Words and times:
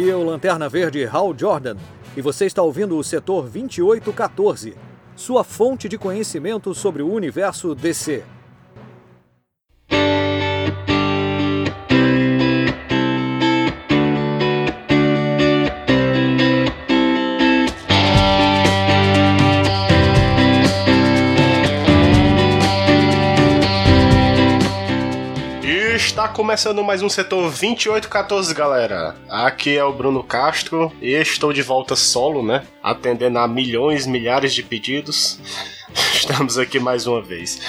Aqui 0.00 0.08
é 0.08 0.16
o 0.16 0.24
Lanterna 0.24 0.66
Verde 0.66 1.04
Hal 1.04 1.34
Jordan 1.36 1.76
e 2.16 2.22
você 2.22 2.46
está 2.46 2.62
ouvindo 2.62 2.96
o 2.96 3.04
setor 3.04 3.50
2814, 3.50 4.74
sua 5.14 5.44
fonte 5.44 5.90
de 5.90 5.98
conhecimento 5.98 6.74
sobre 6.74 7.02
o 7.02 7.12
universo 7.12 7.74
DC. 7.74 8.24
Começando 26.32 26.82
mais 26.84 27.02
um 27.02 27.08
setor 27.08 27.42
2814, 27.50 28.54
galera. 28.54 29.16
Aqui 29.28 29.76
é 29.76 29.84
o 29.84 29.92
Bruno 29.92 30.22
Castro 30.22 30.92
e 31.02 31.10
estou 31.12 31.52
de 31.52 31.60
volta 31.60 31.96
solo, 31.96 32.42
né? 32.42 32.64
Atendendo 32.82 33.38
a 33.38 33.48
milhões, 33.48 34.06
milhares 34.06 34.54
de 34.54 34.62
pedidos. 34.62 35.40
Estamos 36.14 36.56
aqui 36.56 36.78
mais 36.78 37.06
uma 37.06 37.20
vez. 37.20 37.60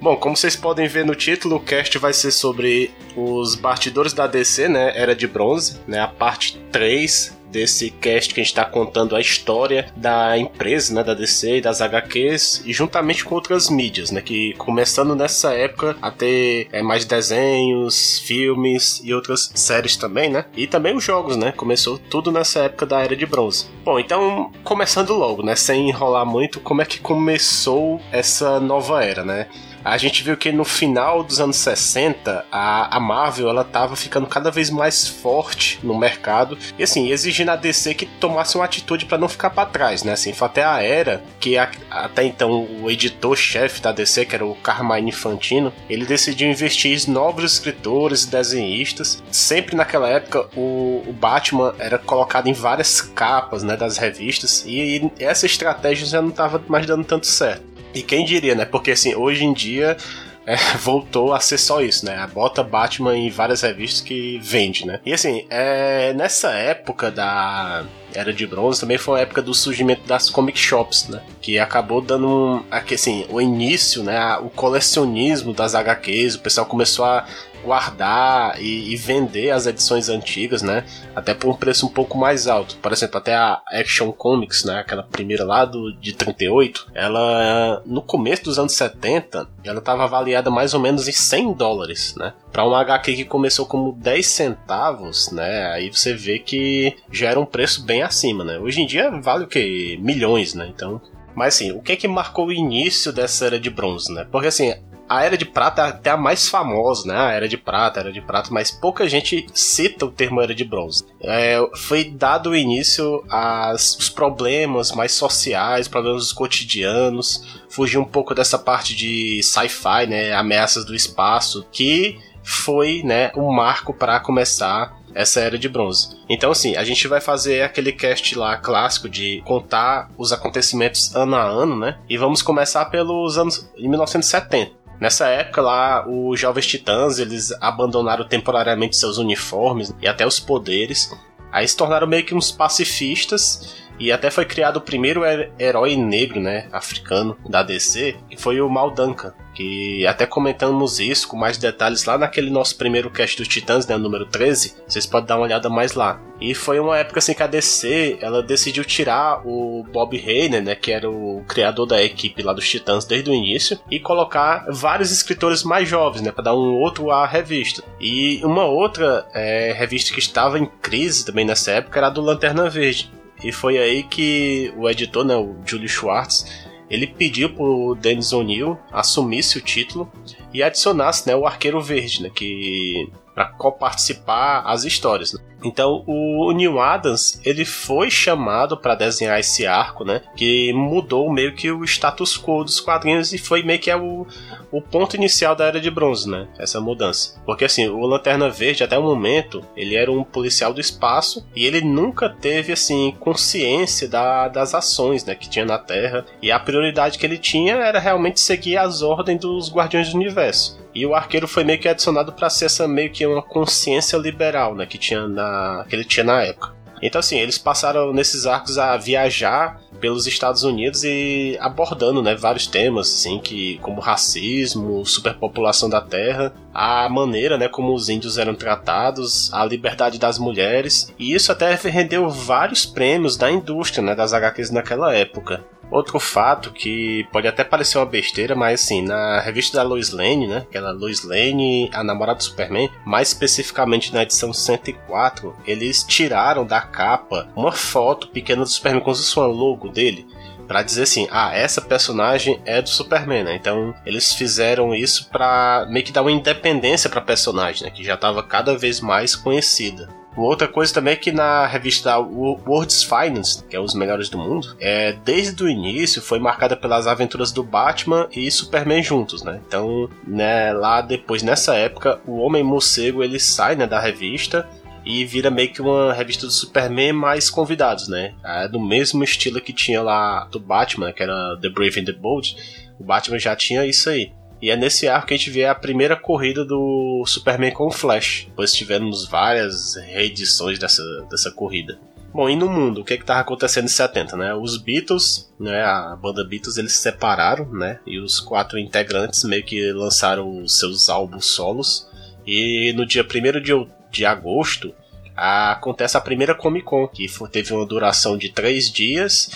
Bom, 0.00 0.16
como 0.16 0.36
vocês 0.36 0.56
podem 0.56 0.88
ver 0.88 1.04
no 1.04 1.14
título, 1.14 1.56
o 1.56 1.60
cast 1.60 1.96
vai 1.98 2.12
ser 2.12 2.32
sobre 2.32 2.90
os 3.16 3.54
bastidores 3.54 4.12
da 4.12 4.26
DC, 4.26 4.68
né? 4.68 4.92
Era 4.96 5.14
de 5.14 5.26
Bronze, 5.26 5.80
né? 5.86 6.00
A 6.00 6.08
parte 6.08 6.58
3 6.72 7.32
desse 7.54 7.88
cast 7.88 8.34
que 8.34 8.40
a 8.40 8.42
gente 8.42 8.50
está 8.50 8.64
contando 8.64 9.14
a 9.14 9.20
história 9.20 9.86
da 9.96 10.36
empresa, 10.36 10.92
né, 10.92 11.04
da 11.04 11.14
DC 11.14 11.58
e 11.58 11.60
das 11.60 11.80
HQs, 11.80 12.64
e 12.66 12.72
juntamente 12.72 13.24
com 13.24 13.36
outras 13.36 13.70
mídias, 13.70 14.10
né, 14.10 14.20
que 14.20 14.54
começando 14.54 15.14
nessa 15.14 15.52
época 15.54 15.96
a 16.02 16.10
ter 16.10 16.66
é, 16.72 16.82
mais 16.82 17.04
desenhos, 17.04 18.18
filmes 18.18 19.00
e 19.04 19.14
outras 19.14 19.52
séries 19.54 19.96
também, 19.96 20.28
né, 20.28 20.46
e 20.56 20.66
também 20.66 20.96
os 20.96 21.04
jogos, 21.04 21.36
né, 21.36 21.52
começou 21.52 21.96
tudo 21.96 22.32
nessa 22.32 22.64
época 22.64 22.84
da 22.84 23.00
Era 23.00 23.14
de 23.14 23.24
Bronze. 23.24 23.66
Bom, 23.84 24.00
então, 24.00 24.50
começando 24.64 25.14
logo, 25.14 25.44
né, 25.44 25.54
sem 25.54 25.88
enrolar 25.88 26.26
muito, 26.26 26.58
como 26.58 26.82
é 26.82 26.84
que 26.84 26.98
começou 26.98 28.00
essa 28.10 28.58
nova 28.58 29.04
era, 29.04 29.24
né? 29.24 29.46
A 29.84 29.98
gente 29.98 30.22
viu 30.22 30.36
que 30.36 30.50
no 30.50 30.64
final 30.64 31.22
dos 31.22 31.40
anos 31.40 31.56
60 31.56 32.46
a, 32.50 32.96
a 32.96 33.00
Marvel 33.00 33.48
ela 33.48 33.64
tava 33.64 33.94
ficando 33.94 34.26
cada 34.26 34.50
vez 34.50 34.70
mais 34.70 35.06
forte 35.06 35.78
no 35.82 35.98
mercado 35.98 36.56
e 36.78 36.82
assim 36.82 37.10
exigindo 37.10 37.50
a 37.50 37.56
DC 37.56 37.94
que 37.94 38.06
tomasse 38.06 38.56
uma 38.56 38.64
atitude 38.64 39.04
para 39.04 39.18
não 39.18 39.28
ficar 39.28 39.50
para 39.50 39.68
trás, 39.68 40.02
né? 40.02 40.12
Assim, 40.12 40.32
foi 40.32 40.46
até 40.46 40.64
a 40.64 40.82
era 40.82 41.22
que 41.38 41.58
a, 41.58 41.70
até 41.90 42.24
então 42.24 42.66
o 42.80 42.90
editor-chefe 42.90 43.82
da 43.82 43.92
DC, 43.92 44.24
que 44.24 44.34
era 44.34 44.46
o 44.46 44.54
Carmine 44.56 45.10
Infantino, 45.10 45.72
ele 45.88 46.06
decidiu 46.06 46.48
investir 46.48 46.96
em 46.96 47.10
novos 47.10 47.44
escritores 47.44 48.24
e 48.24 48.30
desenhistas. 48.30 49.22
Sempre 49.30 49.76
naquela 49.76 50.08
época 50.08 50.48
o, 50.56 51.02
o 51.06 51.12
Batman 51.12 51.74
era 51.78 51.98
colocado 51.98 52.46
em 52.46 52.52
várias 52.52 53.00
capas, 53.00 53.62
né, 53.62 53.76
das 53.76 53.98
revistas 53.98 54.64
e, 54.66 55.10
e 55.18 55.24
essa 55.24 55.46
estratégia 55.46 56.06
já 56.06 56.22
não 56.22 56.30
estava 56.30 56.62
mais 56.68 56.86
dando 56.86 57.04
tanto 57.04 57.26
certo. 57.26 57.73
E 57.94 58.02
quem 58.02 58.24
diria, 58.24 58.54
né? 58.54 58.64
Porque 58.64 58.90
assim, 58.90 59.14
hoje 59.14 59.44
em 59.44 59.52
dia 59.52 59.96
é, 60.46 60.56
voltou 60.78 61.32
a 61.32 61.40
ser 61.40 61.58
só 61.58 61.80
isso, 61.80 62.04
né? 62.04 62.28
Bota 62.32 62.62
Batman 62.62 63.16
em 63.16 63.30
várias 63.30 63.62
revistas 63.62 64.00
que 64.00 64.38
vende, 64.42 64.86
né? 64.86 65.00
E 65.04 65.12
assim, 65.12 65.46
é, 65.48 66.12
nessa 66.12 66.50
época 66.52 67.10
da 67.10 67.84
Era 68.12 68.32
de 68.32 68.46
Bronze 68.46 68.80
também 68.80 68.98
foi 68.98 69.20
a 69.20 69.22
época 69.22 69.40
do 69.40 69.54
surgimento 69.54 70.06
das 70.06 70.28
comic 70.28 70.58
shops, 70.58 71.08
né? 71.08 71.22
Que 71.40 71.58
acabou 71.58 72.00
dando 72.00 72.28
um, 72.28 72.64
aqui, 72.70 72.94
assim, 72.94 73.26
o 73.30 73.40
início, 73.40 74.02
né? 74.02 74.36
O 74.38 74.50
colecionismo 74.50 75.54
das 75.54 75.74
HQs, 75.74 76.34
o 76.34 76.40
pessoal 76.40 76.66
começou 76.66 77.04
a 77.04 77.26
guardar 77.64 78.60
e, 78.60 78.92
e, 78.92 78.96
vender 78.96 79.50
as 79.50 79.66
edições 79.66 80.08
antigas, 80.08 80.62
né? 80.62 80.84
Até 81.14 81.34
por 81.34 81.50
um 81.50 81.54
preço 81.54 81.86
um 81.86 81.88
pouco 81.88 82.16
mais 82.18 82.46
alto. 82.46 82.76
Por 82.76 82.92
exemplo, 82.92 83.18
até 83.18 83.34
a 83.34 83.60
Action 83.72 84.12
Comics, 84.12 84.64
né? 84.64 84.78
Aquela 84.78 85.02
primeira 85.02 85.44
lá 85.44 85.64
do, 85.64 85.92
de 85.92 86.12
38, 86.12 86.90
ela 86.94 87.82
no 87.86 88.02
começo 88.02 88.44
dos 88.44 88.58
anos 88.58 88.72
70, 88.74 89.48
ela 89.64 89.78
estava 89.78 90.04
avaliada 90.04 90.50
mais 90.50 90.74
ou 90.74 90.80
menos 90.80 91.08
em 91.08 91.12
100 91.12 91.54
dólares, 91.54 92.14
né? 92.16 92.34
Para 92.52 92.68
um 92.68 92.74
HQ 92.74 93.14
que 93.14 93.24
começou 93.24 93.66
como 93.66 93.92
10 93.92 94.26
centavos, 94.26 95.30
né? 95.30 95.72
Aí 95.72 95.90
você 95.90 96.14
vê 96.14 96.38
que 96.38 96.96
já 97.10 97.30
era 97.30 97.40
um 97.40 97.46
preço 97.46 97.84
bem 97.84 98.02
acima, 98.02 98.44
né? 98.44 98.58
Hoje 98.58 98.80
em 98.80 98.86
dia 98.86 99.10
vale 99.10 99.44
o 99.44 99.48
que? 99.48 99.98
Milhões, 100.00 100.54
né? 100.54 100.70
Então 100.72 101.00
mas 101.34 101.56
assim, 101.56 101.72
o 101.72 101.82
que 101.82 101.92
é 101.92 101.96
que 101.96 102.06
marcou 102.06 102.46
o 102.46 102.52
início 102.52 103.12
dessa 103.12 103.46
era 103.46 103.58
de 103.58 103.68
bronze, 103.68 104.12
né? 104.12 104.26
Porque 104.30 104.48
assim, 104.48 104.72
a 105.14 105.24
Era 105.24 105.36
de 105.36 105.44
Prata 105.44 105.82
é 105.82 105.88
até 105.88 106.10
a 106.10 106.16
mais 106.16 106.48
famosa, 106.48 107.06
né? 107.06 107.16
A 107.16 107.30
Era 107.32 107.48
de 107.48 107.56
Prata, 107.56 108.00
Era 108.00 108.12
de 108.12 108.20
Prata, 108.20 108.50
mas 108.50 108.70
pouca 108.70 109.08
gente 109.08 109.46
cita 109.54 110.06
o 110.06 110.10
termo 110.10 110.40
Era 110.40 110.54
de 110.54 110.64
Bronze. 110.64 111.04
É, 111.20 111.58
foi 111.74 112.04
dado 112.04 112.50
o 112.50 112.56
início 112.56 113.24
aos 113.28 114.08
problemas 114.08 114.92
mais 114.92 115.12
sociais, 115.12 115.88
problemas 115.88 116.32
cotidianos, 116.32 117.62
fugir 117.68 117.98
um 117.98 118.04
pouco 118.04 118.34
dessa 118.34 118.58
parte 118.58 118.94
de 118.94 119.42
sci-fi, 119.42 120.06
né? 120.08 120.32
Ameaças 120.32 120.84
do 120.84 120.94
espaço, 120.94 121.66
que 121.70 122.18
foi, 122.42 123.02
né, 123.02 123.32
um 123.34 123.50
marco 123.50 123.94
para 123.94 124.20
começar 124.20 124.98
essa 125.14 125.40
era 125.40 125.56
de 125.56 125.68
bronze. 125.68 126.16
Então, 126.28 126.50
assim, 126.50 126.76
a 126.76 126.84
gente 126.84 127.06
vai 127.06 127.20
fazer 127.20 127.62
aquele 127.62 127.92
cast 127.92 128.36
lá 128.36 128.56
clássico 128.56 129.08
de 129.08 129.42
contar 129.46 130.10
os 130.18 130.32
acontecimentos 130.32 131.14
ano 131.14 131.36
a 131.36 131.42
ano, 131.42 131.76
né? 131.76 131.98
E 132.08 132.18
vamos 132.18 132.42
começar 132.42 132.86
pelos 132.86 133.38
anos 133.38 133.70
1970. 133.78 134.83
Nessa 135.00 135.26
época 135.28 135.60
lá, 135.60 136.08
os 136.08 136.38
jovens 136.38 136.66
titãs 136.66 137.18
eles 137.18 137.52
abandonaram 137.60 138.26
temporariamente 138.26 138.96
seus 138.96 139.18
uniformes 139.18 139.94
e 140.00 140.06
até 140.06 140.26
os 140.26 140.38
poderes. 140.38 141.10
Aí 141.52 141.66
se 141.66 141.76
tornaram 141.76 142.06
meio 142.06 142.24
que 142.24 142.34
uns 142.34 142.50
pacifistas 142.50 143.83
e 143.98 144.12
até 144.12 144.30
foi 144.30 144.44
criado 144.44 144.76
o 144.76 144.80
primeiro 144.80 145.22
herói 145.58 145.96
negro, 145.96 146.40
né, 146.40 146.68
africano 146.72 147.36
da 147.48 147.62
DC, 147.62 148.16
que 148.28 148.36
foi 148.36 148.60
o 148.60 148.68
Mal 148.68 148.90
Duncan 148.90 149.32
que 149.54 150.06
até 150.06 150.26
comentamos 150.26 150.98
isso 150.98 151.28
com 151.28 151.36
mais 151.36 151.56
detalhes 151.56 152.04
lá 152.04 152.18
naquele 152.18 152.50
nosso 152.50 152.76
primeiro 152.76 153.08
cast 153.08 153.36
dos 153.36 153.48
Titãs, 153.48 153.86
né, 153.86 153.96
número 153.96 154.26
13, 154.26 154.74
vocês 154.86 155.06
podem 155.06 155.28
dar 155.28 155.36
uma 155.36 155.44
olhada 155.44 155.70
mais 155.70 155.94
lá. 155.94 156.20
E 156.40 156.52
foi 156.54 156.80
uma 156.80 156.98
época 156.98 157.20
assim 157.20 157.32
que 157.32 157.42
a 157.42 157.46
DC, 157.46 158.18
ela 158.20 158.42
decidiu 158.42 158.84
tirar 158.84 159.46
o 159.46 159.84
Bob 159.92 160.18
Hayner, 160.18 160.62
né, 160.62 160.74
que 160.74 160.90
era 160.90 161.08
o 161.08 161.44
criador 161.48 161.86
da 161.86 162.02
equipe 162.02 162.42
lá 162.42 162.52
dos 162.52 162.68
Titãs 162.68 163.04
desde 163.04 163.30
o 163.30 163.34
início, 163.34 163.78
e 163.90 164.00
colocar 164.00 164.66
vários 164.68 165.12
escritores 165.12 165.62
mais 165.62 165.88
jovens, 165.88 166.22
né, 166.22 166.32
para 166.32 166.44
dar 166.44 166.54
um 166.54 166.74
outro 166.74 167.10
à 167.10 167.24
revista. 167.24 167.82
E 168.00 168.40
uma 168.44 168.64
outra 168.64 169.26
é, 169.32 169.72
revista 169.72 170.12
que 170.12 170.18
estava 170.18 170.58
em 170.58 170.66
crise 170.66 171.24
também 171.24 171.44
nessa 171.44 171.70
época 171.70 172.00
era 172.00 172.08
a 172.08 172.10
do 172.10 172.20
Lanterna 172.20 172.68
Verde. 172.68 173.10
E 173.42 173.52
foi 173.52 173.78
aí 173.78 174.02
que 174.02 174.72
o 174.76 174.88
editor, 174.88 175.24
né, 175.24 175.36
o 175.36 175.56
Julie 175.66 175.88
Schwartz, 175.88 176.46
ele 176.88 177.06
pediu 177.06 177.50
pro 177.50 177.94
Dennis 177.94 178.32
O'Neill 178.32 178.78
assumisse 178.92 179.58
o 179.58 179.60
título 179.60 180.10
e 180.52 180.62
adicionasse 180.62 181.26
né, 181.26 181.34
o 181.34 181.46
Arqueiro 181.46 181.80
Verde, 181.80 182.22
né, 182.22 182.30
que 182.32 183.10
para 183.34 183.46
co-participar 183.46 184.62
as 184.66 184.84
histórias. 184.84 185.32
Né? 185.32 185.40
Então 185.64 186.04
o 186.06 186.52
Neil 186.52 186.78
Adams 186.78 187.40
ele 187.44 187.64
foi 187.64 188.10
chamado 188.10 188.76
para 188.76 188.94
desenhar 188.94 189.40
esse 189.40 189.66
arco, 189.66 190.04
né? 190.04 190.20
Que 190.36 190.72
mudou 190.72 191.32
meio 191.32 191.54
que 191.54 191.70
o 191.70 191.84
status 191.84 192.36
quo 192.36 192.62
dos 192.62 192.80
quadrinhos 192.80 193.32
e 193.32 193.38
foi 193.38 193.62
meio 193.62 193.78
que 193.78 193.90
é 193.90 193.96
o, 193.96 194.26
o 194.70 194.80
ponto 194.80 195.16
inicial 195.16 195.56
da 195.56 195.64
Era 195.64 195.80
de 195.80 195.90
Bronze, 195.90 196.28
né? 196.28 196.46
Essa 196.58 196.80
mudança. 196.80 197.40
Porque 197.46 197.64
assim, 197.64 197.88
o 197.88 198.06
Lanterna 198.06 198.50
Verde 198.50 198.84
até 198.84 198.98
o 198.98 199.02
momento 199.02 199.64
ele 199.76 199.94
era 199.94 200.12
um 200.12 200.22
policial 200.22 200.72
do 200.72 200.80
espaço 200.80 201.46
e 201.56 201.64
ele 201.64 201.80
nunca 201.80 202.28
teve 202.28 202.72
assim 202.72 203.14
consciência 203.18 204.08
da, 204.08 204.48
das 204.48 204.74
ações, 204.74 205.24
né? 205.24 205.34
Que 205.34 205.48
tinha 205.48 205.64
na 205.64 205.78
Terra 205.78 206.26
e 206.42 206.52
a 206.52 206.60
prioridade 206.60 207.18
que 207.18 207.24
ele 207.24 207.38
tinha 207.38 207.74
era 207.76 207.98
realmente 207.98 208.40
seguir 208.40 208.76
as 208.76 209.02
ordens 209.02 209.40
dos 209.40 209.72
Guardiões 209.72 210.10
do 210.10 210.16
Universo. 210.16 210.84
E 210.94 211.04
o 211.04 211.14
arqueiro 211.14 211.48
foi 211.48 211.64
meio 211.64 211.80
que 211.80 211.88
adicionado 211.88 212.32
para 212.32 212.48
ser 212.48 212.66
essa 212.66 212.86
meio 212.86 213.10
que 213.10 213.26
uma 213.26 213.42
consciência 213.42 214.16
liberal, 214.16 214.76
né, 214.76 214.86
que 214.86 214.96
tinha 214.96 215.26
na 215.26 215.53
que 215.88 215.96
ele 215.96 216.04
tinha 216.04 216.24
na 216.24 216.42
época. 216.42 216.74
Então 217.02 217.18
assim, 217.18 217.38
eles 217.38 217.58
passaram 217.58 218.12
nesses 218.12 218.46
arcos 218.46 218.78
a 218.78 218.96
viajar 218.96 219.80
pelos 220.00 220.26
Estados 220.26 220.64
Unidos 220.64 221.04
e 221.04 221.56
abordando, 221.60 222.22
né, 222.22 222.34
vários 222.34 222.66
temas 222.66 223.08
assim 223.08 223.38
que 223.38 223.78
como 223.78 224.00
racismo, 224.00 225.04
superpopulação 225.04 225.88
da 225.88 226.00
Terra, 226.00 226.52
a 226.72 227.08
maneira, 227.08 227.56
né, 227.56 227.68
como 227.68 227.94
os 227.94 228.08
índios 228.08 228.38
eram 228.38 228.54
tratados, 228.54 229.52
a 229.52 229.64
liberdade 229.64 230.18
das 230.18 230.38
mulheres, 230.38 231.12
e 231.18 231.34
isso 231.34 231.52
até 231.52 231.74
rendeu 231.74 232.28
vários 232.28 232.84
prêmios 232.84 233.36
da 233.36 233.50
indústria, 233.50 234.02
né, 234.02 234.14
das 234.14 234.32
HQs 234.32 234.70
naquela 234.70 235.14
época. 235.14 235.64
Outro 235.90 236.18
fato 236.18 236.72
que 236.72 237.26
pode 237.32 237.46
até 237.46 237.62
parecer 237.62 237.98
uma 237.98 238.06
besteira, 238.06 238.54
mas 238.54 238.82
assim, 238.82 239.02
na 239.02 239.40
revista 239.40 239.76
da 239.76 239.82
Lois 239.82 240.10
Lane, 240.10 240.46
né? 240.46 240.58
Aquela 240.68 240.92
Lois 240.92 241.22
Lane, 241.22 241.90
a 241.92 242.02
namorada 242.02 242.38
do 242.38 242.44
Superman, 242.44 242.90
mais 243.04 243.28
especificamente 243.28 244.12
na 244.12 244.22
edição 244.22 244.52
104, 244.52 245.54
eles 245.66 246.02
tiraram 246.02 246.66
da 246.66 246.80
capa 246.80 247.48
uma 247.54 247.72
foto 247.72 248.28
pequena 248.28 248.62
do 248.62 248.68
Superman 248.68 249.02
com 249.02 249.10
o 249.12 249.46
logo 249.46 249.88
dele 249.88 250.26
para 250.66 250.82
dizer 250.82 251.02
assim, 251.02 251.28
ah, 251.30 251.54
essa 251.54 251.80
personagem 251.80 252.60
é 252.64 252.80
do 252.80 252.88
Superman, 252.88 253.44
né? 253.44 253.54
Então 253.54 253.94
eles 254.04 254.32
fizeram 254.32 254.94
isso 254.94 255.28
para 255.30 255.86
meio 255.90 256.04
que 256.04 256.12
dar 256.12 256.22
uma 256.22 256.32
independência 256.32 257.08
para 257.08 257.20
personagem, 257.20 257.84
né? 257.84 257.90
Que 257.90 258.04
já 258.04 258.14
estava 258.14 258.42
cada 258.42 258.76
vez 258.76 259.00
mais 259.00 259.36
conhecida. 259.36 260.08
Outra 260.36 260.66
coisa 260.66 260.92
também 260.92 261.12
é 261.12 261.16
que 261.16 261.30
na 261.30 261.66
revista 261.66 262.18
World's 262.18 263.04
Finance, 263.04 263.64
que 263.64 263.76
é 263.76 263.80
os 263.80 263.94
melhores 263.94 264.28
do 264.28 264.38
mundo, 264.38 264.76
é, 264.80 265.12
desde 265.24 265.62
o 265.62 265.68
início 265.68 266.20
foi 266.20 266.38
marcada 266.38 266.76
pelas 266.76 267.06
aventuras 267.06 267.52
do 267.52 267.62
Batman 267.62 268.28
e 268.32 268.50
Superman 268.50 269.02
juntos, 269.02 269.42
né? 269.42 269.60
Então, 269.66 270.08
né, 270.26 270.72
lá 270.72 271.00
depois, 271.00 271.42
nessa 271.42 271.74
época, 271.76 272.20
o 272.26 272.38
Homem 272.38 272.64
Morcego 272.64 273.22
ele 273.22 273.38
sai 273.38 273.76
né, 273.76 273.86
da 273.86 274.00
revista 274.00 274.68
e 275.04 275.24
vira 275.24 275.50
meio 275.50 275.70
que 275.70 275.82
uma 275.82 276.12
revista 276.12 276.46
do 276.46 276.52
Superman 276.52 277.12
mais 277.12 277.50
convidados, 277.50 278.08
né? 278.08 278.34
É 278.44 278.68
do 278.68 278.80
mesmo 278.80 279.22
estilo 279.22 279.60
que 279.60 279.72
tinha 279.72 280.02
lá 280.02 280.46
do 280.46 280.58
Batman, 280.58 281.12
que 281.12 281.22
era 281.22 281.58
The 281.60 281.68
Brave 281.68 282.00
and 282.00 282.04
the 282.04 282.12
Bold. 282.12 282.56
O 282.98 283.04
Batman 283.04 283.38
já 283.38 283.54
tinha 283.54 283.84
isso 283.84 284.08
aí. 284.08 284.32
E 284.64 284.70
é 284.70 284.76
nesse 284.78 285.06
arco 285.06 285.26
que 285.26 285.34
a 285.34 285.36
gente 285.36 285.50
vê 285.50 285.66
a 285.66 285.74
primeira 285.74 286.16
corrida 286.16 286.64
do 286.64 287.22
Superman 287.26 287.70
com 287.70 287.88
o 287.88 287.90
Flash. 287.90 288.46
Depois 288.46 288.72
tivemos 288.72 289.26
várias 289.26 289.94
reedições 289.96 290.78
dessa, 290.78 291.02
dessa 291.30 291.50
corrida. 291.50 291.98
Bom, 292.32 292.48
e 292.48 292.56
no 292.56 292.66
mundo, 292.66 293.02
o 293.02 293.04
que 293.04 293.12
é 293.12 293.18
que 293.18 293.30
acontecendo 293.30 293.84
em 293.84 293.88
70, 293.88 294.38
né? 294.38 294.54
Os 294.54 294.78
Beatles, 294.78 295.52
né, 295.60 295.82
a 295.82 296.16
banda 296.16 296.42
Beatles, 296.42 296.78
eles 296.78 296.94
se 296.94 297.02
separaram, 297.02 297.70
né? 297.72 298.00
E 298.06 298.18
os 298.18 298.40
quatro 298.40 298.78
integrantes 298.78 299.44
meio 299.44 299.62
que 299.62 299.92
lançaram 299.92 300.62
os 300.62 300.78
seus 300.78 301.10
álbuns 301.10 301.44
solos. 301.44 302.08
E 302.46 302.90
no 302.96 303.04
dia 303.04 303.22
1 303.22 303.60
de, 303.60 303.86
de 304.10 304.24
agosto, 304.24 304.94
acontece 305.36 306.16
a 306.16 306.22
primeira 306.22 306.54
Comic 306.54 306.86
Con, 306.86 307.06
que 307.06 307.26
teve 307.52 307.74
uma 307.74 307.84
duração 307.84 308.38
de 308.38 308.48
três 308.48 308.90
dias 308.90 309.50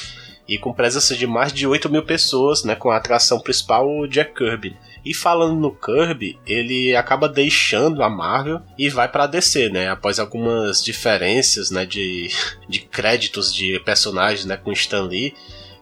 e 0.48 0.56
com 0.56 0.72
presença 0.72 1.14
de 1.14 1.26
mais 1.26 1.52
de 1.52 1.66
8 1.66 1.90
mil 1.90 2.02
pessoas, 2.02 2.64
né, 2.64 2.74
com 2.74 2.90
a 2.90 2.96
atração 2.96 3.38
principal 3.38 3.86
o 3.86 4.08
Jack 4.08 4.34
Kirby. 4.34 4.76
E 5.04 5.14
falando 5.14 5.60
no 5.60 5.70
Kirby, 5.70 6.38
ele 6.46 6.96
acaba 6.96 7.28
deixando 7.28 8.02
a 8.02 8.08
Marvel 8.08 8.60
e 8.76 8.88
vai 8.88 9.08
para 9.08 9.26
DC, 9.26 9.68
né? 9.68 9.88
Após 9.88 10.18
algumas 10.18 10.82
diferenças, 10.82 11.70
né, 11.70 11.84
de, 11.84 12.28
de 12.68 12.80
créditos 12.80 13.54
de 13.54 13.78
personagens, 13.80 14.44
né, 14.44 14.56
com 14.56 14.72
Stan 14.72 15.02
Lee, 15.02 15.34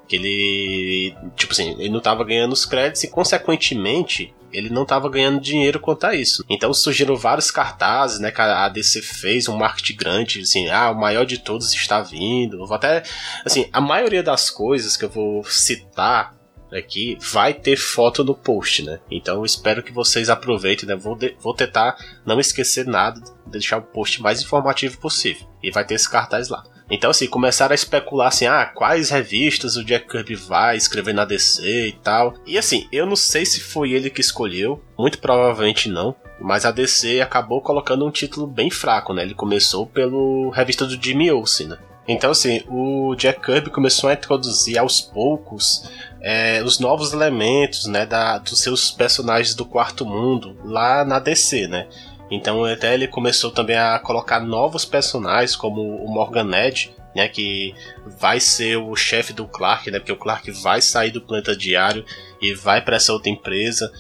que 0.09 0.17
ele, 0.17 1.15
tipo 1.35 1.53
assim, 1.53 1.73
ele 1.79 1.89
não 1.89 1.99
estava 1.99 2.25
ganhando 2.25 2.53
os 2.53 2.65
créditos 2.65 3.05
e 3.05 3.09
consequentemente 3.09 4.35
ele 4.57 4.71
não 4.71 4.85
estava 4.85 5.09
ganhando 5.11 5.41
dinheiro 5.41 5.79
quanto 5.79 6.05
a 6.05 6.15
isso. 6.15 6.45
Então 6.49 6.73
surgiram 6.73 7.15
vários 7.15 7.51
cartazes, 7.51 8.19
né, 8.19 8.31
que 8.31 8.41
a 8.41 8.69
DC 8.69 9.03
fez, 9.03 9.49
um 9.49 9.57
marketing 9.57 9.97
grande, 9.97 10.41
assim, 10.41 10.69
ah, 10.69 10.91
o 10.91 10.99
maior 10.99 11.27
de 11.27 11.39
todos 11.39 11.75
está 11.75 12.01
vindo. 12.01 12.57
Eu 12.57 12.67
vou 12.67 12.75
até, 12.75 13.03
assim, 13.45 13.69
a 13.73 13.81
maioria 13.81 14.23
das 14.23 14.49
coisas 14.49 14.97
que 14.97 15.05
eu 15.05 15.11
vou 15.11 15.45
citar 15.45 16.35
aqui 16.73 17.17
vai 17.21 17.53
ter 17.53 17.77
foto 17.77 18.25
no 18.25 18.35
post, 18.35 18.83
né? 18.83 18.99
Então 19.11 19.37
eu 19.37 19.45
espero 19.45 19.83
que 19.83 19.93
vocês 19.93 20.31
aproveitem, 20.31 20.89
né? 20.89 20.97
Vou, 20.97 21.15
de, 21.15 21.37
vou 21.39 21.55
tentar 21.55 21.97
não 22.25 22.41
esquecer 22.41 22.87
nada, 22.87 23.21
deixar 23.47 23.79
o 23.79 23.83
post 23.83 24.21
mais 24.23 24.43
informativo 24.43 24.99
possível. 24.99 25.47
E 25.63 25.71
vai 25.71 25.85
ter 25.85 25.95
esse 25.95 26.11
cartaz 26.11 26.49
lá. 26.49 26.65
Então, 26.91 27.11
assim, 27.11 27.27
começaram 27.27 27.73
a 27.73 27.75
especular 27.75 28.29
assim, 28.29 28.47
ah, 28.47 28.65
quais 28.65 29.11
revistas 29.11 29.77
o 29.77 29.85
Jack 29.85 30.09
Kirby 30.09 30.37
vai 30.37 30.77
escrever 30.77 31.13
na 31.13 31.25
DC 31.25 31.89
e 31.89 31.93
tal. 31.93 32.35
E 32.47 32.57
assim, 32.57 32.87
eu 32.93 33.05
não 33.05 33.17
sei 33.17 33.45
se 33.45 33.61
foi 33.61 33.93
ele 33.93 34.09
que 34.09 34.21
escolheu, 34.21 34.81
muito 34.97 35.19
provavelmente 35.19 35.89
não. 35.89 36.15
Mas 36.41 36.65
a 36.65 36.71
DC 36.71 37.21
acabou 37.21 37.61
colocando 37.61 38.07
um 38.07 38.11
título 38.11 38.47
bem 38.47 38.71
fraco, 38.71 39.13
né? 39.13 39.23
Ele 39.23 39.35
começou 39.35 39.87
pelo 39.87 40.51
revista 40.51 40.87
do 40.87 41.03
Jimmy 41.03 41.31
Olsen, 41.31 41.69
né? 41.69 41.79
Então, 42.07 42.31
assim, 42.31 42.63
o 42.69 43.17
Jack 43.17 43.41
Kirby 43.41 43.71
começou 43.71 44.09
a 44.09 44.13
introduzir 44.13 44.79
aos 44.79 45.01
poucos 45.01 45.91
é, 46.21 46.63
os 46.63 46.79
novos 46.79 47.13
elementos, 47.13 47.87
né, 47.87 48.07
da, 48.07 48.39
dos 48.39 48.61
seus 48.61 48.91
personagens 48.91 49.55
do 49.55 49.65
Quarto 49.65 50.07
Mundo 50.07 50.57
lá 50.65 51.05
na 51.05 51.19
DC, 51.19 51.67
né? 51.67 51.89
Então 52.31 52.65
até 52.65 52.95
ele 52.95 53.07
começou 53.07 53.51
também 53.51 53.77
a 53.77 53.99
colocar 53.99 54.41
novos 54.41 54.85
personagens, 54.85 55.55
como 55.55 55.81
o 55.81 56.13
Morgan 56.13 56.51
Edge, 56.57 56.95
né, 57.15 57.29
que 57.29 57.75
vai 58.19 58.39
ser 58.41 58.77
o 58.77 58.95
chefe 58.95 59.33
do 59.33 59.47
Clark, 59.47 59.91
né, 59.91 59.99
porque 59.99 60.13
o 60.13 60.19
Clark 60.19 60.51
vai 60.51 60.83
sair 60.83 61.11
do 61.11 61.23
planeta 61.23 61.57
diário 61.57 62.05
e 62.43 62.53
vai 62.53 62.83
para 62.83 62.97
essa 62.97 63.13
outra 63.13 63.31
empresa. 63.31 63.91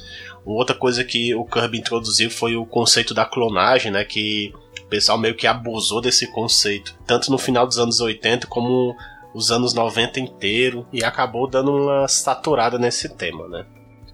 Outra 0.44 0.76
coisa 0.76 1.02
que 1.02 1.34
o 1.34 1.44
Kirby 1.44 1.78
introduziu 1.78 2.30
foi 2.30 2.56
o 2.56 2.66
conceito 2.66 3.14
da 3.14 3.24
clonagem, 3.24 3.90
né, 3.90 4.04
que 4.04 4.52
o 4.82 4.86
pessoal 4.86 5.18
meio 5.18 5.34
que 5.34 5.46
abusou 5.46 6.00
desse 6.00 6.30
conceito, 6.30 6.94
tanto 7.06 7.30
no 7.30 7.38
final 7.38 7.66
dos 7.66 7.78
anos 7.78 8.00
80 8.00 8.46
como 8.46 8.94
os 9.34 9.50
anos 9.50 9.74
90 9.74 10.20
inteiro, 10.20 10.86
e 10.92 11.04
acabou 11.04 11.48
dando 11.48 11.72
uma 11.72 12.06
saturada 12.06 12.78
nesse 12.78 13.08
tema, 13.16 13.48
né. 13.48 13.66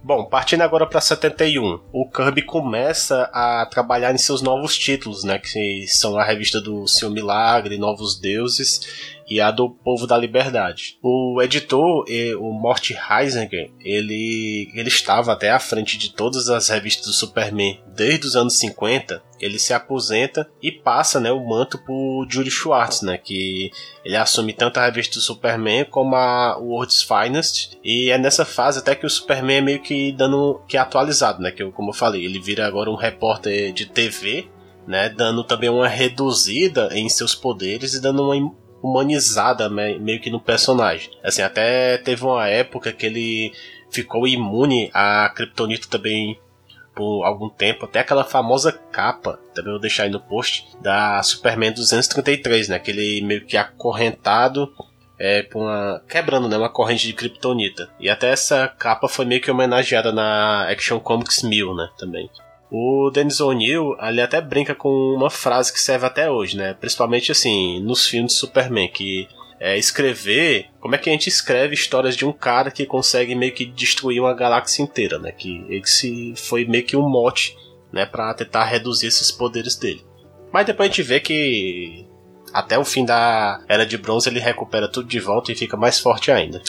Bom, 0.04 0.24
partindo 0.24 0.62
agora 0.62 0.84
para 0.84 1.00
71, 1.00 1.80
o 1.92 2.10
Kirby 2.10 2.42
começa 2.42 3.30
a 3.32 3.64
trabalhar 3.66 4.12
em 4.12 4.18
seus 4.18 4.42
novos 4.42 4.76
títulos, 4.76 5.22
né, 5.22 5.38
que 5.38 5.86
são 5.86 6.18
a 6.18 6.24
revista 6.24 6.60
do 6.60 6.88
Seu 6.88 7.08
Milagre, 7.08 7.78
Novos 7.78 8.18
Deuses 8.18 9.21
e 9.32 9.40
a 9.40 9.50
do 9.50 9.70
Povo 9.70 10.06
da 10.06 10.18
Liberdade. 10.18 10.98
O 11.02 11.40
editor, 11.40 12.04
o 12.38 12.52
Mort 12.52 12.90
Heisinger, 12.90 13.70
ele, 13.80 14.70
ele 14.74 14.88
estava 14.88 15.32
até 15.32 15.50
à 15.50 15.58
frente 15.58 15.96
de 15.96 16.12
todas 16.12 16.50
as 16.50 16.68
revistas 16.68 17.06
do 17.06 17.12
Superman 17.14 17.80
desde 17.96 18.26
os 18.26 18.36
anos 18.36 18.58
50. 18.58 19.22
Ele 19.40 19.58
se 19.58 19.72
aposenta 19.72 20.48
e 20.62 20.70
passa 20.70 21.18
né, 21.18 21.32
o 21.32 21.48
manto 21.48 21.78
para 21.78 21.94
Julie 22.28 22.50
Schwartz, 22.50 23.00
né, 23.00 23.16
que 23.16 23.70
ele 24.04 24.16
assume 24.16 24.52
tanto 24.52 24.78
a 24.78 24.84
revista 24.84 25.14
do 25.14 25.22
Superman 25.22 25.86
como 25.86 26.14
a 26.14 26.58
World's 26.58 27.02
Finest. 27.02 27.78
E 27.82 28.10
é 28.10 28.18
nessa 28.18 28.44
fase 28.44 28.80
até 28.80 28.94
que 28.94 29.06
o 29.06 29.10
Superman 29.10 29.56
é 29.56 29.60
meio 29.62 29.82
que 29.82 30.12
dando 30.12 30.60
que 30.68 30.76
é 30.76 30.80
atualizado, 30.80 31.40
né, 31.40 31.50
que 31.50 31.64
como 31.72 31.88
eu 31.88 31.94
falei, 31.94 32.22
ele 32.22 32.38
vira 32.38 32.66
agora 32.66 32.90
um 32.90 32.96
repórter 32.96 33.72
de 33.72 33.86
TV 33.86 34.46
né, 34.86 35.08
dando 35.08 35.44
também 35.44 35.70
uma 35.70 35.88
reduzida 35.88 36.88
em 36.92 37.08
seus 37.08 37.34
poderes 37.34 37.94
e 37.94 38.00
dando 38.00 38.22
uma 38.22 38.36
humanizada 38.82 39.68
meio 39.68 40.20
que 40.20 40.30
no 40.30 40.40
personagem. 40.40 41.10
Assim, 41.22 41.42
até 41.42 41.98
teve 41.98 42.24
uma 42.24 42.48
época 42.48 42.92
que 42.92 43.06
ele 43.06 43.52
ficou 43.90 44.26
imune 44.26 44.90
a 44.92 45.30
Kryptonita 45.34 45.86
também 45.88 46.38
por 46.94 47.24
algum 47.24 47.48
tempo, 47.48 47.86
até 47.86 48.00
aquela 48.00 48.24
famosa 48.24 48.70
capa, 48.70 49.38
também 49.54 49.72
vou 49.72 49.80
deixar 49.80 50.02
aí 50.02 50.10
no 50.10 50.20
post, 50.20 50.68
da 50.80 51.22
Superman 51.22 51.72
233, 51.72 52.68
né? 52.68 52.76
Aquele 52.76 53.22
meio 53.22 53.46
que 53.46 53.56
acorrentado 53.56 54.70
é, 55.18 55.46
uma, 55.54 56.02
quebrando 56.08 56.48
né, 56.48 56.56
uma 56.56 56.68
corrente 56.68 57.06
de 57.06 57.12
Kryptonita. 57.12 57.88
E 57.98 58.10
até 58.10 58.30
essa 58.30 58.68
capa 58.68 59.08
foi 59.08 59.24
meio 59.24 59.40
que 59.40 59.50
homenageada 59.50 60.12
na 60.12 60.68
Action 60.68 61.00
Comics 61.00 61.42
1000, 61.42 61.74
né? 61.74 61.88
Também. 61.96 62.28
O 62.74 63.10
Dennis 63.10 63.38
O'Neill, 63.38 63.94
ele 64.00 64.22
até 64.22 64.40
brinca 64.40 64.74
com 64.74 64.88
uma 64.88 65.28
frase 65.28 65.70
que 65.70 65.78
serve 65.78 66.06
até 66.06 66.30
hoje, 66.30 66.56
né? 66.56 66.72
Principalmente 66.72 67.30
assim, 67.30 67.78
nos 67.80 68.06
filmes 68.06 68.32
de 68.32 68.38
Superman, 68.38 68.88
que 68.88 69.28
é 69.60 69.76
escrever. 69.76 70.68
Como 70.80 70.94
é 70.94 70.98
que 70.98 71.10
a 71.10 71.12
gente 71.12 71.28
escreve 71.28 71.74
histórias 71.74 72.16
de 72.16 72.24
um 72.24 72.32
cara 72.32 72.70
que 72.70 72.86
consegue 72.86 73.34
meio 73.34 73.52
que 73.52 73.66
destruir 73.66 74.20
uma 74.20 74.32
galáxia 74.32 74.82
inteira, 74.82 75.18
né? 75.18 75.32
Que 75.32 75.66
esse 75.68 76.32
foi 76.34 76.64
meio 76.64 76.82
que 76.82 76.96
um 76.96 77.06
mote, 77.06 77.54
né? 77.92 78.06
Pra 78.06 78.32
tentar 78.32 78.64
reduzir 78.64 79.08
esses 79.08 79.30
poderes 79.30 79.76
dele. 79.76 80.02
Mas 80.50 80.64
depois 80.64 80.88
a 80.88 80.90
gente 80.90 81.02
vê 81.02 81.20
que 81.20 82.06
até 82.54 82.78
o 82.78 82.86
fim 82.86 83.04
da 83.04 83.62
Era 83.68 83.84
de 83.84 83.98
Bronze 83.98 84.30
ele 84.30 84.40
recupera 84.40 84.88
tudo 84.88 85.08
de 85.08 85.20
volta 85.20 85.52
e 85.52 85.54
fica 85.54 85.76
mais 85.76 85.98
forte 86.00 86.30
ainda. 86.30 86.62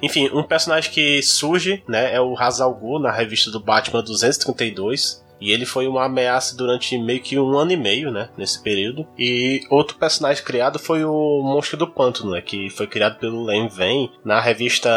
Enfim, 0.00 0.30
um 0.32 0.44
personagem 0.44 0.92
que 0.92 1.20
surge, 1.20 1.82
né, 1.88 2.14
é 2.14 2.20
o 2.20 2.38
Hazal 2.38 2.72
Ghul 2.74 3.00
na 3.00 3.10
revista 3.10 3.50
do 3.50 3.58
Batman 3.58 4.04
232, 4.04 5.26
e 5.40 5.52
ele 5.52 5.64
foi 5.64 5.86
uma 5.86 6.04
ameaça 6.04 6.56
durante 6.56 6.98
meio 6.98 7.20
que 7.20 7.38
um 7.38 7.56
ano 7.56 7.72
e 7.72 7.76
meio, 7.76 8.10
né? 8.10 8.30
Nesse 8.36 8.62
período. 8.62 9.06
E 9.16 9.60
outro 9.70 9.96
personagem 9.96 10.44
criado 10.44 10.78
foi 10.78 11.04
o 11.04 11.42
Monstro 11.42 11.76
do 11.76 11.86
Pântano, 11.86 12.32
né? 12.32 12.40
Que 12.40 12.68
foi 12.70 12.86
criado 12.86 13.18
pelo 13.18 13.44
Len 13.44 13.68
Vane 13.68 14.10
na 14.24 14.40
revista 14.40 14.90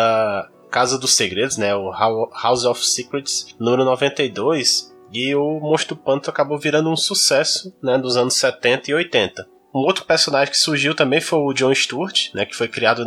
Casa 0.69 0.97
dos 0.97 1.13
Segredos, 1.13 1.57
né? 1.57 1.75
O 1.75 1.91
House 1.91 2.65
of 2.65 2.85
Secrets, 2.85 3.55
número 3.59 3.85
92. 3.85 4.91
E 5.13 5.35
o 5.35 5.59
Monstro 5.59 5.95
do 5.95 6.01
Pântano 6.01 6.31
acabou 6.31 6.57
virando 6.57 6.89
um 6.89 6.95
sucesso, 6.95 7.73
né? 7.83 7.97
Dos 7.97 8.17
anos 8.17 8.35
70 8.35 8.91
e 8.91 8.93
80. 8.93 9.47
Um 9.73 9.79
outro 9.79 10.03
personagem 10.03 10.51
que 10.51 10.57
surgiu 10.57 10.93
também 10.93 11.21
foi 11.21 11.39
o 11.39 11.53
John 11.53 11.73
Stewart, 11.73 12.29
né, 12.33 12.45
que 12.45 12.55
foi 12.55 12.67
criado 12.67 13.05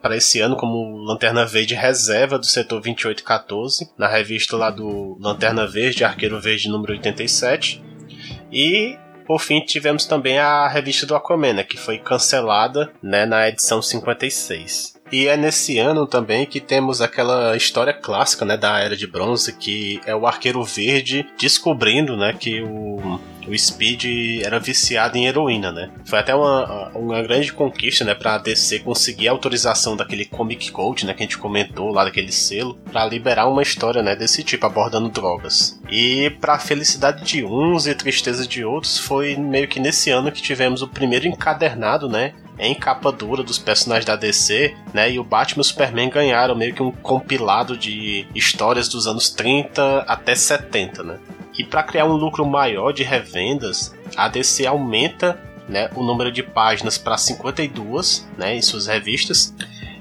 para 0.00 0.16
esse 0.16 0.40
ano 0.40 0.56
como 0.56 0.98
Lanterna 0.98 1.44
Verde 1.44 1.74
reserva 1.74 2.38
do 2.38 2.46
setor 2.46 2.80
2814, 2.80 3.90
na 3.98 4.06
revista 4.06 4.56
lá 4.56 4.70
do 4.70 5.18
Lanterna 5.20 5.66
Verde, 5.66 6.04
Arqueiro 6.04 6.40
Verde 6.40 6.68
número 6.68 6.92
87. 6.92 7.82
E 8.52 8.96
por 9.26 9.40
fim, 9.40 9.60
tivemos 9.60 10.04
também 10.04 10.38
a 10.38 10.68
revista 10.68 11.06
do 11.06 11.16
Aquaman, 11.16 11.54
né, 11.54 11.64
que 11.64 11.78
foi 11.78 11.98
cancelada 11.98 12.92
né, 13.02 13.24
na 13.24 13.48
edição 13.48 13.80
56. 13.80 14.94
E 15.10 15.26
é 15.26 15.36
nesse 15.36 15.78
ano 15.78 16.06
também 16.06 16.44
que 16.44 16.60
temos 16.60 17.00
aquela 17.00 17.56
história 17.56 17.92
clássica 17.92 18.44
né, 18.44 18.56
da 18.56 18.78
Era 18.78 18.96
de 18.96 19.06
Bronze, 19.06 19.52
que 19.52 20.00
é 20.06 20.14
o 20.14 20.26
Arqueiro 20.26 20.62
Verde 20.62 21.26
descobrindo 21.38 22.16
né, 22.16 22.34
que 22.38 22.62
o 22.62 23.18
o 23.48 23.56
Speed 23.56 24.42
era 24.42 24.58
viciado 24.58 25.16
em 25.16 25.26
heroína, 25.26 25.72
né? 25.72 25.90
Foi 26.04 26.18
até 26.18 26.34
uma, 26.34 26.88
uma 26.94 27.22
grande 27.22 27.52
conquista, 27.52 28.04
né, 28.04 28.14
pra 28.14 28.38
DC 28.38 28.80
conseguir 28.80 29.28
a 29.28 29.32
autorização 29.32 29.96
daquele 29.96 30.24
Comic 30.24 30.70
Code, 30.70 31.06
né, 31.06 31.14
que 31.14 31.22
a 31.22 31.26
gente 31.26 31.38
comentou 31.38 31.92
lá, 31.92 32.04
daquele 32.04 32.32
selo, 32.32 32.78
para 32.90 33.04
liberar 33.06 33.46
uma 33.46 33.62
história, 33.62 34.02
né, 34.02 34.16
desse 34.16 34.42
tipo, 34.42 34.66
abordando 34.66 35.08
drogas. 35.08 35.80
E 35.90 36.30
pra 36.40 36.58
felicidade 36.58 37.24
de 37.24 37.44
uns 37.44 37.86
e 37.86 37.94
tristeza 37.94 38.46
de 38.46 38.64
outros, 38.64 38.98
foi 38.98 39.36
meio 39.36 39.68
que 39.68 39.80
nesse 39.80 40.10
ano 40.10 40.32
que 40.32 40.42
tivemos 40.42 40.82
o 40.82 40.88
primeiro 40.88 41.26
encadernado, 41.26 42.08
né, 42.08 42.34
em 42.58 42.74
capa 42.74 43.10
dura 43.10 43.42
dos 43.42 43.58
personagens 43.58 44.06
da 44.06 44.16
DC, 44.16 44.74
né? 44.92 45.10
E 45.10 45.18
o 45.18 45.24
Batman 45.24 45.60
e 45.60 45.62
o 45.62 45.64
Superman 45.64 46.08
ganharam 46.08 46.54
meio 46.54 46.74
que 46.74 46.82
um 46.82 46.92
compilado 46.92 47.76
de 47.76 48.26
histórias 48.34 48.88
dos 48.88 49.06
anos 49.06 49.30
30 49.30 50.04
até 50.06 50.34
70, 50.34 51.02
né? 51.02 51.18
E 51.56 51.64
para 51.64 51.82
criar 51.82 52.04
um 52.04 52.12
lucro 52.12 52.44
maior 52.44 52.92
de 52.92 53.02
revendas, 53.02 53.94
a 54.16 54.28
DC 54.28 54.66
aumenta 54.66 55.40
né, 55.68 55.88
o 55.94 56.02
número 56.02 56.30
de 56.30 56.42
páginas 56.42 56.98
para 56.98 57.16
52 57.16 58.28
né, 58.36 58.56
em 58.56 58.62
suas 58.62 58.86
revistas. 58.86 59.54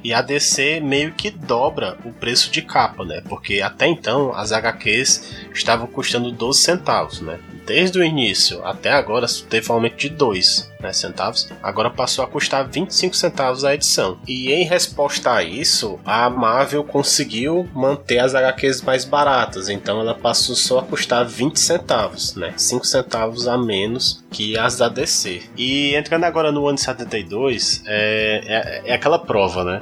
E 0.03 0.13
a 0.13 0.21
DC 0.21 0.81
meio 0.81 1.13
que 1.13 1.29
dobra 1.29 1.97
o 2.03 2.11
preço 2.11 2.51
de 2.51 2.61
capa, 2.61 3.05
né? 3.05 3.21
Porque 3.29 3.61
até 3.61 3.87
então 3.87 4.35
as 4.35 4.51
HQs 4.51 5.47
estavam 5.53 5.87
custando 5.87 6.29
12 6.29 6.59
centavos, 6.59 7.21
né? 7.21 7.39
Desde 7.65 7.99
o 7.99 8.03
início 8.03 8.63
até 8.65 8.91
agora 8.91 9.27
teve 9.49 9.71
um 9.71 9.75
aumento 9.75 9.97
de 9.97 10.09
2 10.09 10.71
né, 10.79 10.91
centavos, 10.91 11.49
agora 11.61 11.89
passou 11.89 12.23
a 12.23 12.27
custar 12.27 12.67
25 12.67 13.15
centavos 13.15 13.63
a 13.63 13.73
edição. 13.73 14.17
E 14.27 14.51
em 14.51 14.65
resposta 14.65 15.33
a 15.33 15.43
isso, 15.43 15.99
a 16.05 16.29
Marvel 16.29 16.83
conseguiu 16.83 17.67
manter 17.73 18.19
as 18.19 18.35
HQs 18.35 18.81
mais 18.81 19.05
baratas, 19.05 19.69
então 19.69 19.99
ela 19.99 20.13
passou 20.13 20.55
só 20.55 20.79
a 20.79 20.83
custar 20.83 21.25
20 21.25 21.59
centavos, 21.59 22.35
né, 22.35 22.53
5 22.57 22.85
centavos 22.85 23.47
a 23.47 23.57
menos 23.57 24.23
que 24.29 24.57
as 24.57 24.77
da 24.77 24.89
DC. 24.89 25.43
E 25.55 25.95
entrando 25.95 26.25
agora 26.25 26.51
no 26.51 26.67
ano 26.67 26.77
72, 26.77 27.83
é, 27.85 28.41
é, 28.45 28.91
é 28.91 28.93
aquela 28.93 29.19
prova, 29.19 29.63
né? 29.63 29.81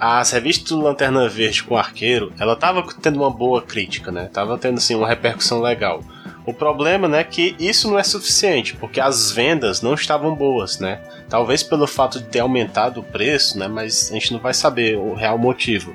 as 0.00 0.30
revistas 0.30 0.70
do 0.70 0.80
Lanterna 0.80 1.28
Verde 1.28 1.62
com 1.62 1.76
Arqueiro, 1.76 2.32
ela 2.40 2.56
tava 2.56 2.82
tendo 3.02 3.20
uma 3.20 3.30
boa 3.30 3.60
crítica, 3.60 4.10
né? 4.10 4.30
Tava 4.32 4.56
tendo 4.56 4.78
assim 4.78 4.94
uma 4.94 5.06
repercussão 5.06 5.60
legal. 5.60 6.02
O 6.46 6.54
problema, 6.54 7.06
né, 7.06 7.20
é 7.20 7.24
que 7.24 7.54
isso 7.58 7.88
não 7.88 7.98
é 7.98 8.02
suficiente, 8.02 8.74
porque 8.76 9.00
as 9.00 9.30
vendas 9.30 9.82
não 9.82 9.94
estavam 9.94 10.34
boas, 10.34 10.78
né? 10.78 11.00
Talvez 11.28 11.62
pelo 11.62 11.86
fato 11.86 12.18
de 12.18 12.24
ter 12.24 12.40
aumentado 12.40 13.00
o 13.00 13.04
preço, 13.04 13.58
né, 13.58 13.68
mas 13.68 14.10
a 14.10 14.14
gente 14.14 14.32
não 14.32 14.40
vai 14.40 14.54
saber 14.54 14.96
o 14.96 15.14
real 15.14 15.38
motivo. 15.38 15.94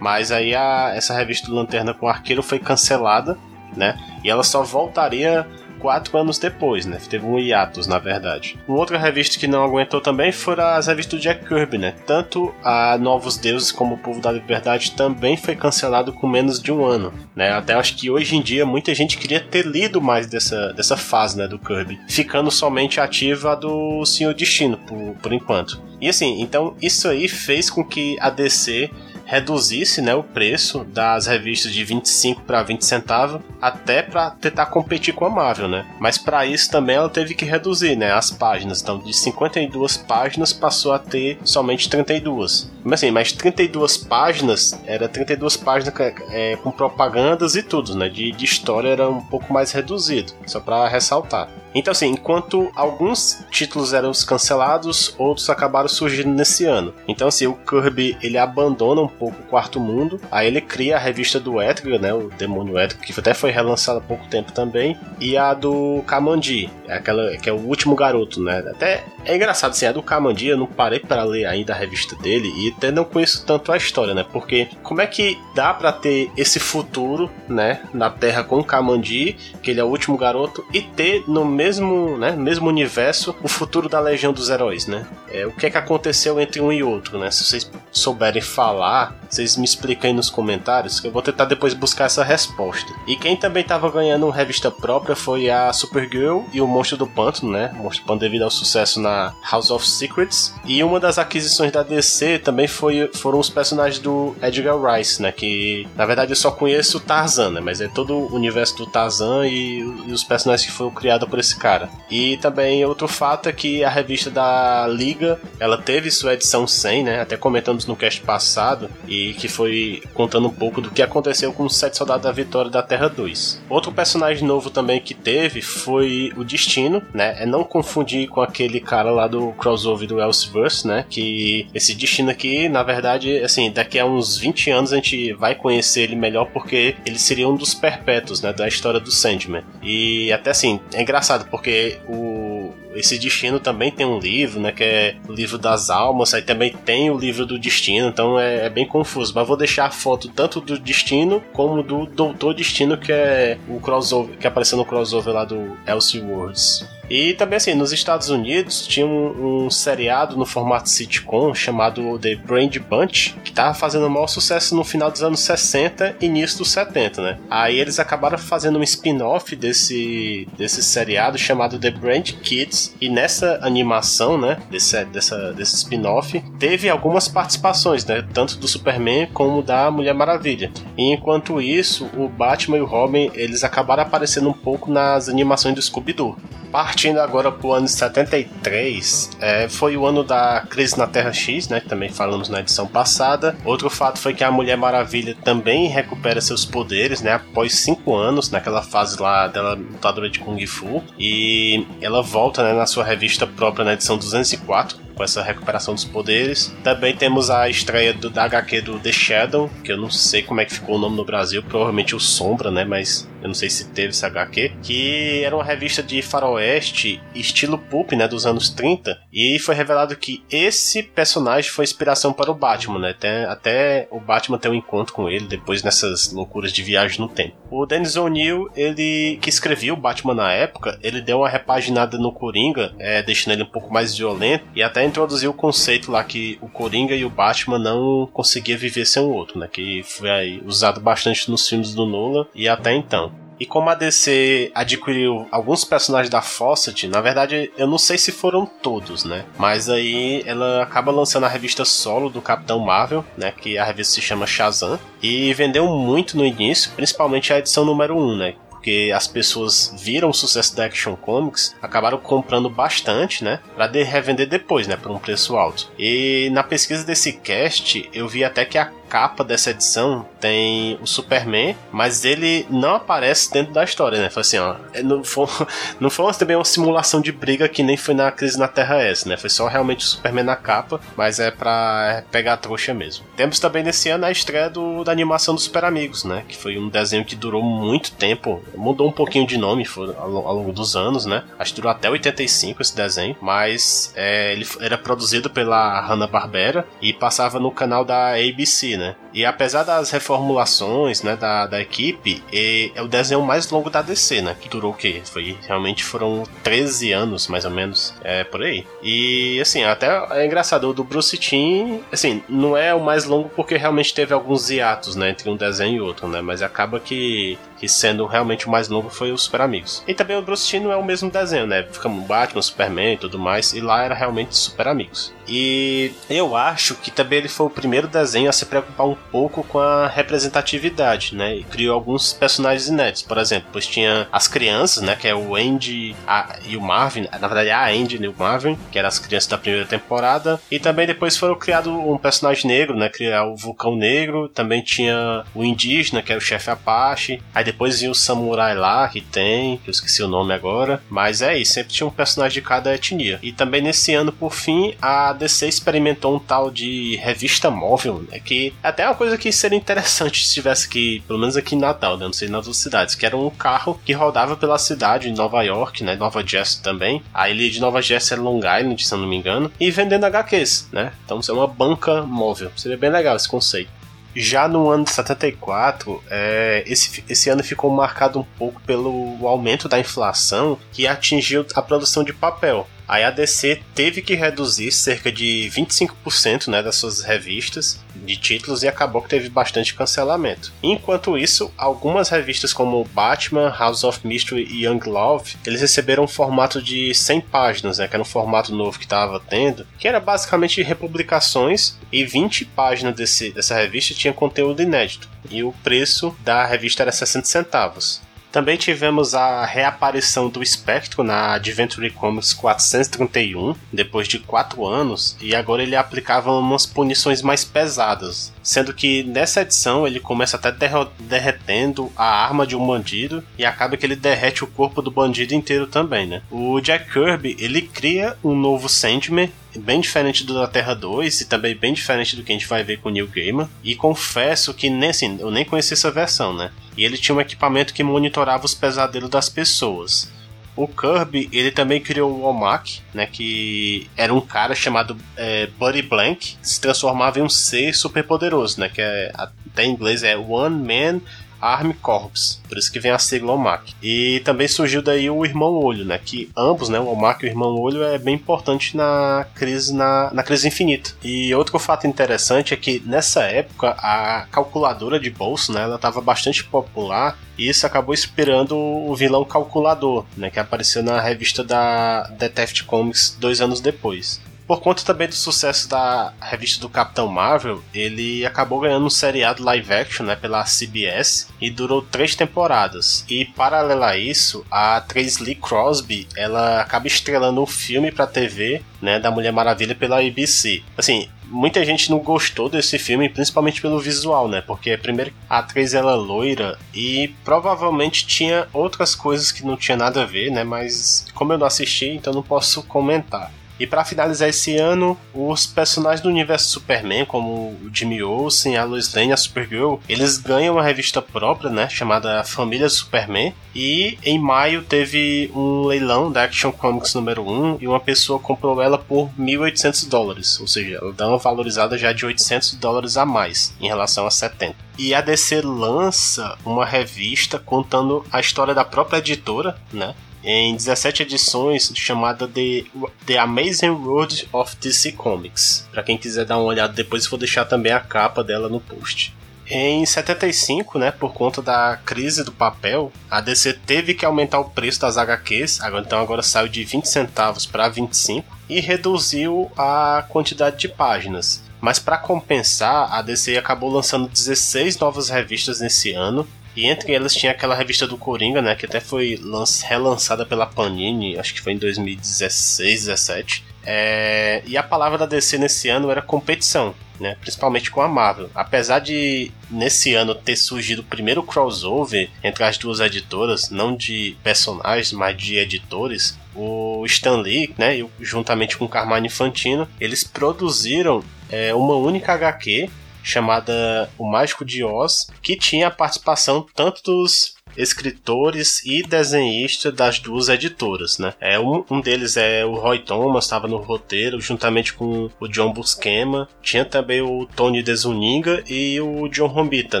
Mas 0.00 0.32
aí 0.32 0.54
a, 0.54 0.92
essa 0.94 1.12
revista 1.14 1.48
do 1.48 1.54
Lanterna 1.54 1.92
com 1.92 2.08
Arqueiro 2.08 2.42
foi 2.42 2.58
cancelada, 2.58 3.36
né? 3.76 3.98
E 4.24 4.30
ela 4.30 4.42
só 4.42 4.62
voltaria 4.62 5.46
quatro 5.80 6.16
anos 6.18 6.38
depois, 6.38 6.86
né? 6.86 6.98
Teve 7.08 7.26
um 7.26 7.38
hiatus, 7.38 7.86
na 7.86 7.98
verdade. 7.98 8.58
Uma 8.68 8.78
outra 8.78 8.98
revista 8.98 9.38
que 9.38 9.46
não 9.46 9.64
aguentou 9.64 10.00
também 10.00 10.30
foram 10.30 10.64
as 10.64 10.86
revistas 10.86 11.18
do 11.18 11.22
Jack 11.22 11.46
Kirby, 11.46 11.78
né? 11.78 11.94
Tanto 12.06 12.54
a 12.62 12.96
Novos 12.98 13.36
Deuses 13.36 13.72
como 13.72 13.94
o 13.94 13.98
Povo 13.98 14.20
da 14.20 14.30
Liberdade 14.30 14.92
também 14.92 15.36
foi 15.36 15.56
cancelado 15.56 16.12
com 16.12 16.28
menos 16.28 16.60
de 16.60 16.70
um 16.70 16.84
ano, 16.84 17.12
né? 17.34 17.50
Até 17.52 17.74
acho 17.74 17.96
que 17.96 18.10
hoje 18.10 18.36
em 18.36 18.42
dia 18.42 18.64
muita 18.66 18.94
gente 18.94 19.18
queria 19.18 19.40
ter 19.40 19.66
lido 19.66 20.00
mais 20.00 20.26
dessa, 20.26 20.72
dessa 20.72 20.96
fase, 20.96 21.36
né, 21.36 21.48
do 21.48 21.58
Kirby, 21.58 21.98
ficando 22.08 22.50
somente 22.50 23.00
ativa 23.00 23.56
do 23.56 24.04
Senhor 24.04 24.34
Destino, 24.34 24.76
por, 24.76 25.14
por 25.20 25.32
enquanto. 25.32 25.82
E 26.00 26.08
assim, 26.08 26.40
então 26.40 26.74
isso 26.80 27.08
aí 27.08 27.28
fez 27.28 27.68
com 27.68 27.84
que 27.84 28.16
a 28.20 28.30
DC 28.30 28.90
reduzisse 29.30 30.02
né, 30.02 30.12
o 30.12 30.24
preço 30.24 30.82
das 30.82 31.28
revistas 31.28 31.72
de 31.72 31.84
25 31.84 32.42
para 32.42 32.64
20 32.64 32.84
centavos, 32.84 33.40
até 33.62 34.02
para 34.02 34.30
tentar 34.30 34.66
competir 34.66 35.14
com 35.14 35.24
a 35.24 35.30
Marvel, 35.30 35.68
né? 35.68 35.86
Mas 36.00 36.18
para 36.18 36.44
isso 36.44 36.68
também 36.68 36.96
ela 36.96 37.08
teve 37.08 37.32
que 37.36 37.44
reduzir 37.44 37.94
né, 37.94 38.12
as 38.12 38.32
páginas. 38.32 38.82
Então, 38.82 38.98
de 38.98 39.14
52 39.14 39.96
páginas 39.98 40.52
passou 40.52 40.92
a 40.92 40.98
ter 40.98 41.38
somente 41.44 41.88
32. 41.88 42.68
Mas 42.82 42.94
assim, 42.94 43.12
mas 43.12 43.30
32 43.30 43.98
páginas 43.98 44.76
era 44.84 45.08
32 45.08 45.56
páginas 45.56 45.94
é, 46.32 46.56
com 46.56 46.72
propagandas 46.72 47.54
e 47.54 47.62
tudo, 47.62 47.94
né? 47.94 48.08
De, 48.08 48.32
de 48.32 48.44
história 48.44 48.88
era 48.88 49.08
um 49.08 49.20
pouco 49.20 49.52
mais 49.52 49.70
reduzido, 49.70 50.32
só 50.44 50.58
para 50.58 50.88
ressaltar. 50.88 51.48
Então, 51.74 51.92
assim, 51.92 52.08
enquanto 52.08 52.70
alguns 52.74 53.44
títulos 53.50 53.92
eram 53.92 54.12
cancelados, 54.26 55.14
outros 55.18 55.48
acabaram 55.48 55.88
surgindo 55.88 56.30
nesse 56.30 56.64
ano. 56.64 56.94
Então, 57.06 57.28
assim, 57.28 57.46
o 57.46 57.54
Kirby 57.54 58.16
ele 58.22 58.38
abandona 58.38 59.00
um 59.00 59.08
pouco 59.08 59.40
o 59.40 59.46
Quarto 59.46 59.78
Mundo, 59.78 60.20
aí 60.30 60.46
ele 60.46 60.60
cria 60.60 60.96
a 60.96 60.98
revista 60.98 61.38
do 61.38 61.60
Edgar, 61.60 62.00
né, 62.00 62.12
o 62.12 62.28
Demônio 62.36 62.78
Edgar, 62.78 63.04
que 63.04 63.18
até 63.18 63.34
foi 63.34 63.50
relançada 63.50 63.98
há 63.98 64.02
pouco 64.02 64.26
tempo 64.28 64.52
também, 64.52 64.96
e 65.20 65.36
a 65.36 65.54
do 65.54 66.02
Kamandi, 66.06 66.70
é 66.88 66.94
aquela 66.94 67.36
que 67.36 67.48
é 67.48 67.52
o 67.52 67.56
último 67.56 67.94
garoto, 67.94 68.42
né? 68.42 68.58
Até 68.70 69.04
é 69.24 69.36
engraçado, 69.36 69.70
assim, 69.70 69.86
a 69.86 69.92
do 69.92 70.02
Kamandi 70.02 70.48
eu 70.48 70.56
não 70.56 70.66
parei 70.66 70.98
para 70.98 71.22
ler 71.24 71.46
ainda 71.46 71.72
a 71.72 71.76
revista 71.76 72.16
dele 72.16 72.48
e 72.56 72.74
até 72.76 72.90
não 72.90 73.04
conheço 73.04 73.44
tanto 73.44 73.70
a 73.70 73.76
história, 73.76 74.14
né? 74.14 74.24
Porque 74.32 74.68
como 74.82 75.00
é 75.00 75.06
que 75.06 75.38
dá 75.54 75.72
para 75.74 75.92
ter 75.92 76.30
esse 76.36 76.58
futuro, 76.58 77.30
né, 77.48 77.80
na 77.92 78.10
Terra 78.10 78.42
com 78.42 78.58
o 78.58 78.64
Kamandi, 78.64 79.36
que 79.62 79.70
ele 79.70 79.80
é 79.80 79.84
o 79.84 79.88
último 79.88 80.16
garoto, 80.16 80.64
e 80.72 80.80
ter 80.82 81.24
no 81.28 81.44
mesmo, 81.60 82.16
né, 82.16 82.32
mesmo 82.32 82.70
universo, 82.70 83.36
o 83.42 83.48
futuro 83.48 83.86
da 83.86 84.00
Legião 84.00 84.32
dos 84.32 84.48
Heróis, 84.48 84.86
né? 84.86 85.06
É, 85.28 85.46
o 85.46 85.52
que 85.52 85.66
é 85.66 85.70
que 85.70 85.76
aconteceu 85.76 86.40
entre 86.40 86.58
um 86.58 86.72
e 86.72 86.82
outro, 86.82 87.18
né? 87.18 87.30
Se 87.30 87.44
vocês 87.44 87.70
souberem 87.92 88.40
falar, 88.40 89.14
vocês 89.30 89.56
me 89.56 89.64
expliquem 89.64 90.10
aí 90.10 90.16
nos 90.16 90.28
comentários, 90.28 90.98
que 90.98 91.06
eu 91.06 91.12
vou 91.12 91.22
tentar 91.22 91.44
depois 91.44 91.72
buscar 91.72 92.06
essa 92.06 92.24
resposta. 92.24 92.92
E 93.06 93.16
quem 93.16 93.36
também 93.36 93.62
estava 93.62 93.90
ganhando 93.90 94.26
uma 94.26 94.34
revista 94.34 94.70
própria 94.70 95.14
foi 95.14 95.48
a 95.48 95.72
Supergirl 95.72 96.42
e 96.52 96.60
o 96.60 96.66
Monstro 96.66 96.96
do 96.96 97.06
Pântano, 97.06 97.52
né? 97.52 97.70
O 97.74 97.84
Monstro 97.84 98.04
do 98.04 98.06
Pântano 98.06 98.20
devido 98.20 98.42
ao 98.42 98.50
sucesso 98.50 99.00
na 99.00 99.34
House 99.50 99.70
of 99.70 99.88
Secrets. 99.88 100.54
E 100.64 100.82
uma 100.82 100.98
das 100.98 101.18
aquisições 101.18 101.70
da 101.70 101.82
DC 101.82 102.40
também 102.40 102.66
foi, 102.66 103.08
foram 103.14 103.38
os 103.38 103.48
personagens 103.48 104.00
do 104.00 104.34
Edgar 104.42 104.76
Rice, 104.80 105.22
né? 105.22 105.30
Que 105.30 105.86
na 105.96 106.04
verdade 106.06 106.32
eu 106.32 106.36
só 106.36 106.50
conheço 106.50 106.98
o 106.98 107.00
Tarzan, 107.00 107.50
né? 107.50 107.60
Mas 107.60 107.80
é 107.80 107.88
todo 107.88 108.14
o 108.14 108.34
universo 108.34 108.76
do 108.76 108.86
Tarzan 108.86 109.46
e, 109.46 109.78
e 109.78 110.12
os 110.12 110.24
personagens 110.24 110.66
que 110.66 110.72
foram 110.72 110.90
criados 110.90 111.28
por 111.28 111.38
esse 111.38 111.56
cara. 111.56 111.88
E 112.10 112.36
também 112.38 112.84
outro 112.84 113.06
fato 113.06 113.48
é 113.48 113.52
que 113.52 113.84
a 113.84 113.90
revista 113.90 114.30
da 114.30 114.86
Liga, 114.88 115.40
ela 115.58 115.78
teve 115.78 116.10
sua 116.10 116.34
edição 116.34 116.66
100, 116.66 117.04
né? 117.04 117.20
Até 117.20 117.36
comentamos 117.36 117.86
no 117.86 117.94
cast 117.94 118.20
passado 118.22 118.90
e 119.06 119.19
que 119.38 119.48
foi 119.48 120.02
contando 120.14 120.48
um 120.48 120.52
pouco 120.52 120.80
do 120.80 120.90
que 120.90 121.02
aconteceu 121.02 121.52
com 121.52 121.64
os 121.64 121.76
Sete 121.76 121.96
Soldados 121.96 122.24
da 122.24 122.32
Vitória 122.32 122.70
da 122.70 122.82
Terra 122.82 123.08
2. 123.08 123.62
Outro 123.68 123.92
personagem 123.92 124.46
novo 124.46 124.70
também 124.70 125.00
que 125.00 125.14
teve 125.14 125.62
foi 125.62 126.32
o 126.36 126.44
Destino, 126.44 127.02
né? 127.14 127.36
É 127.42 127.46
não 127.46 127.64
confundir 127.64 128.28
com 128.28 128.40
aquele 128.40 128.80
cara 128.80 129.10
lá 129.10 129.26
do 129.26 129.52
crossover 129.52 130.06
do 130.06 130.20
Elseverse, 130.20 130.86
né? 130.86 131.04
Que 131.08 131.66
esse 131.74 131.94
Destino 131.94 132.30
aqui, 132.30 132.68
na 132.68 132.82
verdade, 132.82 133.38
assim, 133.38 133.70
daqui 133.70 133.98
a 133.98 134.04
uns 134.04 134.36
20 134.36 134.70
anos 134.70 134.92
a 134.92 134.96
gente 134.96 135.32
vai 135.32 135.54
conhecer 135.54 136.02
ele 136.02 136.16
melhor 136.16 136.46
porque 136.46 136.96
ele 137.06 137.18
seria 137.18 137.48
um 137.48 137.54
dos 137.54 137.74
perpétuos, 137.74 138.42
né? 138.42 138.52
Da 138.52 138.66
história 138.68 139.00
do 139.00 139.10
Sandman. 139.10 139.64
E 139.82 140.32
até 140.32 140.50
assim, 140.50 140.80
é 140.92 141.02
engraçado 141.02 141.20
engraçado, 141.20 141.48
porque 141.50 141.98
o, 142.08 142.49
esse 142.94 143.18
destino 143.18 143.60
também 143.60 143.90
tem 143.90 144.06
um 144.06 144.18
livro, 144.18 144.60
né? 144.60 144.72
Que 144.72 144.84
é 144.84 145.16
o 145.28 145.32
livro 145.32 145.58
das 145.58 145.90
almas, 145.90 146.34
aí 146.34 146.42
também 146.42 146.72
tem 146.72 147.10
o 147.10 147.18
livro 147.18 147.46
do 147.46 147.58
destino, 147.58 148.08
então 148.08 148.38
é, 148.38 148.66
é 148.66 148.70
bem 148.70 148.86
confuso. 148.86 149.32
Mas 149.34 149.46
vou 149.46 149.56
deixar 149.56 149.86
a 149.86 149.90
foto 149.90 150.28
tanto 150.28 150.60
do 150.60 150.78
destino 150.78 151.42
como 151.52 151.82
do 151.82 152.06
Doutor 152.06 152.54
Destino, 152.54 152.96
que 152.96 153.12
é 153.12 153.58
o 153.68 153.80
crossover, 153.80 154.36
que 154.36 154.46
apareceu 154.46 154.76
no 154.78 154.84
crossover 154.84 155.34
lá 155.34 155.44
do 155.44 155.76
Elsie 155.86 156.20
Worlds. 156.20 156.99
E 157.10 157.34
também, 157.34 157.56
assim, 157.56 157.74
nos 157.74 157.92
Estados 157.92 158.30
Unidos 158.30 158.86
tinha 158.86 159.04
um, 159.04 159.64
um 159.64 159.70
seriado 159.70 160.36
no 160.36 160.46
formato 160.46 160.88
sitcom 160.88 161.52
chamado 161.52 162.16
The 162.20 162.36
Brand 162.36 162.76
Bunch, 162.78 163.34
que 163.44 163.50
tava 163.50 163.74
fazendo 163.74 164.06
o 164.06 164.10
maior 164.10 164.28
sucesso 164.28 164.76
no 164.76 164.84
final 164.84 165.10
dos 165.10 165.22
anos 165.22 165.40
60 165.40 166.16
e 166.20 166.26
início 166.26 166.58
dos 166.58 166.70
70, 166.70 167.20
né? 167.20 167.38
Aí 167.50 167.80
eles 167.80 167.98
acabaram 167.98 168.38
fazendo 168.38 168.78
um 168.78 168.82
spin-off 168.82 169.56
desse, 169.56 170.46
desse 170.56 170.82
seriado 170.82 171.36
chamado 171.36 171.78
The 171.78 171.90
Brand 171.90 172.30
Kids, 172.30 172.94
e 173.00 173.08
nessa 173.08 173.58
animação, 173.62 174.38
né, 174.38 174.58
desse, 174.70 175.04
dessa, 175.06 175.52
desse 175.52 175.74
spin-off, 175.76 176.40
teve 176.58 176.88
algumas 176.88 177.26
participações, 177.26 178.04
né? 178.04 178.24
Tanto 178.32 178.56
do 178.56 178.68
Superman 178.68 179.26
como 179.32 179.62
da 179.62 179.90
Mulher 179.90 180.14
Maravilha. 180.14 180.70
E 180.96 181.12
enquanto 181.12 181.60
isso, 181.60 182.08
o 182.16 182.28
Batman 182.28 182.78
e 182.78 182.80
o 182.80 182.86
Robin, 182.86 183.30
eles 183.34 183.64
acabaram 183.64 184.04
aparecendo 184.04 184.48
um 184.48 184.52
pouco 184.52 184.90
nas 184.90 185.28
animações 185.28 185.74
do 185.74 185.82
Scooby-Doo. 185.82 186.36
Partindo 186.70 187.18
agora 187.18 187.50
pro 187.50 187.72
ano 187.72 187.88
73, 187.88 189.30
é, 189.40 189.68
foi 189.68 189.96
o 189.96 190.06
ano 190.06 190.22
da 190.22 190.64
crise 190.68 190.96
na 190.96 191.06
Terra 191.06 191.32
X, 191.32 191.68
né? 191.68 191.80
Que 191.80 191.88
também 191.88 192.08
falamos 192.08 192.48
na 192.48 192.60
edição 192.60 192.86
passada. 192.86 193.56
Outro 193.64 193.90
fato 193.90 194.18
foi 194.18 194.34
que 194.34 194.44
a 194.44 194.50
Mulher 194.50 194.76
Maravilha 194.76 195.36
também 195.42 195.88
recupera 195.88 196.40
seus 196.40 196.64
poderes, 196.64 197.20
né? 197.22 197.32
Após 197.32 197.74
cinco 197.74 198.14
anos, 198.14 198.50
naquela 198.50 198.82
fase 198.82 199.20
lá 199.20 199.48
dela 199.48 199.74
lutadora 199.74 200.30
de 200.30 200.38
Kung 200.38 200.64
Fu. 200.66 201.02
E 201.18 201.86
ela 202.00 202.22
volta 202.22 202.62
né, 202.62 202.72
na 202.72 202.86
sua 202.86 203.04
revista 203.04 203.46
própria 203.46 203.84
na 203.84 203.94
edição 203.94 204.16
204 204.16 205.09
com 205.20 205.24
essa 205.24 205.42
recuperação 205.42 205.94
dos 205.94 206.04
poderes. 206.06 206.74
Também 206.82 207.14
temos 207.14 207.50
a 207.50 207.68
estreia 207.68 208.14
do, 208.14 208.30
da 208.30 208.44
HQ 208.44 208.80
do 208.80 208.98
The 208.98 209.12
Shadow, 209.12 209.70
que 209.84 209.92
eu 209.92 209.98
não 209.98 210.10
sei 210.10 210.42
como 210.42 210.62
é 210.62 210.64
que 210.64 210.72
ficou 210.72 210.96
o 210.96 210.98
nome 210.98 211.14
no 211.14 211.26
Brasil, 211.26 211.62
provavelmente 211.62 212.16
o 212.16 212.20
Sombra, 212.20 212.70
né? 212.70 212.86
Mas 212.86 213.28
eu 213.42 213.48
não 213.48 213.54
sei 213.54 213.70
se 213.70 213.88
teve 213.88 214.08
esse 214.08 214.24
HQ, 214.24 214.72
que 214.82 215.42
era 215.42 215.54
uma 215.54 215.64
revista 215.64 216.02
de 216.02 216.20
faroeste 216.22 217.20
estilo 217.34 217.78
pulp, 217.78 218.12
né, 218.12 218.28
dos 218.28 218.46
anos 218.46 218.68
30, 218.68 219.18
e 219.32 219.58
foi 219.58 219.74
revelado 219.74 220.16
que 220.16 220.42
esse 220.50 221.02
personagem 221.02 221.70
foi 221.70 221.84
inspiração 221.84 222.32
para 222.32 222.50
o 222.50 222.54
Batman, 222.54 222.98
né? 222.98 223.10
Até, 223.10 223.44
até 223.44 224.08
o 224.10 224.20
Batman 224.20 224.58
ter 224.58 224.68
um 224.68 224.74
encontro 224.74 225.14
com 225.14 225.28
ele 225.28 225.46
depois 225.46 225.82
nessas 225.82 226.32
loucuras 226.32 226.72
de 226.72 226.82
viagem 226.82 227.20
no 227.20 227.28
tempo. 227.28 227.56
O 227.70 227.86
Dennis 227.86 228.16
O'Neill, 228.16 228.70
ele 228.74 229.38
que 229.40 229.48
escrevia 229.48 229.92
o 229.92 229.96
Batman 229.96 230.34
na 230.34 230.52
época, 230.52 230.98
ele 231.02 231.20
deu 231.20 231.38
uma 231.38 231.48
repaginada 231.48 232.18
no 232.18 232.32
Coringa, 232.32 232.94
é, 232.98 233.22
deixando 233.22 233.54
ele 233.54 233.62
um 233.62 233.66
pouco 233.66 233.92
mais 233.92 234.16
violento 234.16 234.64
e 234.74 234.82
até 234.82 235.04
introduziu 235.10 235.50
o 235.50 235.54
conceito 235.54 236.10
lá 236.10 236.24
que 236.24 236.58
o 236.62 236.68
Coringa 236.68 237.14
e 237.14 237.24
o 237.24 237.30
Batman 237.30 237.78
não 237.78 238.28
conseguiam 238.32 238.78
viver 238.78 239.04
sem 239.04 239.22
o 239.22 239.30
outro, 239.30 239.58
né? 239.58 239.68
Que 239.70 240.02
foi 240.02 240.30
aí, 240.30 240.62
usado 240.64 241.00
bastante 241.00 241.50
nos 241.50 241.68
filmes 241.68 241.94
do 241.94 242.06
Nolan 242.06 242.46
e 242.54 242.68
até 242.68 242.92
então. 242.92 243.32
E 243.60 243.66
como 243.66 243.90
a 243.90 243.94
DC 243.94 244.72
adquiriu 244.74 245.46
alguns 245.52 245.84
personagens 245.84 246.30
da 246.30 246.40
Fawcett, 246.40 247.06
na 247.06 247.20
verdade 247.20 247.70
eu 247.76 247.86
não 247.86 247.98
sei 247.98 248.16
se 248.16 248.32
foram 248.32 248.64
todos, 248.64 249.24
né? 249.24 249.44
Mas 249.58 249.90
aí 249.90 250.42
ela 250.46 250.82
acaba 250.82 251.12
lançando 251.12 251.44
a 251.44 251.48
revista 251.48 251.84
solo 251.84 252.30
do 252.30 252.40
Capitão 252.40 252.78
Marvel, 252.78 253.22
né? 253.36 253.52
Que 253.52 253.76
a 253.76 253.84
revista 253.84 254.14
se 254.14 254.22
chama 254.22 254.46
Shazam. 254.46 254.98
E 255.22 255.52
vendeu 255.52 255.86
muito 255.86 256.38
no 256.38 256.46
início, 256.46 256.90
principalmente 256.92 257.52
a 257.52 257.58
edição 257.58 257.84
número 257.84 258.16
1, 258.16 258.36
né? 258.36 258.54
Porque 258.80 259.12
as 259.14 259.26
pessoas 259.26 259.94
viram 259.98 260.30
o 260.30 260.34
sucesso 260.34 260.74
da 260.74 260.86
Action 260.86 261.14
Comics, 261.14 261.76
acabaram 261.82 262.16
comprando 262.16 262.70
bastante, 262.70 263.44
né, 263.44 263.60
para 263.76 263.86
revender 264.02 264.48
depois, 264.48 264.86
né, 264.86 264.96
por 264.96 265.12
um 265.12 265.18
preço 265.18 265.54
alto. 265.54 265.92
E 265.98 266.48
na 266.50 266.62
pesquisa 266.62 267.04
desse 267.04 267.34
cast, 267.34 268.08
eu 268.10 268.26
vi 268.26 268.42
até 268.42 268.64
que 268.64 268.78
a 268.78 268.90
capa 269.10 269.42
dessa 269.42 269.70
edição 269.70 270.24
tem 270.40 270.96
o 271.02 271.06
Superman, 271.06 271.76
mas 271.90 272.24
ele 272.24 272.64
não 272.70 272.94
aparece 272.94 273.52
dentro 273.52 273.74
da 273.74 273.82
história, 273.82 274.20
né? 274.20 274.30
Foi 274.30 274.40
assim, 274.42 274.58
ó. 274.58 274.76
É, 274.94 275.02
não 275.02 275.24
foi, 275.24 275.46
não 275.98 276.08
foi 276.08 276.32
também 276.34 276.56
uma 276.56 276.64
simulação 276.64 277.20
de 277.20 277.32
briga 277.32 277.68
que 277.68 277.82
nem 277.82 277.96
foi 277.96 278.14
na 278.14 278.30
Crise 278.30 278.58
na 278.58 278.68
Terra 278.68 279.02
S, 279.02 279.28
né? 279.28 279.36
Foi 279.36 279.50
só 279.50 279.66
realmente 279.66 280.04
o 280.04 280.08
Superman 280.08 280.44
na 280.44 280.54
capa, 280.54 281.00
mas 281.16 281.40
é 281.40 281.50
pra 281.50 282.22
pegar 282.30 282.54
a 282.54 282.56
trouxa 282.56 282.94
mesmo. 282.94 283.26
Temos 283.36 283.58
também 283.58 283.82
nesse 283.82 284.08
ano 284.08 284.26
a 284.26 284.30
estreia 284.30 284.70
do, 284.70 285.02
da 285.02 285.10
animação 285.10 285.54
dos 285.54 285.64
Super 285.64 285.84
Amigos, 285.84 286.22
né? 286.24 286.44
Que 286.48 286.56
foi 286.56 286.78
um 286.78 286.88
desenho 286.88 287.24
que 287.24 287.34
durou 287.34 287.62
muito 287.62 288.12
tempo. 288.12 288.62
Mudou 288.76 289.08
um 289.08 289.12
pouquinho 289.12 289.46
de 289.46 289.58
nome 289.58 289.84
foi, 289.84 290.14
ao, 290.16 290.46
ao 290.46 290.54
longo 290.54 290.72
dos 290.72 290.94
anos, 290.94 291.26
né? 291.26 291.42
Acho 291.58 291.74
que 291.74 291.80
durou 291.80 291.90
até 291.90 292.08
85 292.08 292.80
esse 292.80 292.94
desenho, 292.94 293.36
mas 293.40 294.12
é, 294.14 294.52
ele 294.52 294.66
era 294.80 294.96
produzido 294.96 295.50
pela 295.50 296.00
Hanna-Barbera 296.00 296.86
e 297.02 297.12
passava 297.12 297.58
no 297.58 297.70
canal 297.70 298.04
da 298.04 298.34
ABC, 298.34 298.96
né? 299.00 299.16
E 299.32 299.44
apesar 299.44 299.82
das 299.82 300.10
reformulações, 300.10 301.22
né, 301.22 301.36
da, 301.36 301.66
da 301.66 301.80
equipe, 301.80 302.42
é, 302.52 302.90
é 302.94 303.02
o 303.02 303.08
desenho 303.08 303.42
mais 303.42 303.70
longo 303.70 303.90
da 303.90 304.02
DC, 304.02 304.42
né? 304.42 304.56
Que 304.60 304.68
durou 304.68 304.92
o 304.92 304.96
quê? 304.96 305.22
Foi, 305.24 305.56
realmente 305.66 306.04
foram 306.04 306.44
13 306.62 307.12
anos, 307.12 307.48
mais 307.48 307.64
ou 307.64 307.70
menos, 307.70 308.14
é, 308.22 308.44
por 308.44 308.62
aí. 308.62 308.86
E, 309.02 309.58
assim, 309.60 309.82
até 309.84 310.08
é 310.32 310.46
engraçado, 310.46 310.88
o 310.88 310.92
do 310.92 311.02
Bruce 311.02 311.36
Timm, 311.38 312.00
assim, 312.12 312.42
não 312.48 312.76
é 312.76 312.94
o 312.94 313.00
mais 313.00 313.24
longo 313.24 313.48
porque 313.48 313.76
realmente 313.76 314.14
teve 314.14 314.34
alguns 314.34 314.70
hiatos, 314.70 315.16
né, 315.16 315.30
entre 315.30 315.48
um 315.48 315.56
desenho 315.56 315.96
e 315.96 316.00
outro, 316.00 316.28
né? 316.28 316.40
Mas 316.40 316.62
acaba 316.62 317.00
que 317.00 317.58
que 317.80 317.88
sendo 317.88 318.26
realmente 318.26 318.66
o 318.66 318.70
mais 318.70 318.90
longo 318.90 319.08
foi 319.08 319.32
o 319.32 319.38
Super 319.38 319.62
Amigos. 319.62 320.04
E 320.06 320.12
também 320.12 320.36
o 320.36 320.42
Bruce 320.42 320.68
Timm 320.68 320.82
não 320.82 320.92
é 320.92 320.96
o 320.96 321.04
mesmo 321.04 321.30
desenho, 321.30 321.66
né? 321.66 321.82
Fica 321.90 322.10
Batman, 322.10 322.60
Superman 322.60 323.14
e 323.14 323.16
tudo 323.16 323.38
mais, 323.38 323.72
e 323.72 323.80
lá 323.80 324.04
era 324.04 324.14
realmente 324.14 324.54
Super 324.54 324.88
Amigos. 324.88 325.32
E 325.48 326.12
eu 326.28 326.54
acho 326.54 326.94
que 326.96 327.10
também 327.10 327.38
ele 327.38 327.48
foi 327.48 327.66
o 327.66 327.70
primeiro 327.70 328.06
desenho 328.06 328.50
a 328.50 328.52
se 328.52 328.66
preocupar 328.66 328.89
um 328.98 329.16
pouco 329.30 329.62
com 329.64 329.78
a 329.78 330.06
representatividade, 330.06 331.34
né? 331.34 331.56
E 331.56 331.64
criou 331.64 331.94
alguns 331.94 332.32
personagens 332.32 332.88
inéditos. 332.88 333.22
Por 333.22 333.38
exemplo, 333.38 333.68
pois 333.72 333.86
tinha 333.86 334.26
as 334.32 334.48
crianças, 334.48 335.02
né? 335.02 335.16
Que 335.16 335.28
é 335.28 335.34
o 335.34 335.54
Andy 335.54 336.14
a, 336.26 336.58
e 336.66 336.76
o 336.76 336.80
Marvin. 336.80 337.26
Na 337.32 337.48
verdade, 337.48 337.70
a 337.70 337.88
Andy 337.88 338.22
e 338.22 338.28
o 338.28 338.34
Marvin, 338.36 338.78
que 338.90 338.98
eram 338.98 339.08
as 339.08 339.18
crianças 339.18 339.48
da 339.48 339.58
primeira 339.58 339.86
temporada. 339.86 340.60
E 340.70 340.78
também 340.78 341.06
depois 341.06 341.36
foram 341.36 341.54
criado 341.54 341.90
um 341.90 342.18
personagem 342.18 342.66
negro, 342.66 342.96
né? 342.96 343.08
Criar 343.08 343.44
o 343.44 343.56
Vulcão 343.56 343.96
Negro. 343.96 344.48
Também 344.48 344.82
tinha 344.82 345.44
o 345.54 345.64
indígena, 345.64 346.22
que 346.22 346.32
era 346.32 346.38
o 346.38 346.44
chefe 346.44 346.70
Apache. 346.70 347.42
Aí 347.54 347.64
depois 347.64 348.00
vinha 348.00 348.10
o 348.10 348.14
samurai 348.14 348.74
lá, 348.74 349.08
que 349.08 349.20
tem, 349.20 349.78
que 349.78 349.88
eu 349.88 349.92
esqueci 349.92 350.22
o 350.22 350.28
nome 350.28 350.52
agora. 350.54 351.02
Mas 351.08 351.42
é 351.42 351.56
isso, 351.56 351.74
sempre 351.74 351.92
tinha 351.92 352.06
um 352.06 352.10
personagem 352.10 352.60
de 352.60 352.66
cada 352.66 352.94
etnia. 352.94 353.38
E 353.42 353.52
também 353.52 353.80
nesse 353.80 354.14
ano, 354.14 354.32
por 354.32 354.52
fim, 354.52 354.94
a 355.00 355.32
DC 355.32 355.68
experimentou 355.68 356.36
um 356.36 356.38
tal 356.38 356.70
de 356.70 357.16
revista 357.16 357.70
móvel, 357.70 358.24
né, 358.30 358.38
que 358.38 358.72
até 358.82 359.06
uma 359.06 359.14
coisa 359.14 359.36
que 359.36 359.52
seria 359.52 359.78
interessante 359.78 360.46
se 360.46 360.54
tivesse 360.54 360.86
aqui, 360.86 361.22
pelo 361.26 361.38
menos 361.38 361.56
aqui 361.56 361.74
em 361.74 361.78
Natal, 361.78 362.16
né, 362.16 362.24
não 362.24 362.32
sei 362.32 362.48
nas 362.48 362.66
outras 362.66 362.78
cidades, 362.78 363.14
que 363.14 363.26
era 363.26 363.36
um 363.36 363.50
carro 363.50 364.00
que 364.04 364.12
rodava 364.12 364.56
pela 364.56 364.78
cidade, 364.78 365.28
em 365.28 365.34
Nova 365.34 365.62
York, 365.62 366.02
né, 366.02 366.16
Nova 366.16 366.46
Jersey 366.46 366.82
também. 366.82 367.22
A 367.32 367.48
ilha 367.48 367.70
de 367.70 367.80
Nova 367.80 368.00
Jersey 368.00 368.36
é 368.36 368.40
Long 368.40 368.58
Island, 368.58 369.04
se 369.04 369.12
eu 369.12 369.18
não 369.18 369.28
me 369.28 369.36
engano, 369.36 369.70
e 369.78 369.90
vendendo 369.90 370.24
HQs, 370.24 370.88
né? 370.92 371.12
Então 371.24 371.40
é 371.46 371.52
uma 371.52 371.66
banca 371.66 372.22
móvel. 372.22 372.70
Seria 372.76 372.96
bem 372.96 373.10
legal 373.10 373.36
esse 373.36 373.48
conceito. 373.48 373.90
Já 374.34 374.68
no 374.68 374.88
ano 374.88 375.04
de 375.04 375.10
74, 375.10 376.22
é, 376.30 376.84
esse, 376.86 377.24
esse 377.28 377.50
ano 377.50 377.64
ficou 377.64 377.90
marcado 377.90 378.38
um 378.38 378.44
pouco 378.44 378.80
pelo 378.82 379.46
aumento 379.46 379.88
da 379.88 379.98
inflação 379.98 380.78
que 380.92 381.06
atingiu 381.06 381.66
a 381.74 381.82
produção 381.82 382.22
de 382.22 382.32
papel. 382.32 382.86
Aí 383.10 383.24
a 383.24 383.30
DC 383.32 383.82
teve 383.92 384.22
que 384.22 384.36
reduzir 384.36 384.92
cerca 384.92 385.32
de 385.32 385.68
25% 385.74 386.68
né, 386.68 386.80
das 386.80 386.94
suas 386.94 387.22
revistas 387.22 387.98
de 388.14 388.36
títulos 388.36 388.84
e 388.84 388.88
acabou 388.88 389.20
que 389.20 389.28
teve 389.28 389.48
bastante 389.48 389.96
cancelamento. 389.96 390.72
Enquanto 390.80 391.36
isso, 391.36 391.74
algumas 391.76 392.28
revistas 392.28 392.72
como 392.72 393.04
Batman, 393.06 393.74
House 393.76 394.04
of 394.04 394.24
Mystery 394.24 394.62
e 394.62 394.86
Young 394.86 395.00
Love, 395.06 395.56
eles 395.66 395.80
receberam 395.80 396.22
um 396.22 396.28
formato 396.28 396.80
de 396.80 397.12
100 397.12 397.40
páginas, 397.40 397.98
né, 397.98 398.06
que 398.06 398.14
era 398.14 398.22
um 398.22 398.24
formato 398.24 398.72
novo 398.72 398.96
que 398.96 399.06
estava 399.06 399.40
tendo, 399.40 399.84
que 399.98 400.06
era 400.06 400.20
basicamente 400.20 400.80
republicações 400.80 401.98
e 402.12 402.24
20 402.24 402.64
páginas 402.64 403.16
desse, 403.16 403.50
dessa 403.50 403.74
revista 403.74 404.14
tinha 404.14 404.32
conteúdo 404.32 404.82
inédito. 404.82 405.28
E 405.50 405.64
o 405.64 405.72
preço 405.82 406.32
da 406.44 406.64
revista 406.64 407.02
era 407.02 407.10
60 407.10 407.44
centavos. 407.44 408.22
Também 408.52 408.76
tivemos 408.76 409.34
a 409.34 409.64
reaparição 409.64 410.48
do 410.48 410.64
Spectro 410.64 411.22
na 411.22 411.54
Adventure 411.54 412.10
Comics 412.10 412.52
431, 412.52 413.76
depois 413.92 414.26
de 414.26 414.40
4 414.40 414.84
anos, 414.84 415.36
e 415.40 415.54
agora 415.54 415.82
ele 415.82 415.94
aplicava 415.94 416.52
umas 416.52 416.84
punições 416.84 417.42
mais 417.42 417.64
pesadas. 417.64 418.52
Sendo 418.62 418.92
que 418.92 419.22
nessa 419.22 419.62
edição 419.62 420.06
ele 420.06 420.20
começa 420.20 420.56
até 420.56 420.72
derretendo 421.20 422.10
a 422.16 422.24
arma 422.24 422.66
de 422.66 422.76
um 422.76 422.86
bandido 422.86 423.42
e 423.56 423.64
acaba 423.64 423.96
que 423.96 424.04
ele 424.04 424.16
derrete 424.16 424.64
o 424.64 424.66
corpo 424.66 425.00
do 425.00 425.10
bandido 425.10 425.54
inteiro 425.54 425.86
também, 425.86 426.26
né? 426.26 426.42
O 426.50 426.80
Jack 426.80 427.10
Kirby 427.12 427.56
ele 427.58 427.82
cria 427.82 428.36
um 428.42 428.54
novo 428.54 428.88
Sandman 428.88 429.50
bem 429.78 430.00
diferente 430.00 430.44
do 430.44 430.54
da 430.54 430.66
Terra 430.66 430.94
2 430.94 431.42
e 431.42 431.44
também 431.46 431.74
bem 431.74 431.92
diferente 431.92 432.36
do 432.36 432.42
que 432.42 432.52
a 432.52 432.54
gente 432.54 432.66
vai 432.66 432.82
ver 432.82 432.98
com 432.98 433.08
o 433.08 433.12
Neil 433.12 433.28
Gaiman. 433.28 433.68
E 433.82 433.94
confesso 433.94 434.74
que 434.74 434.90
nem 434.90 435.10
assim, 435.10 435.38
eu 435.40 435.50
nem 435.50 435.64
conheci 435.64 435.94
essa 435.94 436.10
versão, 436.10 436.54
né? 436.54 436.70
E 436.96 437.04
ele 437.04 437.16
tinha 437.16 437.34
um 437.34 437.40
equipamento 437.40 437.94
que 437.94 438.02
monitorava 438.02 438.64
os 438.64 438.74
pesadelos 438.74 439.30
das 439.30 439.48
pessoas. 439.48 440.30
O 440.76 440.86
Kirby, 440.86 441.48
ele 441.52 441.70
também 441.70 442.00
criou 442.00 442.30
o 442.30 442.44
Omak, 442.44 443.00
né, 443.12 443.26
que 443.26 444.08
era 444.16 444.32
um 444.32 444.40
cara 444.40 444.74
chamado 444.74 445.16
é, 445.36 445.66
Buddy 445.78 446.02
Blank, 446.02 446.56
que 446.56 446.68
se 446.68 446.80
transformava 446.80 447.38
em 447.38 447.42
um 447.42 447.48
ser 447.48 447.94
super 447.94 448.24
poderoso, 448.24 448.80
né, 448.80 448.88
que 448.88 449.02
é, 449.02 449.32
até 449.34 449.84
em 449.84 449.90
inglês 449.90 450.22
é 450.22 450.36
One 450.36 450.76
Man 450.76 451.20
Army 451.60 451.94
Corps, 451.94 452.60
por 452.68 452.78
isso 452.78 452.90
que 452.90 453.00
vem 453.00 453.10
a 453.10 453.18
sigla 453.18 453.52
OMAC. 453.52 453.94
E 454.02 454.40
também 454.44 454.68
surgiu 454.68 455.02
daí 455.02 455.28
o 455.28 455.44
Irmão 455.44 455.74
Olho, 455.74 456.04
né? 456.04 456.18
Que 456.18 456.50
ambos, 456.56 456.88
né? 456.88 456.98
O 456.98 457.08
OMAC 457.08 457.42
e 457.44 457.48
o 457.48 457.50
Irmão 457.50 457.74
Olho 457.78 458.02
é 458.02 458.18
bem 458.18 458.34
importante 458.34 458.96
na 458.96 459.46
crise 459.54 459.94
na, 459.94 460.30
na 460.32 460.42
crise 460.42 460.68
infinita. 460.68 461.10
E 461.22 461.54
outro 461.54 461.78
fato 461.78 462.06
interessante 462.06 462.74
é 462.74 462.76
que 462.76 463.02
nessa 463.04 463.42
época 463.42 463.90
a 463.98 464.46
calculadora 464.50 465.18
de 465.18 465.30
bolso, 465.30 465.72
né? 465.72 465.82
Ela 465.82 465.96
estava 465.96 466.20
bastante 466.20 466.64
popular 466.64 467.38
e 467.58 467.68
isso 467.68 467.86
acabou 467.86 468.14
inspirando 468.14 468.76
o 468.76 469.14
vilão 469.14 469.44
calculador, 469.44 470.24
né? 470.36 470.50
Que 470.50 470.60
apareceu 470.60 471.02
na 471.02 471.20
revista 471.20 471.62
da 471.62 472.22
Detective 472.38 472.86
Comics 472.86 473.36
dois 473.38 473.60
anos 473.60 473.80
depois. 473.80 474.40
Por 474.70 474.80
conta 474.80 475.02
também 475.02 475.26
do 475.26 475.34
sucesso 475.34 475.88
da 475.88 476.32
revista 476.40 476.80
do 476.80 476.88
Capitão 476.88 477.26
Marvel, 477.26 477.82
ele 477.92 478.46
acabou 478.46 478.78
ganhando 478.78 479.04
um 479.04 479.10
seriado 479.10 479.64
live 479.64 479.92
action 479.92 480.24
né, 480.24 480.36
pela 480.36 480.62
CBS 480.62 481.48
e 481.60 481.68
durou 481.68 482.00
três 482.00 482.36
temporadas. 482.36 483.24
E 483.28 483.44
paralelo 483.44 484.04
a 484.04 484.16
isso, 484.16 484.64
a 484.70 484.98
atriz 484.98 485.38
Lee 485.38 485.56
Crosby 485.56 486.28
ela 486.36 486.80
acaba 486.80 487.08
estrelando 487.08 487.60
um 487.60 487.66
filme 487.66 488.12
para 488.12 488.28
TV 488.28 488.80
né, 489.02 489.18
da 489.18 489.28
Mulher 489.28 489.52
Maravilha 489.52 489.92
pela 489.92 490.20
ABC. 490.20 490.84
Assim, 490.96 491.28
muita 491.46 491.84
gente 491.84 492.08
não 492.08 492.20
gostou 492.20 492.68
desse 492.68 492.96
filme, 492.96 493.28
principalmente 493.28 493.82
pelo 493.82 493.98
visual, 493.98 494.46
né? 494.46 494.60
Porque 494.60 494.96
primeiro 494.96 495.32
a 495.48 495.58
atriz 495.58 495.94
ela 495.94 496.12
é 496.12 496.14
loira 496.14 496.78
e 496.94 497.34
provavelmente 497.44 498.24
tinha 498.24 498.68
outras 498.72 499.16
coisas 499.16 499.50
que 499.50 499.66
não 499.66 499.76
tinha 499.76 499.96
nada 499.96 500.22
a 500.22 500.26
ver, 500.26 500.48
né? 500.52 500.62
Mas 500.62 501.26
como 501.34 501.52
eu 501.52 501.58
não 501.58 501.66
assisti, 501.66 502.06
então 502.06 502.32
não 502.32 502.42
posso 502.44 502.84
comentar. 502.84 503.50
E 503.80 503.86
para 503.86 504.04
finalizar 504.04 504.46
esse 504.46 504.76
ano, 504.76 505.18
os 505.32 505.66
personagens 505.66 506.20
do 506.20 506.28
universo 506.28 506.68
Superman, 506.68 507.24
como 507.24 507.50
o 507.50 507.90
Jimmy 507.90 508.22
Olsen, 508.22 508.76
a 508.76 508.84
Lois 508.84 509.14
Lane 509.14 509.32
a 509.32 509.38
Supergirl, 509.38 509.94
eles 510.06 510.36
ganham 510.36 510.74
uma 510.74 510.82
revista 510.82 511.22
própria, 511.22 511.70
né, 511.70 511.88
chamada 511.88 512.44
Família 512.44 512.90
Superman. 512.90 513.54
E 513.74 514.18
em 514.22 514.38
maio 514.38 514.82
teve 514.82 515.50
um 515.54 515.86
leilão 515.86 516.30
da 516.30 516.44
Action 516.44 516.70
Comics 516.70 517.14
número 517.14 517.42
1 517.48 517.78
e 517.80 517.88
uma 517.88 517.98
pessoa 517.98 518.38
comprou 518.38 518.82
ela 518.82 518.98
por 518.98 519.30
1.800 519.38 520.08
dólares, 520.10 520.60
ou 520.60 520.68
seja, 520.68 520.98
ela 521.00 521.12
dá 521.14 521.26
uma 521.26 521.38
valorizada 521.38 521.96
já 521.96 522.12
de 522.12 522.26
800 522.26 522.74
dólares 522.74 523.16
a 523.16 523.24
mais 523.24 523.74
em 523.80 523.88
relação 523.88 524.26
a 524.26 524.30
70. 524.30 524.76
E 524.98 525.14
a 525.14 525.22
DC 525.22 525.62
lança 525.62 526.58
uma 526.66 526.84
revista 526.84 527.58
contando 527.58 528.22
a 528.30 528.40
história 528.40 528.74
da 528.74 528.84
própria 528.84 529.16
editora, 529.16 529.78
né? 529.90 530.14
Em 530.42 530.74
17 530.74 531.22
edições 531.22 531.92
chamada 531.94 532.48
The, 532.48 532.84
The 533.26 533.38
Amazing 533.38 533.90
World 533.90 534.48
of 534.52 534.76
DC 534.76 535.12
Comics. 535.12 535.88
Para 535.92 536.02
quem 536.02 536.16
quiser 536.16 536.44
dar 536.44 536.56
uma 536.56 536.66
olhada 536.66 536.92
depois, 536.92 537.26
vou 537.26 537.38
deixar 537.38 537.64
também 537.64 537.92
a 537.92 538.00
capa 538.00 538.42
dela 538.42 538.68
no 538.68 538.80
post. 538.80 539.34
Em 539.72 540.04
75, 540.04 540.98
né, 540.98 541.12
por 541.12 541.32
conta 541.32 541.62
da 541.62 541.96
crise 542.04 542.42
do 542.42 542.50
papel, 542.50 543.12
a 543.30 543.40
DC 543.40 543.74
teve 543.86 544.14
que 544.14 544.24
aumentar 544.24 544.58
o 544.58 544.70
preço 544.70 545.00
das 545.00 545.16
HQs, 545.16 545.78
então 546.04 546.20
agora 546.20 546.42
saiu 546.42 546.66
de 546.66 546.82
20 546.82 547.04
centavos 547.04 547.66
para 547.66 547.88
25 547.88 548.58
e 548.68 548.80
reduziu 548.80 549.70
a 549.76 550.24
quantidade 550.28 550.76
de 550.76 550.88
páginas. 550.88 551.62
Mas 551.80 552.00
para 552.00 552.18
compensar, 552.18 553.14
a 553.14 553.22
DC 553.22 553.56
acabou 553.56 553.90
lançando 553.90 554.28
16 554.28 554.98
novas 554.98 555.28
revistas 555.28 555.80
nesse 555.80 556.12
ano 556.12 556.46
e 556.76 556.86
entre 556.86 557.12
elas 557.12 557.34
tinha 557.34 557.52
aquela 557.52 557.74
revista 557.74 558.06
do 558.06 558.16
Coringa, 558.16 558.62
né? 558.62 558.74
Que 558.74 558.86
até 558.86 559.00
foi 559.00 559.38
relançada 559.82 560.46
pela 560.46 560.66
Panini, 560.66 561.38
acho 561.38 561.54
que 561.54 561.60
foi 561.60 561.72
em 561.72 561.78
2016, 561.78 563.06
17. 563.06 563.64
É, 563.84 564.62
e 564.66 564.76
a 564.76 564.82
palavra 564.82 565.16
da 565.16 565.26
DC 565.26 565.56
nesse 565.58 565.88
ano 565.88 566.10
era 566.10 566.20
competição, 566.20 566.94
né? 567.18 567.36
Principalmente 567.40 567.90
com 567.90 568.00
a 568.00 568.08
Marvel. 568.08 568.50
Apesar 568.54 568.98
de 568.98 569.50
nesse 569.70 570.14
ano 570.14 570.34
ter 570.34 570.56
surgido 570.56 571.02
o 571.02 571.04
primeiro 571.04 571.42
crossover 571.42 572.28
entre 572.44 572.62
as 572.64 572.76
duas 572.76 573.00
editoras, 573.00 573.70
não 573.70 573.96
de 573.96 574.36
personagens, 574.42 575.12
mas 575.12 575.36
de 575.36 575.56
editores, 575.56 576.38
o 576.54 577.04
Stan 577.06 577.36
Lee, 577.36 577.74
né, 577.78 578.04
juntamente 578.20 578.76
com 578.76 578.84
o 578.84 578.88
Carmine 578.88 579.28
Infantino, 579.28 579.88
eles 580.00 580.24
produziram 580.24 581.24
é, 581.48 581.74
uma 581.74 581.94
única 581.94 582.32
HQ 582.34 582.90
chamada 583.22 584.10
O 584.18 584.28
Mágico 584.28 584.64
de 584.64 584.84
Oz, 584.84 585.28
que 585.42 585.56
tinha 585.56 585.88
a 585.88 585.90
participação 585.90 586.66
tanto 586.74 587.02
dos 587.02 587.54
escritores 587.76 588.84
e 588.84 589.02
desenhistas 589.02 589.94
das 589.94 590.18
duas 590.18 590.48
editoras, 590.48 591.18
né? 591.18 591.34
É 591.40 591.58
um, 591.58 591.84
um 591.90 592.00
deles 592.00 592.36
é 592.36 592.64
o 592.64 592.74
Roy 592.74 593.00
Thomas, 593.00 593.44
estava 593.44 593.68
no 593.68 593.76
roteiro 593.78 594.40
juntamente 594.40 594.92
com 594.92 595.30
o 595.38 595.48
John 595.48 595.72
Buscema. 595.72 596.48
Tinha 596.62 596.84
também 596.84 597.20
o 597.20 597.46
Tony 597.46 597.82
Desuninga 597.82 598.64
e 598.68 599.00
o 599.00 599.28
John 599.28 599.46
Romita, 599.46 600.00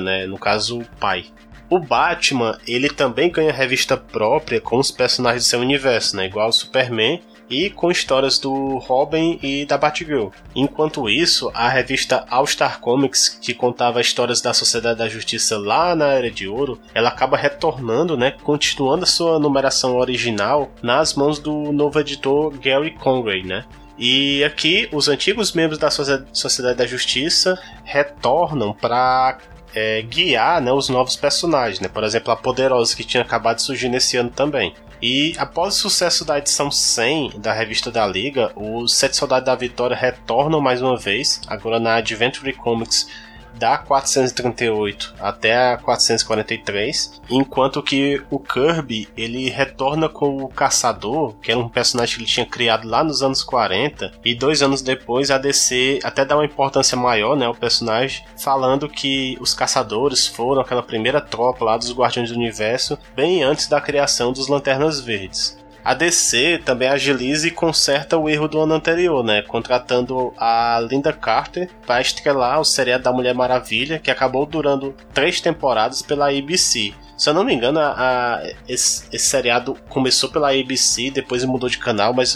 né? 0.00 0.26
No 0.26 0.38
caso, 0.38 0.80
o 0.80 0.84
pai. 0.98 1.26
O 1.68 1.78
Batman, 1.78 2.58
ele 2.66 2.88
também 2.88 3.30
ganha 3.30 3.52
revista 3.52 3.96
própria 3.96 4.60
com 4.60 4.76
os 4.76 4.90
personagens 4.90 5.44
do 5.44 5.48
seu 5.48 5.60
universo, 5.60 6.16
né? 6.16 6.26
Igual 6.26 6.48
o 6.48 6.52
Superman 6.52 7.22
e 7.50 7.68
com 7.68 7.90
histórias 7.90 8.38
do 8.38 8.78
Robin 8.78 9.38
e 9.42 9.66
da 9.66 9.76
Batgirl. 9.76 10.28
Enquanto 10.54 11.08
isso, 11.10 11.50
a 11.52 11.68
revista 11.68 12.24
All 12.30 12.46
Star 12.46 12.80
Comics, 12.80 13.38
que 13.42 13.52
contava 13.52 14.00
histórias 14.00 14.40
da 14.40 14.54
Sociedade 14.54 14.98
da 15.00 15.08
Justiça 15.08 15.58
lá 15.58 15.94
na 15.96 16.06
Era 16.06 16.30
de 16.30 16.46
Ouro, 16.46 16.78
ela 16.94 17.08
acaba 17.08 17.36
retornando, 17.36 18.16
né, 18.16 18.36
continuando 18.42 19.02
a 19.02 19.06
sua 19.06 19.38
numeração 19.38 19.96
original 19.96 20.70
nas 20.80 21.14
mãos 21.14 21.38
do 21.38 21.72
novo 21.72 21.98
editor 21.98 22.56
Gary 22.58 22.92
Conway, 22.92 23.42
né? 23.42 23.64
E 23.98 24.42
aqui 24.44 24.88
os 24.92 25.08
antigos 25.08 25.52
membros 25.52 25.78
da 25.78 25.90
Sociedade 25.90 26.78
da 26.78 26.86
Justiça 26.86 27.60
retornam 27.84 28.72
para 28.72 29.36
é, 29.74 30.02
guiar 30.02 30.60
né, 30.60 30.72
os 30.72 30.88
novos 30.88 31.16
personagens, 31.16 31.80
né? 31.80 31.88
Por 31.88 32.04
exemplo, 32.04 32.32
a 32.32 32.36
Poderosa 32.36 32.96
que 32.96 33.04
tinha 33.04 33.22
acabado 33.22 33.56
de 33.56 33.62
surgir 33.62 33.88
nesse 33.88 34.16
ano 34.16 34.30
também. 34.30 34.74
E 35.02 35.34
após 35.38 35.76
o 35.76 35.78
sucesso 35.78 36.24
da 36.24 36.38
edição 36.38 36.70
100 36.70 37.40
da 37.40 37.52
revista 37.52 37.90
da 37.90 38.06
Liga, 38.06 38.52
os 38.54 38.94
Sete 38.94 39.16
Soldados 39.16 39.46
da 39.46 39.54
Vitória 39.54 39.96
retornam 39.96 40.60
mais 40.60 40.82
uma 40.82 40.96
vez, 40.96 41.40
agora 41.46 41.80
na 41.80 41.96
Adventure 41.96 42.52
Comics 42.52 43.08
da 43.58 43.78
438 43.78 45.14
até 45.18 45.72
a 45.72 45.76
443, 45.78 47.20
enquanto 47.28 47.82
que 47.82 48.22
o 48.30 48.38
Kirby 48.38 49.08
ele 49.16 49.50
retorna 49.50 50.08
com 50.08 50.38
o 50.38 50.48
Caçador, 50.48 51.34
que 51.36 51.50
era 51.50 51.60
um 51.60 51.68
personagem 51.68 52.16
que 52.16 52.22
ele 52.22 52.30
tinha 52.30 52.46
criado 52.46 52.88
lá 52.88 53.04
nos 53.04 53.22
anos 53.22 53.42
40, 53.42 54.12
e 54.24 54.34
dois 54.34 54.62
anos 54.62 54.82
depois 54.82 55.30
a 55.30 55.38
DC 55.38 56.00
até 56.02 56.24
dá 56.24 56.36
uma 56.36 56.44
importância 56.44 56.96
maior, 56.96 57.36
né, 57.36 57.46
ao 57.46 57.54
personagem, 57.54 58.24
falando 58.38 58.88
que 58.88 59.36
os 59.40 59.54
Caçadores 59.54 60.26
foram 60.26 60.62
aquela 60.62 60.82
primeira 60.82 61.20
tropa 61.20 61.64
lá 61.64 61.76
dos 61.76 61.92
Guardiões 61.92 62.30
do 62.30 62.36
Universo, 62.36 62.98
bem 63.14 63.42
antes 63.42 63.66
da 63.66 63.80
criação 63.80 64.32
dos 64.32 64.48
Lanternas 64.48 65.00
Verdes. 65.00 65.59
A 65.84 65.94
DC 65.94 66.60
também 66.64 66.88
agiliza 66.88 67.48
e 67.48 67.50
conserta 67.50 68.18
o 68.18 68.28
erro 68.28 68.46
do 68.46 68.60
ano 68.60 68.74
anterior, 68.74 69.24
né? 69.24 69.42
Contratando 69.42 70.32
a 70.36 70.78
Linda 70.88 71.12
Carter 71.12 71.70
para 71.86 72.00
estrelar 72.00 72.60
o 72.60 72.64
seriado 72.64 73.04
da 73.04 73.12
Mulher 73.12 73.34
Maravilha, 73.34 73.98
que 73.98 74.10
acabou 74.10 74.44
durando 74.44 74.94
três 75.14 75.40
temporadas 75.40 76.02
pela 76.02 76.28
ABC. 76.28 76.92
Se 77.16 77.28
eu 77.28 77.34
não 77.34 77.44
me 77.44 77.54
engano, 77.54 77.78
a, 77.80 77.94
a, 77.96 78.42
esse, 78.68 79.04
esse, 79.12 79.26
seriado 79.26 79.76
começou 79.88 80.30
pela 80.30 80.52
ABC, 80.52 81.10
depois 81.10 81.44
mudou 81.44 81.68
de 81.68 81.78
canal, 81.78 82.14
mas 82.14 82.34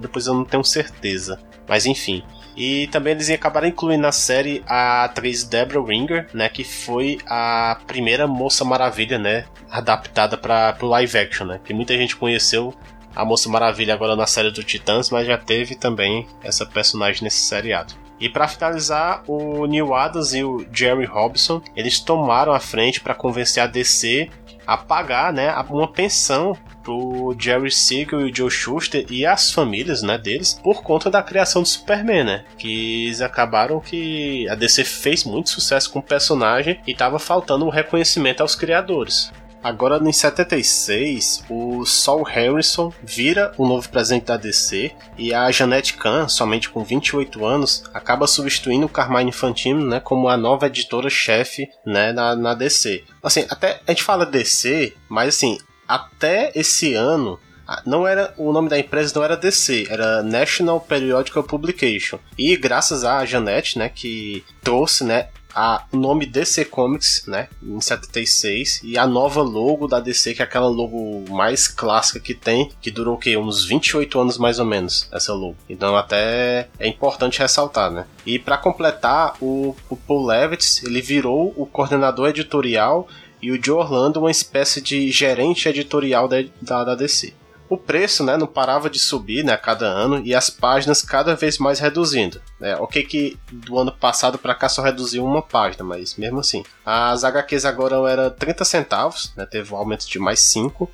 depois 0.00 0.26
eu 0.26 0.34
não 0.34 0.44
tenho 0.44 0.64
certeza. 0.64 1.38
Mas 1.68 1.86
enfim. 1.86 2.22
E 2.56 2.86
também 2.86 3.12
eles 3.12 3.28
acabaram 3.28 3.68
incluindo 3.68 4.02
na 4.02 4.12
série 4.12 4.64
a 4.66 5.04
atriz 5.04 5.44
Deborah 5.44 5.82
Winger, 5.82 6.28
né, 6.32 6.48
que 6.48 6.64
foi 6.64 7.18
a 7.26 7.78
primeira 7.86 8.26
Moça 8.26 8.64
Maravilha, 8.64 9.18
né, 9.18 9.44
adaptada 9.70 10.38
para 10.38 10.76
o 10.80 10.86
live 10.86 11.18
action, 11.18 11.46
né, 11.46 11.60
que 11.62 11.74
muita 11.74 11.94
gente 11.94 12.16
conheceu 12.16 12.74
a 13.14 13.24
Moça 13.24 13.48
Maravilha 13.48 13.92
agora 13.92 14.16
na 14.16 14.26
série 14.26 14.50
do 14.50 14.64
Titãs, 14.64 15.10
mas 15.10 15.26
já 15.26 15.36
teve 15.36 15.74
também 15.74 16.26
essa 16.42 16.64
personagem 16.64 17.24
nesse 17.24 17.40
seriado. 17.40 17.94
E 18.18 18.28
para 18.28 18.48
finalizar, 18.48 19.22
o 19.26 19.66
Neil 19.66 19.94
Adams 19.94 20.32
e 20.32 20.42
o 20.42 20.66
Jerry 20.72 21.04
Robson, 21.04 21.60
eles 21.74 22.00
tomaram 22.00 22.52
a 22.52 22.60
frente 22.60 23.00
para 23.00 23.14
convencer 23.14 23.62
a 23.62 23.66
DC 23.66 24.30
a 24.66 24.76
pagar, 24.76 25.32
né, 25.32 25.54
uma 25.68 25.88
pensão 25.88 26.56
pro 26.86 27.34
Jerry 27.36 27.72
Siegel 27.72 28.20
e 28.20 28.30
o 28.30 28.34
Joe 28.34 28.48
Schuster 28.48 29.04
e 29.10 29.26
as 29.26 29.50
famílias, 29.50 30.02
né, 30.02 30.16
deles, 30.16 30.54
por 30.62 30.84
conta 30.84 31.10
da 31.10 31.20
criação 31.20 31.62
do 31.62 31.68
Superman, 31.68 32.22
né? 32.22 32.44
Que 32.56 33.06
eles 33.06 33.20
acabaram 33.20 33.80
que 33.80 34.48
a 34.48 34.54
DC 34.54 34.84
fez 34.84 35.24
muito 35.24 35.50
sucesso 35.50 35.90
com 35.90 35.98
o 35.98 36.02
personagem 36.02 36.80
e 36.86 36.94
tava 36.94 37.18
faltando 37.18 37.66
um 37.66 37.70
reconhecimento 37.70 38.40
aos 38.40 38.54
criadores. 38.54 39.32
Agora, 39.64 39.98
em 39.98 40.12
76, 40.12 41.44
o 41.50 41.84
Saul 41.84 42.22
Harrison 42.22 42.92
vira 43.02 43.52
o 43.58 43.66
novo 43.66 43.88
presidente 43.88 44.26
da 44.26 44.36
DC 44.36 44.92
e 45.18 45.34
a 45.34 45.50
Janette 45.50 45.94
Kahn, 45.94 46.28
somente 46.28 46.70
com 46.70 46.84
28 46.84 47.44
anos, 47.44 47.82
acaba 47.92 48.28
substituindo 48.28 48.86
o 48.86 48.88
Carmine 48.88 49.30
Infantino 49.30 49.84
né, 49.84 49.98
como 49.98 50.28
a 50.28 50.36
nova 50.36 50.68
editora-chefe 50.68 51.68
né, 51.84 52.12
na, 52.12 52.36
na 52.36 52.54
DC. 52.54 53.02
Assim, 53.20 53.44
até 53.50 53.80
a 53.84 53.90
gente 53.90 54.04
fala 54.04 54.24
DC, 54.24 54.94
mas 55.08 55.34
assim, 55.34 55.58
até 55.86 56.52
esse 56.54 56.94
ano 56.94 57.38
não 57.84 58.06
era 58.06 58.32
o 58.36 58.52
nome 58.52 58.68
da 58.68 58.78
empresa 58.78 59.12
não 59.16 59.24
era 59.24 59.36
DC, 59.36 59.88
era 59.90 60.22
National 60.22 60.80
Periodical 60.80 61.42
Publication. 61.42 62.18
E 62.38 62.56
graças 62.56 63.04
a 63.04 63.24
Janete, 63.24 63.78
né, 63.78 63.88
que 63.88 64.44
trouxe, 64.62 65.04
né, 65.04 65.28
a, 65.56 65.84
o 65.90 65.96
nome 65.96 66.26
DC 66.26 66.66
Comics, 66.66 67.24
né, 67.26 67.48
em 67.62 67.80
76, 67.80 68.82
e 68.84 68.98
a 68.98 69.06
nova 69.06 69.40
logo 69.40 69.88
da 69.88 69.98
DC, 69.98 70.34
que 70.34 70.42
é 70.42 70.44
aquela 70.44 70.68
logo 70.68 71.24
mais 71.30 71.66
clássica 71.66 72.20
que 72.20 72.34
tem, 72.34 72.70
que 72.80 72.90
durou 72.90 73.14
o 73.14 73.18
quê? 73.18 73.38
Uns 73.38 73.64
28 73.64 74.20
anos 74.20 74.36
mais 74.36 74.58
ou 74.58 74.66
menos, 74.66 75.08
essa 75.10 75.32
logo. 75.32 75.56
Então 75.68 75.96
até 75.96 76.68
é 76.78 76.86
importante 76.86 77.38
ressaltar, 77.38 77.90
né. 77.90 78.04
E 78.26 78.38
para 78.38 78.58
completar, 78.58 79.34
o, 79.40 79.74
o 79.88 79.96
Paul 79.96 80.26
Levitz, 80.26 80.84
ele 80.84 81.00
virou 81.00 81.54
o 81.56 81.64
coordenador 81.64 82.28
editorial 82.28 83.08
e 83.46 83.52
o 83.52 83.64
Joe 83.64 83.78
Orlando 83.78 84.18
uma 84.18 84.30
espécie 84.30 84.80
de 84.80 85.08
gerente 85.12 85.68
editorial 85.68 86.26
da, 86.26 86.38
da, 86.60 86.96
DC. 86.96 87.32
O 87.68 87.76
preço 87.76 88.24
né, 88.24 88.36
não 88.36 88.46
parava 88.46 88.90
de 88.90 88.98
subir 88.98 89.44
né, 89.44 89.52
a 89.52 89.56
cada 89.56 89.86
ano 89.86 90.20
e 90.24 90.34
as 90.34 90.50
páginas 90.50 91.00
cada 91.00 91.36
vez 91.36 91.56
mais 91.56 91.78
reduzindo. 91.78 92.42
É, 92.60 92.74
ok 92.74 93.04
que 93.04 93.38
do 93.52 93.78
ano 93.78 93.92
passado 93.92 94.36
para 94.36 94.52
cá 94.52 94.68
só 94.68 94.82
reduziu 94.82 95.24
uma 95.24 95.42
página, 95.42 95.84
mas 95.84 96.16
mesmo 96.16 96.40
assim. 96.40 96.64
As 96.84 97.22
HQs 97.22 97.64
agora 97.64 97.94
eram 98.10 98.30
30 98.30 98.64
centavos, 98.64 99.32
né, 99.36 99.46
teve 99.46 99.72
um 99.72 99.76
aumento 99.76 100.08
de 100.08 100.18
mais 100.18 100.40
5, 100.40 100.90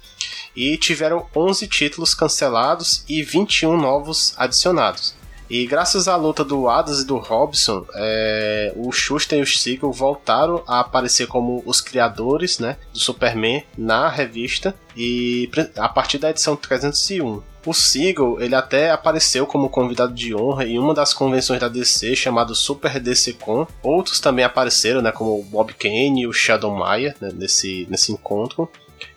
e 0.54 0.76
tiveram 0.76 1.26
11 1.34 1.66
títulos 1.68 2.14
cancelados 2.14 3.02
e 3.08 3.22
21 3.22 3.78
novos 3.78 4.34
adicionados. 4.36 5.14
E 5.52 5.66
graças 5.66 6.08
à 6.08 6.16
luta 6.16 6.42
do 6.42 6.66
Adams 6.66 7.00
e 7.00 7.06
do 7.06 7.18
Robson, 7.18 7.84
é, 7.94 8.72
o 8.74 8.90
Schuster 8.90 9.38
e 9.38 9.42
o 9.42 9.46
Siegel 9.46 9.92
voltaram 9.92 10.64
a 10.66 10.80
aparecer 10.80 11.26
como 11.26 11.62
os 11.66 11.78
criadores 11.78 12.58
né, 12.58 12.78
do 12.90 12.98
Superman 12.98 13.62
na 13.76 14.08
revista 14.08 14.74
e 14.96 15.50
a 15.76 15.90
partir 15.90 16.16
da 16.16 16.30
edição 16.30 16.56
301. 16.56 17.42
O 17.66 17.74
Siegel, 17.74 18.40
ele 18.40 18.54
até 18.54 18.92
apareceu 18.92 19.46
como 19.46 19.68
convidado 19.68 20.14
de 20.14 20.34
honra 20.34 20.64
em 20.64 20.78
uma 20.78 20.94
das 20.94 21.12
convenções 21.12 21.60
da 21.60 21.68
DC 21.68 22.16
chamado 22.16 22.54
Super 22.54 22.98
DC 22.98 23.34
Con. 23.34 23.66
Outros 23.82 24.20
também 24.20 24.46
apareceram, 24.46 25.02
né, 25.02 25.12
como 25.12 25.38
o 25.38 25.44
Bob 25.44 25.74
Kane 25.74 26.22
e 26.22 26.26
o 26.26 26.32
Shadow 26.32 26.74
Maya 26.74 27.14
né, 27.20 27.30
nesse, 27.34 27.86
nesse 27.90 28.10
encontro. 28.10 28.70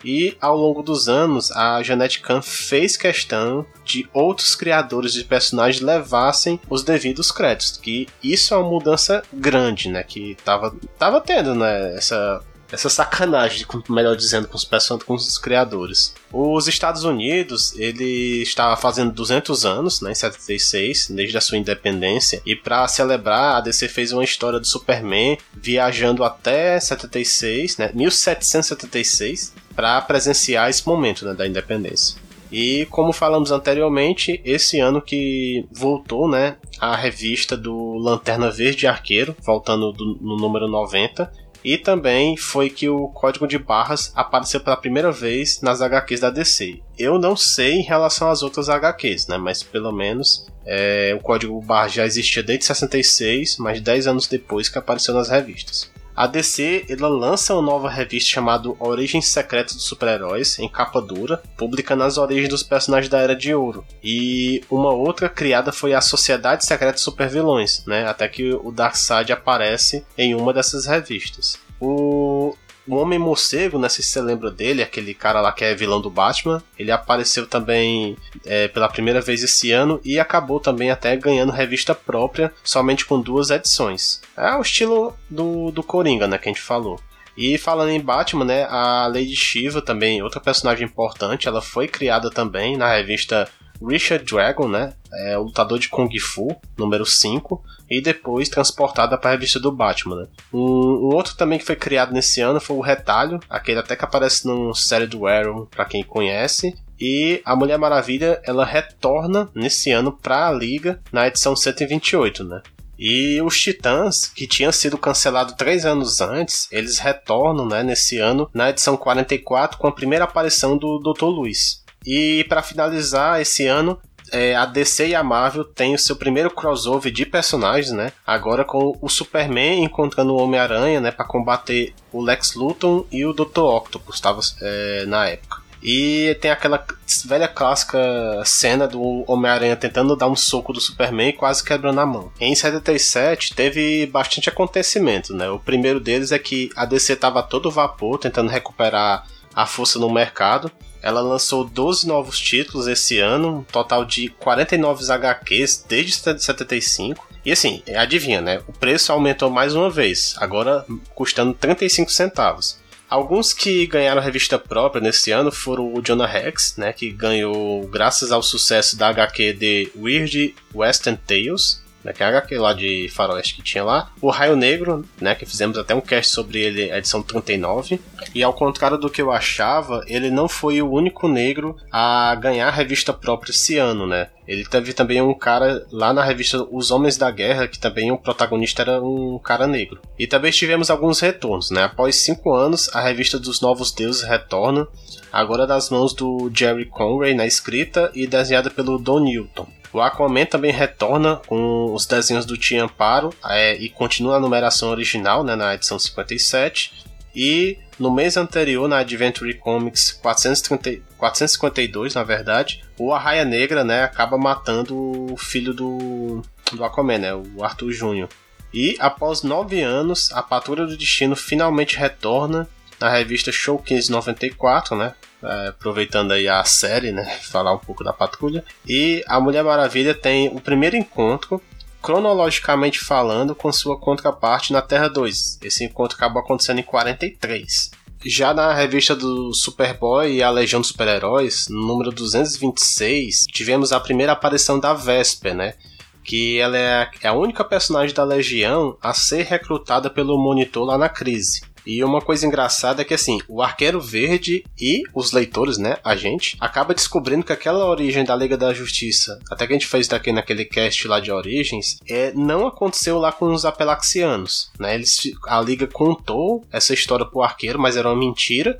E 0.05 0.37
ao 0.39 0.55
longo 0.55 0.83
dos 0.83 1.09
anos, 1.09 1.51
a 1.51 1.81
Jeanette 1.81 2.19
Kahn 2.19 2.41
fez 2.41 2.95
questão 2.95 3.65
de 3.83 4.07
outros 4.13 4.55
criadores 4.55 5.13
de 5.13 5.23
personagens 5.23 5.81
levassem 5.81 6.59
os 6.69 6.83
devidos 6.83 7.31
créditos, 7.31 7.77
que 7.77 8.07
isso 8.23 8.53
é 8.53 8.57
uma 8.57 8.69
mudança 8.69 9.23
grande, 9.33 9.89
né, 9.89 10.03
que 10.03 10.37
tava, 10.45 10.75
tava 10.97 11.19
tendo, 11.19 11.55
né, 11.55 11.95
essa 11.95 12.41
essa 12.71 12.89
sacanagem, 12.89 13.65
melhor 13.89 14.15
dizendo, 14.15 14.47
com 14.47 14.55
os 14.57 14.65
personagens, 14.65 15.05
com 15.05 15.13
os 15.13 15.37
criadores. 15.37 16.13
Os 16.31 16.67
Estados 16.67 17.03
Unidos, 17.03 17.73
ele 17.77 18.41
estava 18.41 18.75
fazendo 18.75 19.11
200 19.13 19.65
anos, 19.65 20.01
né, 20.01 20.11
em 20.11 20.15
76, 20.15 21.09
desde 21.09 21.37
a 21.37 21.41
sua 21.41 21.57
independência, 21.57 22.41
e 22.45 22.55
para 22.55 22.87
celebrar, 22.87 23.57
a 23.57 23.61
DC 23.61 23.87
fez 23.87 24.11
uma 24.11 24.23
história 24.23 24.59
do 24.59 24.67
Superman 24.67 25.37
viajando 25.53 26.23
até 26.23 26.79
76, 26.79 27.77
né, 27.77 27.91
1776, 27.93 29.53
para 29.75 30.01
presenciar 30.01 30.69
esse 30.69 30.85
momento 30.87 31.25
né, 31.25 31.33
da 31.33 31.47
independência. 31.47 32.17
E 32.51 32.85
como 32.89 33.11
falamos 33.11 33.51
anteriormente, 33.51 34.39
esse 34.45 34.79
ano 34.79 35.01
que 35.01 35.65
voltou, 35.71 36.29
né, 36.29 36.57
a 36.79 36.95
revista 36.95 37.57
do 37.57 37.95
Lanterna 37.97 38.49
Verde 38.49 38.87
Arqueiro, 38.87 39.35
voltando 39.41 39.91
do, 39.91 40.17
no 40.21 40.37
número 40.37 40.67
90, 40.67 41.29
e 41.65 41.79
também 41.79 42.37
foi 42.37 42.69
que 42.69 42.87
o 42.87 43.07
código 43.07 43.47
de 43.47 43.57
barras 43.57 44.11
apareceu 44.15 44.59
pela 44.59 44.77
primeira 44.77 45.11
vez 45.11 45.61
nas 45.61 45.81
HQs 45.81 46.19
da 46.19 46.29
DC. 46.29 46.79
Eu 46.95 47.17
não 47.17 47.35
sei 47.35 47.73
em 47.73 47.81
relação 47.81 48.29
às 48.29 48.43
outras 48.43 48.69
HQs, 48.69 49.25
né? 49.27 49.37
Mas 49.37 49.63
pelo 49.63 49.91
menos 49.91 50.45
é, 50.63 51.15
o 51.17 51.19
código 51.19 51.59
barra 51.61 51.87
já 51.87 52.05
existia 52.05 52.43
desde 52.43 52.65
66, 52.65 53.57
mas 53.57 53.81
10 53.81 54.05
anos 54.05 54.27
depois 54.27 54.69
que 54.69 54.77
apareceu 54.77 55.15
nas 55.15 55.27
revistas. 55.29 55.91
A 56.15 56.27
DC 56.27 56.85
ela 56.87 57.09
lança 57.09 57.53
uma 57.53 57.61
nova 57.61 57.89
revista 57.89 58.29
chamada 58.29 58.69
Origens 58.79 59.27
Secretas 59.27 59.75
dos 59.75 59.83
Super-Heróis, 59.83 60.57
em 60.59 60.69
capa 60.69 61.01
dura, 61.01 61.43
publicando 61.57 62.03
as 62.03 62.17
origens 62.17 62.47
dos 62.47 62.63
personagens 62.63 63.09
da 63.09 63.19
Era 63.19 63.35
de 63.35 63.53
Ouro. 63.53 63.85
E 64.01 64.63
uma 64.71 64.93
outra 64.93 65.27
criada 65.27 65.73
foi 65.73 65.93
a 65.93 65.99
Sociedade 65.99 66.63
Secreta 66.63 66.93
dos 66.93 67.01
Supervilões, 67.01 67.83
né? 67.85 68.07
até 68.07 68.29
que 68.29 68.53
o 68.53 68.71
Darkseid 68.71 69.33
aparece 69.33 70.05
em 70.17 70.33
uma 70.33 70.53
dessas 70.53 70.85
revistas. 70.85 71.59
O 71.81 72.55
o 72.87 72.95
Homem 72.95 73.19
Morcego, 73.19 73.79
né? 73.79 73.89
Se 73.89 74.03
você 74.03 74.21
lembra 74.21 74.51
dele, 74.51 74.83
aquele 74.83 75.13
cara 75.13 75.41
lá 75.41 75.51
que 75.51 75.63
é 75.63 75.75
vilão 75.75 76.01
do 76.01 76.09
Batman, 76.09 76.61
ele 76.77 76.91
apareceu 76.91 77.47
também 77.47 78.17
é, 78.45 78.67
pela 78.67 78.89
primeira 78.89 79.21
vez 79.21 79.43
esse 79.43 79.71
ano 79.71 79.99
e 80.03 80.19
acabou 80.19 80.59
também 80.59 80.91
até 80.91 81.15
ganhando 81.15 81.51
revista 81.51 81.95
própria, 81.95 82.53
somente 82.63 83.05
com 83.05 83.19
duas 83.19 83.49
edições. 83.49 84.21
É 84.37 84.55
o 84.55 84.61
estilo 84.61 85.15
do, 85.29 85.71
do 85.71 85.83
Coringa, 85.83 86.27
né? 86.27 86.37
Que 86.37 86.49
a 86.49 86.51
gente 86.51 86.61
falou. 86.61 86.99
E 87.37 87.57
falando 87.57 87.89
em 87.89 87.99
Batman, 87.99 88.45
né, 88.45 88.63
a 88.69 89.07
Lady 89.07 89.35
Shiva 89.35 89.81
também, 89.81 90.21
outra 90.21 90.39
personagem 90.39 90.85
importante, 90.85 91.47
ela 91.47 91.61
foi 91.61 91.87
criada 91.87 92.29
também 92.29 92.77
na 92.77 92.93
revista 92.95 93.49
Richard 93.81 94.25
Dragon, 94.25 94.67
né, 94.67 94.93
é 95.13 95.37
o 95.37 95.43
lutador 95.43 95.79
de 95.79 95.89
Kung 95.89 96.09
Fu, 96.19 96.55
número 96.77 97.05
5, 97.05 97.63
e 97.89 98.01
depois 98.01 98.49
transportada 98.49 99.17
para 99.17 99.31
a 99.31 99.33
revista 99.33 99.59
do 99.59 99.71
Batman. 99.71 100.21
Né. 100.21 100.27
Um, 100.53 100.59
um, 100.59 101.15
outro 101.15 101.35
também 101.35 101.59
que 101.59 101.65
foi 101.65 101.75
criado 101.75 102.13
nesse 102.13 102.41
ano 102.41 102.59
foi 102.59 102.75
o 102.75 102.81
Retalho, 102.81 103.39
aquele 103.49 103.79
até 103.79 103.95
que 103.95 104.05
aparece 104.05 104.47
no 104.47 104.73
série 104.73 105.07
do 105.07 105.27
Arrow, 105.27 105.67
para 105.67 105.85
quem 105.85 106.03
conhece, 106.03 106.75
e 106.99 107.41
a 107.43 107.55
Mulher 107.55 107.77
Maravilha 107.77 108.41
ela 108.45 108.65
retorna 108.65 109.49
nesse 109.53 109.91
ano 109.91 110.11
para 110.11 110.47
a 110.47 110.51
Liga 110.51 111.01
na 111.11 111.27
edição 111.27 111.55
128, 111.55 112.43
né? 112.43 112.61
E 112.97 113.41
os 113.41 113.59
Titãs, 113.59 114.25
que 114.33 114.47
tinham 114.47 114.71
sido 114.71 114.97
cancelado 114.97 115.55
três 115.57 115.85
anos 115.85 116.21
antes, 116.21 116.69
eles 116.71 116.97
retornam 116.97 117.67
né, 117.67 117.83
nesse 117.83 118.19
ano 118.19 118.49
na 118.53 118.69
edição 118.69 118.95
44 118.95 119.77
com 119.77 119.87
a 119.87 119.91
primeira 119.91 120.23
aparição 120.23 120.77
do 120.77 120.99
Dr. 120.99 121.25
Luiz. 121.25 121.83
E 122.05 122.45
para 122.45 122.61
finalizar 122.61 123.41
esse 123.41 123.65
ano, 123.65 123.99
é, 124.31 124.55
a 124.55 124.65
DC 124.65 125.09
e 125.09 125.15
a 125.15 125.23
Marvel 125.23 125.63
têm 125.63 125.95
o 125.95 125.99
seu 125.99 126.15
primeiro 126.15 126.49
crossover 126.49 127.11
de 127.11 127.25
personagens, 127.25 127.91
né? 127.91 128.11
Agora 128.25 128.63
com 128.63 128.97
o 129.01 129.09
Superman 129.09 129.83
encontrando 129.83 130.33
o 130.33 130.41
Homem-Aranha, 130.41 130.99
né? 130.99 131.11
Para 131.11 131.25
combater 131.25 131.93
o 132.11 132.21
Lex 132.21 132.55
Luthor 132.55 133.05
e 133.11 133.25
o 133.25 133.33
Dr. 133.33 133.59
Octopus, 133.59 134.15
estava 134.15 134.39
é, 134.61 135.05
na 135.05 135.27
época. 135.27 135.65
E 135.87 136.35
tem 136.41 136.49
aquela 136.49 136.83
velha 137.25 137.47
clássica 137.47 137.99
cena 138.43 138.87
do 138.87 139.23
Homem-Aranha 139.27 139.75
tentando 139.75 140.15
dar 140.15 140.27
um 140.27 140.35
soco 140.35 140.73
do 140.73 140.81
Superman 140.81 141.29
e 141.29 141.33
quase 141.33 141.63
quebrando 141.63 141.99
a 141.99 142.05
mão. 142.05 142.31
Em 142.39 142.55
77 142.55 143.53
teve 143.53 144.07
bastante 144.07 144.49
acontecimento, 144.49 145.31
né? 145.31 145.47
O 145.47 145.59
primeiro 145.59 145.99
deles 145.99 146.31
é 146.31 146.39
que 146.39 146.71
a 146.75 146.85
DC 146.85 147.13
estava 147.13 147.43
todo 147.43 147.69
vapor 147.69 148.17
tentando 148.17 148.49
recuperar 148.49 149.27
a 149.53 149.65
força 149.67 149.99
no 149.99 150.11
mercado. 150.11 150.71
Ela 151.05 151.21
lançou 151.21 151.63
12 151.63 152.07
novos 152.07 152.39
títulos 152.39 152.87
esse 152.87 153.19
ano, 153.19 153.59
um 153.59 153.63
total 153.63 154.03
de 154.03 154.27
49 154.27 155.05
HQs 155.11 155.85
desde 155.87 156.13
75. 156.41 157.29
E 157.45 157.51
assim, 157.51 157.83
adivinha, 157.95 158.41
né? 158.41 158.59
O 158.67 158.73
preço 158.73 159.11
aumentou 159.11 159.51
mais 159.51 159.75
uma 159.75 159.87
vez, 159.87 160.33
agora 160.39 160.83
custando 161.13 161.53
35 161.53 162.11
centavos. 162.11 162.79
Alguns 163.07 163.53
que 163.53 163.85
ganharam 163.85 164.19
revista 164.19 164.57
própria 164.57 164.99
nesse 164.99 165.29
ano 165.29 165.51
foram 165.51 165.93
o 165.93 166.01
Jonah 166.01 166.25
Rex, 166.25 166.75
né, 166.75 166.91
que 166.91 167.11
ganhou 167.11 167.87
graças 167.87 168.31
ao 168.31 168.41
sucesso 168.41 168.97
da 168.97 169.09
HQ 169.09 169.53
de 169.53 169.91
Weird 169.95 170.55
Western 170.73 171.19
Tales, 171.27 171.84
né, 172.05 172.13
que 172.13 172.21
é 172.21 172.25
a 172.27 172.29
HQ 172.29 172.57
lá 172.59 172.71
de 172.71 173.09
faroeste 173.09 173.55
que 173.55 173.63
tinha 173.63 173.83
lá. 173.83 174.11
O 174.21 174.29
Raio 174.29 174.55
Negro, 174.55 175.03
né, 175.19 175.33
que 175.33 175.45
fizemos 175.45 175.75
até 175.75 175.95
um 175.95 175.99
cast 175.99 176.31
sobre 176.31 176.61
ele, 176.61 176.91
a 176.91 176.99
edição 176.99 177.23
39. 177.23 177.99
E 178.33 178.43
ao 178.43 178.53
contrário 178.53 178.97
do 178.97 179.09
que 179.09 179.21
eu 179.21 179.31
achava, 179.31 180.05
ele 180.07 180.29
não 180.29 180.47
foi 180.47 180.81
o 180.81 180.91
único 180.91 181.27
negro 181.27 181.75
a 181.91 182.35
ganhar 182.35 182.69
revista 182.69 183.11
própria 183.11 183.51
esse 183.51 183.77
ano, 183.77 184.05
né? 184.05 184.27
Ele 184.47 184.63
teve 184.63 184.93
também 184.93 185.19
um 185.19 185.33
cara 185.33 185.87
lá 185.91 186.13
na 186.13 186.23
revista 186.23 186.63
Os 186.71 186.91
Homens 186.91 187.17
da 187.17 187.31
Guerra, 187.31 187.67
que 187.67 187.79
também 187.79 188.11
o 188.11 188.17
protagonista 188.17 188.83
era 188.83 189.01
um 189.01 189.39
cara 189.39 189.65
negro. 189.65 189.99
E 190.19 190.27
também 190.27 190.51
tivemos 190.51 190.91
alguns 190.91 191.19
retornos, 191.19 191.71
né? 191.71 191.85
Após 191.85 192.17
cinco 192.17 192.53
anos, 192.53 192.87
a 192.93 193.01
revista 193.01 193.39
dos 193.39 193.59
Novos 193.59 193.91
Deuses 193.91 194.21
retorna, 194.21 194.87
agora 195.33 195.65
das 195.65 195.89
mãos 195.89 196.13
do 196.13 196.51
Jerry 196.53 196.85
Conway 196.85 197.33
na 197.33 197.47
escrita 197.47 198.11
e 198.13 198.27
desenhada 198.27 198.69
pelo 198.69 198.99
Don 198.99 199.21
Newton. 199.21 199.67
O 199.95 200.01
Aquaman 200.01 200.45
também 200.45 200.73
retorna 200.73 201.37
com 201.47 201.93
os 201.93 202.05
desenhos 202.05 202.45
do 202.45 202.57
Tia 202.57 202.83
Amparo 202.83 203.33
é, 203.45 203.77
e 203.77 203.87
continua 203.87 204.35
a 204.35 204.39
numeração 204.41 204.89
original 204.89 205.41
né, 205.41 205.55
na 205.55 205.73
edição 205.73 205.97
57. 205.97 207.05
E 207.33 207.77
no 207.97 208.11
mês 208.11 208.35
anterior, 208.35 208.89
na 208.89 208.97
Adventure 208.97 209.53
Comics 209.53 210.11
430, 210.11 211.01
452, 211.17 212.13
na 212.13 212.25
verdade, 212.25 212.83
o 212.99 213.13
Arraia 213.13 213.45
Negra 213.45 213.85
né, 213.85 214.03
acaba 214.03 214.37
matando 214.37 215.31
o 215.31 215.37
filho 215.37 215.73
do, 215.73 216.41
do 216.73 216.83
Aquaman, 216.83 217.17
né, 217.17 217.33
o 217.33 217.63
Arthur 217.63 217.93
Jr. 217.93 218.27
E 218.73 218.97
após 218.99 219.43
nove 219.43 219.79
anos, 219.81 220.29
a 220.33 220.43
Patrulha 220.43 220.85
do 220.85 220.97
Destino 220.97 221.37
finalmente 221.37 221.95
retorna 221.95 222.67
na 222.99 223.09
revista 223.09 223.49
Show 223.49 223.77
1594, 223.77 224.93
né? 224.97 225.13
É, 225.45 225.67
aproveitando 225.67 226.31
aí 226.31 226.47
a 226.47 226.63
série, 226.63 227.11
né? 227.11 227.23
Falar 227.43 227.73
um 227.73 227.77
pouco 227.77 228.03
da 228.03 228.11
patrulha. 228.11 228.63
E 228.87 229.23
a 229.27 229.39
Mulher 229.39 229.63
Maravilha 229.63 230.13
tem 230.13 230.47
o 230.47 230.59
primeiro 230.59 230.95
encontro, 230.95 231.61
cronologicamente 232.01 232.99
falando, 232.99 233.53
com 233.53 233.71
sua 233.71 233.97
contraparte 233.97 234.73
na 234.73 234.81
Terra 234.81 235.07
2. 235.07 235.59
Esse 235.61 235.83
encontro 235.83 236.17
acabou 236.17 236.41
acontecendo 236.41 236.79
em 236.79 236.83
43. 236.83 237.91
Já 238.25 238.55
na 238.55 238.73
revista 238.73 239.15
do 239.15 239.53
Superboy 239.53 240.33
e 240.33 240.41
a 240.41 240.49
Legião 240.49 240.81
dos 240.81 240.89
Super-Heróis, 240.89 241.67
no 241.69 241.85
número 241.85 242.11
226, 242.11 243.45
tivemos 243.45 243.91
a 243.91 243.99
primeira 243.99 244.31
aparição 244.31 244.79
da 244.79 244.95
Vesper, 244.95 245.53
né? 245.53 245.75
Que 246.23 246.59
ela 246.59 246.75
é 246.75 247.27
a 247.27 247.33
única 247.33 247.63
personagem 247.63 248.15
da 248.15 248.23
Legião 248.23 248.97
a 248.99 249.13
ser 249.13 249.43
recrutada 249.43 250.09
pelo 250.09 250.39
Monitor 250.39 250.85
lá 250.85 250.97
na 250.97 251.07
crise. 251.07 251.61
E 251.85 252.03
uma 252.03 252.21
coisa 252.21 252.45
engraçada 252.45 253.01
é 253.01 253.05
que 253.05 253.13
assim, 253.13 253.39
o 253.47 253.61
Arqueiro 253.61 254.01
Verde 254.01 254.63
e 254.79 255.03
os 255.13 255.31
leitores, 255.31 255.77
né, 255.77 255.97
a 256.03 256.15
gente, 256.15 256.57
acaba 256.59 256.93
descobrindo 256.93 257.45
que 257.45 257.53
aquela 257.53 257.85
origem 257.85 258.23
da 258.23 258.35
Liga 258.35 258.57
da 258.57 258.73
Justiça, 258.73 259.39
até 259.51 259.67
que 259.67 259.73
a 259.73 259.75
gente 259.75 259.87
fez 259.87 260.07
daqui 260.07 260.31
naquele 260.31 260.65
cast 260.65 261.07
lá 261.07 261.19
de 261.19 261.31
origens, 261.31 261.99
é, 262.07 262.31
não 262.33 262.65
aconteceu 262.67 263.19
lá 263.19 263.31
com 263.31 263.53
os 263.53 263.65
apelaxianos, 263.65 264.71
né? 264.79 264.95
Eles, 264.95 265.17
a 265.47 265.61
Liga 265.61 265.87
contou 265.87 266.65
essa 266.71 266.93
história 266.93 267.25
pro 267.25 267.41
Arqueiro, 267.41 267.79
mas 267.79 267.97
era 267.97 268.09
uma 268.09 268.15
mentira. 268.15 268.77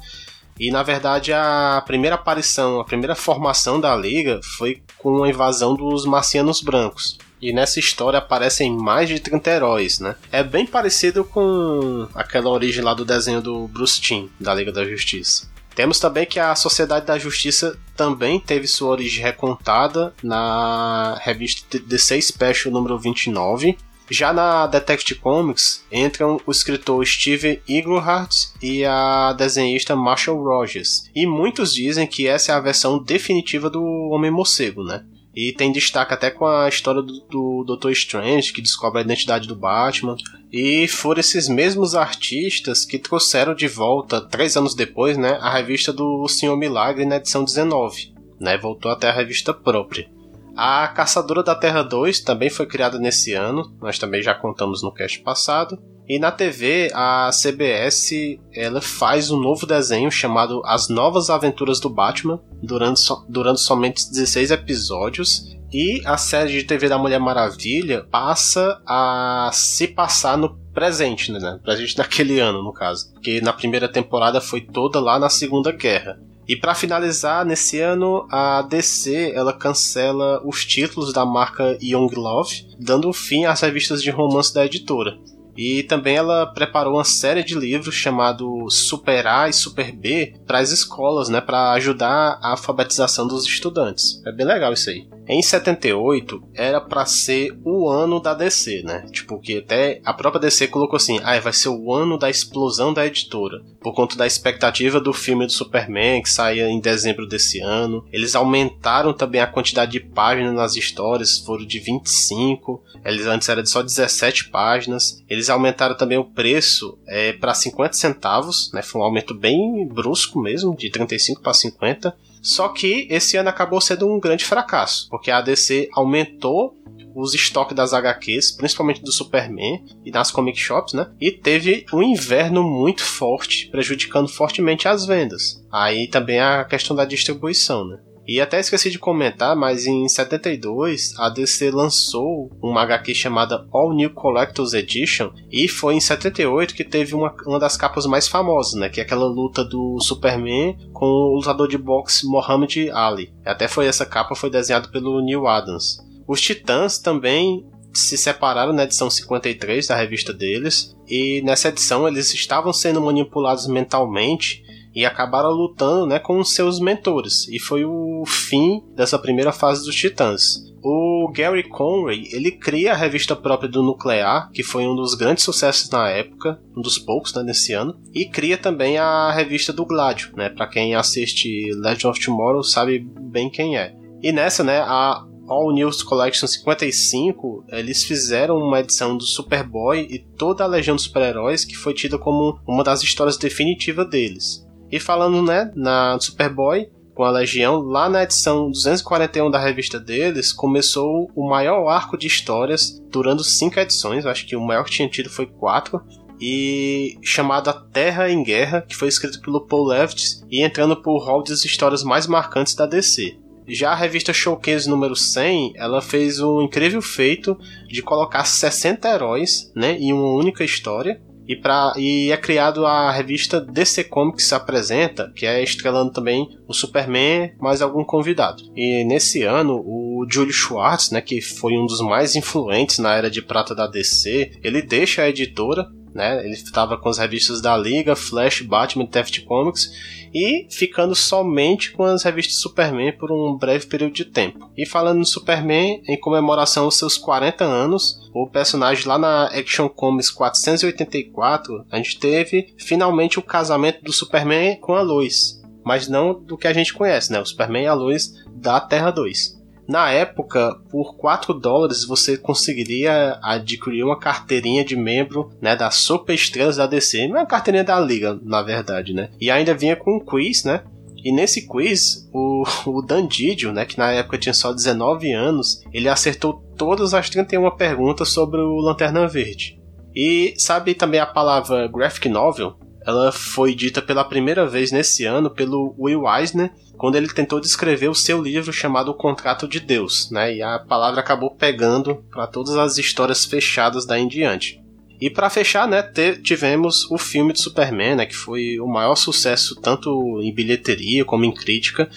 E 0.57 0.71
na 0.71 0.83
verdade 0.83 1.33
a 1.33 1.83
primeira 1.85 2.15
aparição, 2.15 2.79
a 2.79 2.85
primeira 2.85 3.13
formação 3.13 3.79
da 3.79 3.93
Liga 3.95 4.39
foi 4.57 4.81
com 4.97 5.23
a 5.23 5.29
invasão 5.29 5.75
dos 5.75 6.05
marcianos 6.05 6.61
brancos. 6.61 7.17
E 7.41 7.53
nessa 7.53 7.79
história 7.79 8.19
aparecem 8.19 8.75
mais 8.75 9.09
de 9.09 9.19
30 9.19 9.49
heróis, 9.49 9.99
né? 9.99 10.15
É 10.31 10.43
bem 10.43 10.65
parecido 10.65 11.23
com 11.23 12.07
aquela 12.15 12.49
origem 12.49 12.83
lá 12.83 12.93
do 12.93 13.05
desenho 13.05 13.41
do 13.41 13.67
Bruce 13.67 13.99
Timm, 13.99 14.27
da 14.39 14.53
Liga 14.53 14.71
da 14.71 14.85
Justiça. 14.85 15.53
Temos 15.75 15.99
também 15.99 16.25
que 16.25 16.39
a 16.39 16.55
Sociedade 16.55 17.05
da 17.05 17.19
Justiça 17.19 17.77
também 17.97 18.39
teve 18.39 18.65
sua 18.65 18.91
origem 18.91 19.21
recontada 19.21 20.13
na 20.23 21.19
revista 21.21 21.77
DC 21.77 22.21
Special 22.21 22.73
número 22.73 22.97
29. 22.97 23.77
Já 24.09 24.31
na 24.31 24.67
Detective 24.67 25.19
Comics 25.19 25.83
entram 25.91 26.39
o 26.45 26.51
escritor 26.51 27.05
Steve 27.05 27.61
Englehart 27.67 28.47
e 28.61 28.85
a 28.85 29.33
desenhista 29.33 29.95
Marshall 29.95 30.41
Rogers. 30.41 31.09
E 31.13 31.25
muitos 31.25 31.73
dizem 31.73 32.07
que 32.07 32.27
essa 32.27 32.51
é 32.51 32.55
a 32.55 32.59
versão 32.59 33.01
definitiva 33.01 33.69
do 33.69 33.83
Homem 33.83 34.31
Morcego, 34.31 34.83
né? 34.83 35.03
E 35.35 35.51
tem 35.51 35.71
destaque 35.71 36.13
até 36.13 36.31
com 36.31 36.45
a 36.45 36.69
história 36.69 37.01
do, 37.01 37.19
do 37.29 37.63
Doutor 37.65 37.91
Strange, 37.91 38.53
que 38.53 38.61
descobre 38.61 38.99
a 38.99 39.03
identidade 39.03 39.47
do 39.47 39.55
Batman. 39.55 40.15
E 40.51 40.87
foram 40.87 41.19
esses 41.19 41.49
mesmos 41.49 41.93
artistas 41.93 42.85
que 42.85 42.97
trouxeram 42.97 43.53
de 43.53 43.67
volta, 43.67 44.21
três 44.21 44.55
anos 44.55 44.73
depois, 44.73 45.17
né, 45.17 45.37
a 45.41 45.49
revista 45.49 45.91
do 45.91 46.25
Senhor 46.29 46.55
Milagre 46.55 47.05
na 47.05 47.17
edição 47.17 47.43
19. 47.43 48.13
Né, 48.39 48.57
voltou 48.57 48.91
até 48.91 49.09
a 49.09 49.13
revista 49.13 49.53
própria. 49.53 50.09
A 50.55 50.87
Caçadora 50.87 51.43
da 51.43 51.53
Terra 51.53 51.83
2 51.83 52.21
também 52.21 52.49
foi 52.49 52.65
criada 52.65 52.97
nesse 52.97 53.33
ano, 53.33 53.75
nós 53.81 53.99
também 53.99 54.21
já 54.21 54.33
contamos 54.33 54.81
no 54.81 54.93
cast 54.93 55.19
passado. 55.19 55.77
E 56.07 56.19
na 56.19 56.31
TV, 56.31 56.91
a 56.93 57.31
CBS 57.31 58.11
ela 58.53 58.79
faz 58.79 59.31
um 59.31 59.39
novo 59.39 59.65
desenho 59.65 60.11
chamado 60.11 60.61
As 60.63 60.87
Novas 60.87 61.31
Aventuras 61.31 61.79
do 61.79 61.89
Batman, 61.89 62.39
durante, 62.61 62.99
so, 62.99 63.25
durante 63.27 63.59
somente 63.61 64.09
16 64.11 64.51
episódios. 64.51 65.55
E 65.73 66.01
a 66.05 66.15
série 66.15 66.51
de 66.51 66.63
TV 66.63 66.87
da 66.87 66.97
Mulher 66.97 67.19
Maravilha 67.19 68.05
passa 68.11 68.79
a 68.85 69.49
se 69.51 69.87
passar 69.87 70.37
no 70.37 70.55
presente, 70.73 71.31
né? 71.31 71.59
Presente 71.63 71.97
naquele 71.99 72.39
ano, 72.39 72.63
no 72.63 72.71
caso. 72.71 73.11
Porque 73.13 73.41
na 73.41 73.51
primeira 73.51 73.89
temporada 73.89 74.39
foi 74.39 74.61
toda 74.61 74.99
lá 74.99 75.17
na 75.17 75.29
Segunda 75.29 75.71
Guerra. 75.71 76.19
E 76.47 76.55
para 76.55 76.75
finalizar, 76.75 77.43
nesse 77.43 77.79
ano 77.79 78.27
a 78.31 78.61
DC 78.61 79.33
ela 79.35 79.51
cancela 79.51 80.39
os 80.45 80.63
títulos 80.63 81.11
da 81.11 81.25
marca 81.25 81.75
Young 81.81 82.13
Love, 82.13 82.67
dando 82.79 83.11
fim 83.11 83.45
às 83.45 83.61
revistas 83.61 84.03
de 84.03 84.11
romance 84.11 84.53
da 84.53 84.63
editora. 84.63 85.17
E 85.55 85.83
também 85.83 86.17
ela 86.17 86.45
preparou 86.47 86.95
uma 86.95 87.03
série 87.03 87.43
de 87.43 87.55
livros 87.55 87.95
chamado 87.95 88.69
Super 88.69 89.25
A 89.25 89.47
e 89.47 89.53
Super 89.53 89.91
B 89.91 90.33
para 90.45 90.59
as 90.59 90.71
escolas, 90.71 91.29
né, 91.29 91.39
para 91.39 91.71
ajudar 91.73 92.39
a 92.41 92.51
alfabetização 92.51 93.27
dos 93.27 93.45
estudantes. 93.45 94.21
É 94.25 94.31
bem 94.31 94.45
legal 94.45 94.73
isso 94.73 94.89
aí. 94.89 95.07
Em 95.27 95.41
78 95.41 96.41
era 96.53 96.79
para 96.79 97.05
ser 97.05 97.57
o 97.63 97.89
ano 97.89 98.19
da 98.19 98.33
DC, 98.33 98.83
né? 98.83 99.05
Tipo 99.11 99.39
que 99.39 99.57
até 99.57 99.99
a 100.05 100.13
própria 100.13 100.41
DC 100.41 100.67
colocou 100.67 100.97
assim: 100.97 101.19
"Ah, 101.23 101.39
vai 101.39 101.51
ser 101.51 101.69
o 101.69 101.93
ano 101.93 102.17
da 102.17 102.29
explosão 102.29 102.93
da 102.93 103.05
editora", 103.05 103.61
por 103.81 103.93
conta 103.93 104.15
da 104.15 104.27
expectativa 104.27 104.99
do 104.99 105.11
filme 105.13 105.45
do 105.45 105.51
Superman 105.51 106.21
que 106.21 106.29
saía 106.29 106.69
em 106.69 106.79
dezembro 106.79 107.27
desse 107.27 107.59
ano. 107.59 108.05
Eles 108.11 108.35
aumentaram 108.35 109.13
também 109.13 109.41
a 109.41 109.47
quantidade 109.47 109.93
de 109.93 109.99
páginas 109.99 110.53
nas 110.53 110.75
histórias, 110.75 111.39
foram 111.39 111.65
de 111.65 111.79
25. 111.79 112.83
Eles 113.03 113.25
antes 113.25 113.49
era 113.49 113.63
de 113.63 113.69
só 113.69 113.81
17 113.81 114.49
páginas. 114.49 115.23
Eles 115.27 115.49
aumentaram 115.49 115.97
também 115.97 116.17
o 116.17 116.25
preço 116.25 116.99
é, 117.07 117.33
para 117.33 117.53
50 117.53 117.93
centavos, 117.93 118.71
né? 118.73 118.81
Foi 118.83 119.01
um 119.01 119.03
aumento 119.03 119.33
bem 119.33 119.87
brusco 119.87 120.39
mesmo, 120.39 120.75
de 120.75 120.89
35 120.89 121.41
para 121.41 121.53
50 121.53 122.15
só 122.45 122.69
que 122.69 123.07
esse 123.09 123.35
ano 123.37 123.49
acabou 123.49 123.81
sendo 123.81 124.07
um 124.07 124.19
grande 124.19 124.45
fracasso, 124.45 125.09
porque 125.09 125.31
a 125.31 125.41
DC 125.41 125.89
aumentou 125.93 126.77
os 127.15 127.33
estoques 127.33 127.75
das 127.75 127.91
HQs, 127.91 128.51
principalmente 128.51 129.01
do 129.01 129.11
Superman 129.11 129.83
e 130.05 130.11
nas 130.11 130.29
comic 130.29 130.59
shops, 130.59 130.93
né? 130.93 131.09
E 131.19 131.31
teve 131.31 131.85
um 131.91 132.03
inverno 132.03 132.61
muito 132.61 133.03
forte, 133.03 133.67
prejudicando 133.71 134.27
fortemente 134.27 134.87
as 134.87 135.07
vendas. 135.07 135.63
Aí 135.71 136.07
também 136.07 136.39
a 136.39 136.63
questão 136.65 136.95
da 136.95 137.03
distribuição, 137.03 137.87
né? 137.87 137.97
E 138.27 138.41
até 138.41 138.59
esqueci 138.59 138.89
de 138.89 138.97
comentar, 138.97 139.55
mas 139.55 139.85
em 139.85 140.07
72 140.07 141.13
a 141.17 141.29
DC 141.29 141.69
lançou 141.69 142.49
uma 142.61 142.81
HQ 142.81 143.13
chamada 143.13 143.67
All 143.71 143.93
New 143.93 144.09
Collector's 144.11 144.73
Edition 144.73 145.31
e 145.51 145.67
foi 145.67 145.95
em 145.95 145.99
78 145.99 146.73
que 146.73 146.83
teve 146.83 147.13
uma, 147.13 147.35
uma 147.45 147.59
das 147.59 147.77
capas 147.77 148.05
mais 148.05 148.27
famosas, 148.27 148.73
né, 148.73 148.89
que 148.89 148.99
é 148.99 149.03
aquela 149.03 149.25
luta 149.25 149.63
do 149.63 149.99
Superman 149.99 150.75
com 150.91 151.05
o 151.05 151.35
lutador 151.35 151.67
de 151.67 151.77
boxe 151.77 152.25
Muhammad 152.25 152.75
Ali. 152.93 153.31
Até 153.45 153.67
foi 153.67 153.85
essa 153.85 154.05
capa 154.05 154.35
foi 154.35 154.49
desenhada 154.49 154.87
pelo 154.87 155.21
Neil 155.21 155.45
Adams. 155.47 156.03
Os 156.27 156.41
Titãs 156.41 156.97
também 156.97 157.65
se 157.93 158.17
separaram 158.17 158.73
na 158.73 158.83
edição 158.83 159.09
53 159.09 159.87
da 159.87 159.95
revista 159.95 160.33
deles, 160.33 160.95
e 161.07 161.41
nessa 161.43 161.69
edição 161.69 162.07
eles 162.07 162.33
estavam 162.33 162.73
sendo 162.73 163.01
manipulados 163.01 163.67
mentalmente 163.67 164.63
e 164.95 165.05
acabaram 165.05 165.49
lutando 165.49 166.07
né, 166.07 166.17
com 166.19 166.41
seus 166.43 166.79
mentores. 166.79 167.47
E 167.49 167.59
foi 167.59 167.83
o 167.83 168.23
fim 168.25 168.81
dessa 168.95 169.19
primeira 169.19 169.51
fase 169.51 169.83
dos 169.83 169.95
Titãs. 169.95 170.63
O 170.81 171.31
Gary 171.33 171.63
Conway, 171.67 172.29
ele 172.31 172.51
cria 172.51 172.93
a 172.93 172.95
revista 172.95 173.35
própria 173.35 173.67
do 173.67 173.81
Nuclear, 173.81 174.51
que 174.51 174.61
foi 174.61 174.85
um 174.85 174.95
dos 174.95 175.15
grandes 175.15 175.43
sucessos 175.43 175.89
na 175.89 176.07
época, 176.09 176.61
um 176.77 176.81
dos 176.81 176.99
poucos 176.99 177.33
né, 177.33 177.41
nesse 177.41 177.73
ano, 177.73 177.99
e 178.13 178.25
cria 178.25 178.57
também 178.57 178.97
a 178.97 179.31
revista 179.31 179.73
do 179.73 179.83
Gladio, 179.83 180.31
né, 180.35 180.47
para 180.47 180.67
quem 180.67 180.95
assiste 180.95 181.71
Legend 181.73 182.07
of 182.07 182.19
Tomorrow 182.23 182.63
sabe 182.63 182.99
bem 182.99 183.49
quem 183.49 183.77
é. 183.77 183.95
E 184.21 184.31
nessa, 184.31 184.63
né, 184.63 184.79
a 184.79 185.25
All 185.47 185.71
News 185.73 186.01
Collection 186.01 186.47
55, 186.47 187.65
eles 187.69 188.03
fizeram 188.03 188.57
uma 188.57 188.79
edição 188.79 189.17
do 189.17 189.23
Superboy 189.23 190.07
e 190.09 190.19
toda 190.19 190.63
a 190.63 190.67
Legião 190.67 190.95
dos 190.95 191.05
Super-Heróis 191.05 191.65
que 191.65 191.75
foi 191.75 191.93
tida 191.93 192.17
como 192.17 192.59
uma 192.67 192.83
das 192.83 193.03
histórias 193.03 193.37
definitivas 193.37 194.09
deles. 194.09 194.64
E 194.95 194.99
falando, 194.99 195.41
né, 195.41 195.69
na 195.75 196.17
Superboy, 196.21 196.89
com 197.13 197.23
a 197.25 197.29
Legião, 197.29 197.81
lá 197.81 198.07
na 198.07 198.23
edição 198.23 198.71
241 198.71 199.51
da 199.51 199.59
revista 199.59 199.99
deles, 199.99 200.53
começou 200.53 201.29
o 201.35 201.49
maior 201.49 201.89
arco 201.89 202.17
de 202.17 202.27
histórias, 202.27 202.97
durando 203.11 203.43
cinco 203.43 203.77
edições, 203.77 204.25
acho 204.25 204.47
que 204.47 204.55
o 204.55 204.61
maior 204.61 204.85
que 204.85 204.91
tinha 204.91 205.09
tido 205.09 205.29
foi 205.29 205.47
quatro, 205.47 206.01
e 206.39 207.17
chamado 207.21 207.69
A 207.69 207.73
Terra 207.73 208.29
em 208.29 208.41
Guerra, 208.41 208.85
que 208.87 208.95
foi 208.95 209.09
escrito 209.09 209.41
pelo 209.41 209.67
Paul 209.67 209.85
Levitz 209.85 210.45
e 210.49 210.61
entrando 210.61 210.95
por 210.95 211.17
hall 211.25 211.43
das 211.43 211.65
histórias 211.65 212.01
mais 212.01 212.25
marcantes 212.25 212.73
da 212.73 212.85
DC. 212.85 213.37
Já 213.67 213.91
a 213.91 213.95
revista 213.95 214.31
Showcase 214.31 214.89
número 214.89 215.13
100, 215.15 215.73
ela 215.75 216.01
fez 216.01 216.39
um 216.39 216.61
incrível 216.61 217.01
feito 217.01 217.57
de 217.89 218.01
colocar 218.01 218.45
60 218.45 219.09
heróis 219.09 219.73
né, 219.75 219.97
em 219.97 220.13
uma 220.13 220.29
única 220.35 220.63
história, 220.63 221.21
e, 221.47 221.55
pra, 221.55 221.93
e 221.97 222.31
é 222.31 222.37
criado 222.37 222.85
a 222.85 223.11
revista 223.11 223.59
DC 223.61 224.05
Comics 224.05 224.51
Apresenta, 224.53 225.31
que 225.35 225.45
é 225.45 225.61
estrelando 225.63 226.11
também 226.11 226.57
o 226.67 226.73
Superman, 226.73 227.51
mais 227.59 227.81
algum 227.81 228.03
convidado. 228.03 228.63
E 228.75 229.03
nesse 229.03 229.43
ano, 229.43 229.75
o 229.85 230.25
Julio 230.29 230.53
Schwartz, 230.53 231.11
né, 231.11 231.21
que 231.21 231.41
foi 231.41 231.77
um 231.77 231.85
dos 231.85 232.01
mais 232.01 232.35
influentes 232.35 232.99
na 232.99 233.13
era 233.13 233.29
de 233.29 233.41
prata 233.41 233.75
da 233.75 233.87
DC, 233.87 234.59
ele 234.63 234.81
deixa 234.81 235.21
a 235.21 235.29
editora 235.29 235.87
né? 236.15 236.39
Ele 236.45 236.53
estava 236.53 236.97
com 236.97 237.09
as 237.09 237.17
revistas 237.17 237.59
da 237.59 237.75
Liga, 237.75 238.15
Flash, 238.15 238.61
Batman 238.61 239.05
Theft 239.05 239.43
Comics 239.43 239.91
e 240.33 240.65
ficando 240.71 241.13
somente 241.13 241.91
com 241.91 242.03
as 242.03 242.23
revistas 242.23 242.55
Superman 242.55 243.11
por 243.17 243.31
um 243.31 243.57
breve 243.57 243.85
período 243.85 244.13
de 244.13 244.23
tempo. 244.23 244.71
E 244.77 244.85
falando 244.85 245.19
no 245.19 245.25
Superman, 245.25 246.01
em 246.07 246.17
comemoração 246.17 246.85
aos 246.85 246.97
seus 246.97 247.17
40 247.17 247.65
anos, 247.65 248.29
o 248.33 248.47
personagem 248.47 249.05
lá 249.05 249.17
na 249.17 249.47
Action 249.47 249.89
Comics 249.89 250.31
484, 250.31 251.85
a 251.91 251.97
gente 251.97 252.17
teve 252.17 252.73
finalmente 252.77 253.37
o 253.37 253.43
casamento 253.43 254.01
do 254.01 254.13
Superman 254.13 254.77
com 254.79 254.95
a 254.95 255.01
Lois. 255.01 255.61
Mas 255.83 256.07
não 256.07 256.33
do 256.33 256.57
que 256.57 256.67
a 256.67 256.73
gente 256.73 256.93
conhece, 256.93 257.31
né? 257.31 257.39
O 257.39 257.45
Superman 257.45 257.83
e 257.83 257.87
a 257.87 257.93
Lois 257.93 258.33
da 258.55 258.79
Terra 258.79 259.11
2. 259.11 259.64
Na 259.87 260.09
época, 260.09 260.75
por 260.89 261.15
4 261.15 261.53
dólares 261.53 262.05
você 262.05 262.37
conseguiria 262.37 263.37
adquirir 263.41 264.03
uma 264.03 264.19
carteirinha 264.19 264.83
de 264.83 264.95
membro 264.95 265.51
né, 265.61 265.75
da 265.75 265.91
Super 265.91 266.33
Estrelas 266.33 266.77
da 266.77 266.87
DC. 266.87 267.27
Uma 267.27 267.45
carteirinha 267.45 267.83
da 267.83 267.99
Liga, 267.99 268.39
na 268.43 268.63
verdade, 268.63 269.13
né? 269.13 269.29
E 269.39 269.51
ainda 269.51 269.75
vinha 269.75 269.95
com 269.95 270.17
um 270.17 270.19
quiz, 270.19 270.63
né? 270.63 270.83
E 271.23 271.31
nesse 271.31 271.67
quiz, 271.67 272.29
o, 272.33 272.63
o 272.85 273.01
Dan 273.01 273.27
Didio, 273.27 273.71
né, 273.71 273.85
que 273.85 273.97
na 273.97 274.11
época 274.11 274.37
tinha 274.37 274.53
só 274.53 274.71
19 274.71 275.31
anos, 275.31 275.81
ele 275.91 276.09
acertou 276.09 276.63
todas 276.77 277.13
as 277.13 277.29
31 277.29 277.69
perguntas 277.71 278.29
sobre 278.29 278.59
o 278.59 278.77
Lanterna 278.77 279.27
Verde. 279.27 279.79
E 280.15 280.53
sabe 280.57 280.93
também 280.93 281.19
a 281.19 281.25
palavra 281.25 281.87
graphic 281.87 282.29
novel? 282.29 282.75
Ela 283.05 283.31
foi 283.31 283.75
dita 283.75 284.01
pela 284.01 284.23
primeira 284.23 284.65
vez 284.65 284.91
nesse 284.91 285.25
ano 285.25 285.49
pelo 285.49 285.95
Will 285.99 286.27
Eisner 286.27 286.71
quando 286.97 287.15
ele 287.15 287.27
tentou 287.27 287.59
descrever 287.59 288.09
o 288.09 288.15
seu 288.15 288.41
livro 288.41 288.71
chamado 288.73 289.11
O 289.11 289.15
Contrato 289.15 289.67
de 289.67 289.79
Deus, 289.79 290.29
né? 290.31 290.55
E 290.55 290.61
a 290.61 290.79
palavra 290.79 291.19
acabou 291.19 291.51
pegando 291.51 292.23
para 292.31 292.47
todas 292.47 292.75
as 292.75 292.97
histórias 292.97 293.45
fechadas 293.45 294.05
daí 294.05 294.21
em 294.21 294.27
diante. 294.27 294.83
E 295.19 295.29
para 295.29 295.49
fechar, 295.49 295.87
né, 295.87 296.03
tivemos 296.43 297.09
o 297.09 297.17
filme 297.17 297.53
de 297.53 297.61
Superman, 297.61 298.15
né, 298.15 298.25
que 298.25 298.35
foi 298.35 298.79
o 298.79 298.87
maior 298.87 299.15
sucesso 299.15 299.79
tanto 299.79 300.41
em 300.41 300.53
bilheteria 300.53 301.23
como 301.23 301.45
em 301.45 301.53
crítica 301.53 302.09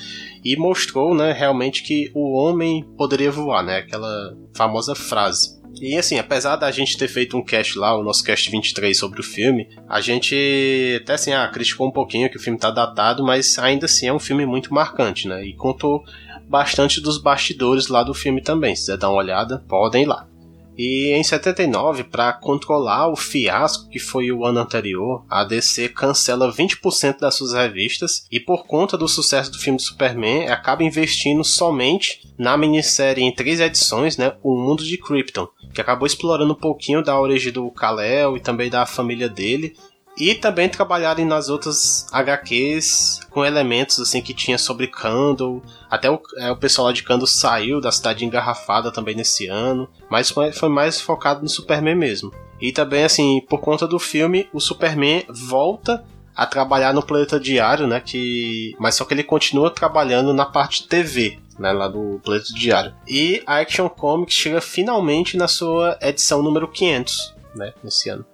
e 0.45 0.57
mostrou, 0.57 1.15
né, 1.15 1.33
realmente 1.33 1.85
que 1.85 2.11
o 2.13 2.33
homem 2.37 2.83
poderia 2.97 3.31
voar, 3.31 3.63
né, 3.63 3.79
aquela 3.79 4.37
famosa 4.53 4.97
frase. 4.97 5.58
E 5.81 5.97
assim, 5.97 6.19
apesar 6.19 6.57
da 6.57 6.71
gente 6.71 6.97
ter 6.97 7.09
feito 7.09 7.37
um 7.37 7.43
cast 7.43 7.79
lá, 7.79 7.97
o 7.97 8.03
nosso 8.03 8.25
cast 8.25 8.51
23 8.51 8.97
sobre 8.97 9.21
o 9.21 9.25
filme, 9.25 9.69
a 9.89 10.01
gente 10.01 10.99
até 11.03 11.15
assim, 11.15 11.33
ah, 11.33 11.47
criticou 11.49 11.89
um 11.89 11.93
pouquinho 11.93 12.31
que 12.31 12.37
o 12.37 12.41
filme 12.41 12.59
tá 12.59 12.71
datado, 12.71 13.25
mas 13.25 13.59
ainda 13.59 13.87
assim 13.87 14.09
é 14.09 14.13
um 14.13 14.19
filme 14.19 14.45
muito 14.45 14.73
marcante, 14.73 15.29
né? 15.29 15.45
E 15.45 15.55
contou 15.55 16.05
bastante 16.49 17.01
dos 17.01 17.19
bastidores 17.19 17.89
lá 17.89 18.03
do 18.03 18.15
filme 18.15 18.41
também. 18.41 18.75
Se 18.75 18.83
quiser 18.83 18.97
dar 18.97 19.11
uma 19.11 19.19
olhada, 19.19 19.63
podem 19.69 20.03
ir 20.03 20.07
lá. 20.07 20.27
E 20.79 21.11
em 21.13 21.25
79, 21.25 22.05
para 22.05 22.33
controlar 22.33 23.09
o 23.09 23.17
fiasco 23.17 23.89
que 23.89 23.99
foi 23.99 24.31
o 24.31 24.45
ano 24.45 24.61
anterior, 24.61 25.25
a 25.29 25.43
DC 25.43 25.89
cancela 25.89 26.53
20% 26.53 27.19
das 27.19 27.35
suas 27.35 27.53
revistas 27.53 28.29
e 28.31 28.39
por 28.39 28.65
conta 28.65 28.97
do 28.97 29.09
sucesso 29.09 29.51
do 29.51 29.59
filme 29.59 29.81
Superman, 29.81 30.49
acaba 30.49 30.85
investindo 30.85 31.43
somente 31.43 32.29
na 32.39 32.57
minissérie 32.57 33.25
em 33.25 33.35
três 33.35 33.59
edições, 33.59 34.17
né, 34.17 34.35
O 34.41 34.55
Mundo 34.55 34.85
de 34.85 34.97
Krypton, 34.97 35.49
que 35.75 35.81
acabou 35.81 36.07
explorando 36.07 36.53
um 36.53 36.57
pouquinho 36.57 37.03
da 37.03 37.21
origem 37.21 37.53
do 37.53 37.69
Kal-El 37.73 38.37
e 38.37 38.41
também 38.41 38.71
da 38.71 38.87
família 38.87 39.29
dele 39.29 39.75
e 40.19 40.35
também 40.35 40.69
trabalharem 40.69 41.25
nas 41.25 41.49
outras 41.49 42.07
HQs 42.11 43.21
com 43.31 43.45
elementos 43.45 44.01
assim 44.01 44.21
que 44.21 44.35
tinha 44.35 44.59
sobre 44.59 44.89
Kandor. 44.89 45.63
Até 45.89 46.11
o, 46.11 46.21
é, 46.37 46.51
o 46.51 46.57
pessoal 46.57 46.89
lá 46.89 46.93
de 46.93 47.05
Kandor 47.05 47.29
saiu 47.29 47.81
da 47.81 47.93
cidade 47.93 48.25
engarrafada 48.25 48.91
também 48.91 49.15
nesse 49.15 49.47
ano. 49.47 49.89
Mas 50.11 50.29
foi, 50.29 50.51
foi 50.51 50.69
mais 50.69 51.01
focado 51.01 51.43
no 51.43 51.49
Superman 51.49 51.95
mesmo. 51.95 52.33
E 52.61 52.73
também, 52.73 53.05
assim, 53.05 53.41
por 53.49 53.61
conta 53.61 53.87
do 53.87 54.01
filme, 54.01 54.49
o 54.53 54.61
Superman 54.61 55.25
volta 55.29 56.05
a 56.35 56.45
trabalhar 56.45 56.93
no 56.93 57.03
Planeta 57.03 57.39
Diário, 57.39 57.87
né? 57.87 58.01
Que... 58.01 58.75
Mas 58.79 58.97
só 58.97 59.05
que 59.05 59.15
ele 59.15 59.23
continua 59.23 59.71
trabalhando 59.71 60.35
na 60.35 60.45
parte 60.45 60.87
TV, 60.89 61.39
né, 61.59 61.73
lá 61.73 61.89
do 61.89 62.21
Planeta 62.25 62.53
Diário. 62.53 62.95
E 63.07 63.43
a 63.47 63.59
Action 63.59 63.89
Comics 63.89 64.35
chega 64.35 64.61
finalmente 64.61 65.37
na 65.37 65.47
sua 65.49 65.97
edição 66.01 66.43
número 66.43 66.69
500, 66.69 67.35
né, 67.55 67.73
nesse 67.83 68.09
ano. 68.09 68.25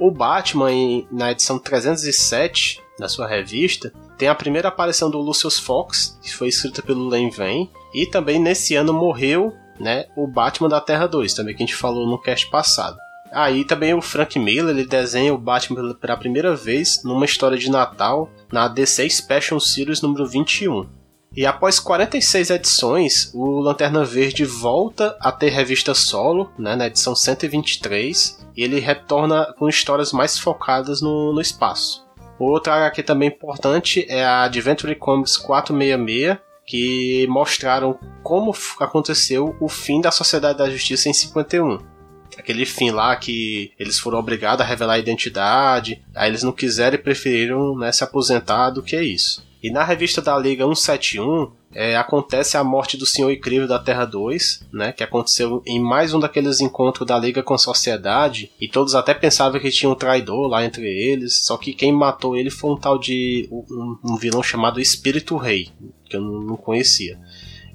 O 0.00 0.10
Batman, 0.10 0.70
na 1.12 1.30
edição 1.30 1.58
307 1.58 2.80
da 2.98 3.06
sua 3.06 3.28
revista, 3.28 3.92
tem 4.16 4.28
a 4.28 4.34
primeira 4.34 4.68
aparição 4.68 5.10
do 5.10 5.18
Lucius 5.18 5.58
Fox, 5.58 6.18
que 6.22 6.34
foi 6.34 6.48
escrita 6.48 6.80
pelo 6.80 7.06
Len 7.06 7.28
Vane, 7.28 7.70
e 7.92 8.06
também 8.06 8.40
nesse 8.40 8.74
ano 8.74 8.94
morreu 8.94 9.52
né, 9.78 10.06
o 10.16 10.26
Batman 10.26 10.70
da 10.70 10.80
Terra 10.80 11.06
2, 11.06 11.34
também 11.34 11.54
que 11.54 11.62
a 11.62 11.66
gente 11.66 11.76
falou 11.76 12.08
no 12.08 12.18
cast 12.18 12.48
passado. 12.48 12.96
Aí 13.30 13.62
também 13.62 13.92
o 13.92 14.00
Frank 14.00 14.38
Miller 14.38 14.74
ele 14.74 14.86
desenha 14.86 15.34
o 15.34 15.38
Batman 15.38 15.94
pela 15.94 16.16
primeira 16.16 16.56
vez 16.56 17.04
numa 17.04 17.26
história 17.26 17.58
de 17.58 17.70
Natal 17.70 18.30
na 18.50 18.68
DC 18.68 19.08
Special 19.10 19.60
Series 19.60 20.00
número 20.00 20.26
21. 20.26 20.99
E 21.36 21.46
após 21.46 21.78
46 21.78 22.50
edições, 22.50 23.30
o 23.32 23.60
Lanterna 23.60 24.04
Verde 24.04 24.44
volta 24.44 25.16
a 25.20 25.30
ter 25.30 25.50
revista 25.50 25.94
solo, 25.94 26.50
né, 26.58 26.74
na 26.74 26.88
edição 26.88 27.14
123, 27.14 28.46
e 28.56 28.64
ele 28.64 28.80
retorna 28.80 29.54
com 29.56 29.68
histórias 29.68 30.12
mais 30.12 30.36
focadas 30.36 31.00
no, 31.00 31.32
no 31.32 31.40
espaço. 31.40 32.04
Outra 32.38 32.74
HQ 32.74 33.02
também 33.04 33.28
importante 33.28 34.04
é 34.08 34.24
a 34.24 34.42
Adventure 34.42 34.94
Comics 34.96 35.36
466, 35.36 36.38
que 36.66 37.26
mostraram 37.28 37.98
como 38.22 38.52
aconteceu 38.80 39.54
o 39.60 39.68
fim 39.68 40.00
da 40.00 40.10
Sociedade 40.10 40.58
da 40.58 40.70
Justiça 40.70 41.08
em 41.08 41.12
51 41.12 41.90
aquele 42.38 42.64
fim 42.64 42.90
lá 42.90 43.14
que 43.16 43.72
eles 43.78 43.98
foram 43.98 44.18
obrigados 44.18 44.64
a 44.64 44.68
revelar 44.68 44.94
a 44.94 44.98
identidade, 44.98 46.02
aí 46.14 46.30
eles 46.30 46.42
não 46.42 46.52
quiseram 46.52 46.94
e 46.94 47.02
preferiram 47.02 47.76
né, 47.76 47.92
se 47.92 48.02
aposentar 48.02 48.70
do 48.70 48.82
que 48.82 48.98
isso. 48.98 49.46
E 49.62 49.70
na 49.70 49.84
revista 49.84 50.22
da 50.22 50.38
Liga 50.38 50.64
171, 50.64 51.52
é, 51.72 51.96
acontece 51.96 52.56
a 52.56 52.64
morte 52.64 52.96
do 52.96 53.04
Senhor 53.04 53.30
Incrível 53.30 53.68
da 53.68 53.78
Terra 53.78 54.04
2, 54.04 54.68
né, 54.72 54.92
que 54.92 55.04
aconteceu 55.04 55.62
em 55.66 55.78
mais 55.78 56.14
um 56.14 56.18
daqueles 56.18 56.60
encontros 56.60 57.06
da 57.06 57.18
Liga 57.18 57.42
com 57.42 57.54
a 57.54 57.58
Sociedade, 57.58 58.50
e 58.60 58.66
todos 58.66 58.94
até 58.94 59.12
pensavam 59.12 59.60
que 59.60 59.70
tinha 59.70 59.90
um 59.90 59.94
traidor 59.94 60.48
lá 60.48 60.64
entre 60.64 60.88
eles, 60.88 61.44
só 61.44 61.56
que 61.56 61.74
quem 61.74 61.92
matou 61.92 62.36
ele 62.36 62.50
foi 62.50 62.70
um 62.70 62.76
tal 62.76 62.98
de 62.98 63.48
um, 63.52 63.98
um 64.04 64.16
vilão 64.16 64.42
chamado 64.42 64.80
Espírito 64.80 65.36
Rei, 65.36 65.68
que 66.06 66.16
eu 66.16 66.20
não, 66.20 66.56
conhecia. 66.56 67.18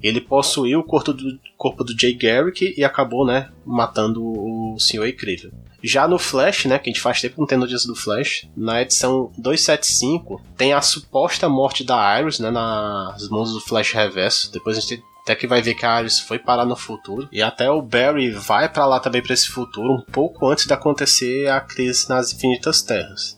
Ele 0.02 0.20
possuiu 0.20 0.80
o 0.80 0.84
corpo 0.84 1.12
do, 1.12 1.38
corpo 1.56 1.82
do 1.82 1.98
Jay 1.98 2.12
Garrick 2.14 2.74
e 2.76 2.84
acabou, 2.84 3.24
né, 3.24 3.50
matando 3.64 4.22
o 4.22 4.76
Senhor 4.78 5.06
Incrível. 5.06 5.52
Já 5.86 6.08
no 6.08 6.18
Flash, 6.18 6.64
né, 6.64 6.78
que 6.78 6.90
a 6.90 6.92
gente 6.92 7.00
faz 7.00 7.20
tempo 7.20 7.36
não 7.38 7.46
tem 7.46 7.56
notícia 7.56 7.86
do 7.86 7.94
Flash, 7.94 8.48
na 8.56 8.82
edição 8.82 9.30
275 9.38 10.42
tem 10.56 10.72
a 10.72 10.80
suposta 10.80 11.48
morte 11.48 11.84
da 11.84 12.20
Iris, 12.20 12.40
né, 12.40 12.50
nas 12.50 13.28
mãos 13.28 13.52
do 13.52 13.60
Flash 13.60 13.92
Reverso. 13.92 14.50
Depois 14.52 14.76
a 14.76 14.80
gente 14.80 15.02
até 15.22 15.34
que 15.34 15.46
vai 15.46 15.60
ver 15.60 15.74
que 15.74 15.84
a 15.84 16.00
Iris 16.00 16.20
foi 16.20 16.38
parar 16.38 16.64
no 16.64 16.76
futuro. 16.76 17.28
E 17.32 17.42
até 17.42 17.68
o 17.70 17.82
Barry 17.82 18.30
vai 18.30 18.68
para 18.68 18.86
lá 18.86 19.00
também 19.00 19.20
para 19.20 19.34
esse 19.34 19.48
futuro, 19.48 19.92
um 19.92 20.00
pouco 20.00 20.48
antes 20.48 20.66
de 20.66 20.72
acontecer 20.72 21.48
a 21.48 21.60
crise 21.60 22.08
nas 22.08 22.32
Infinitas 22.32 22.80
Terras. 22.82 23.36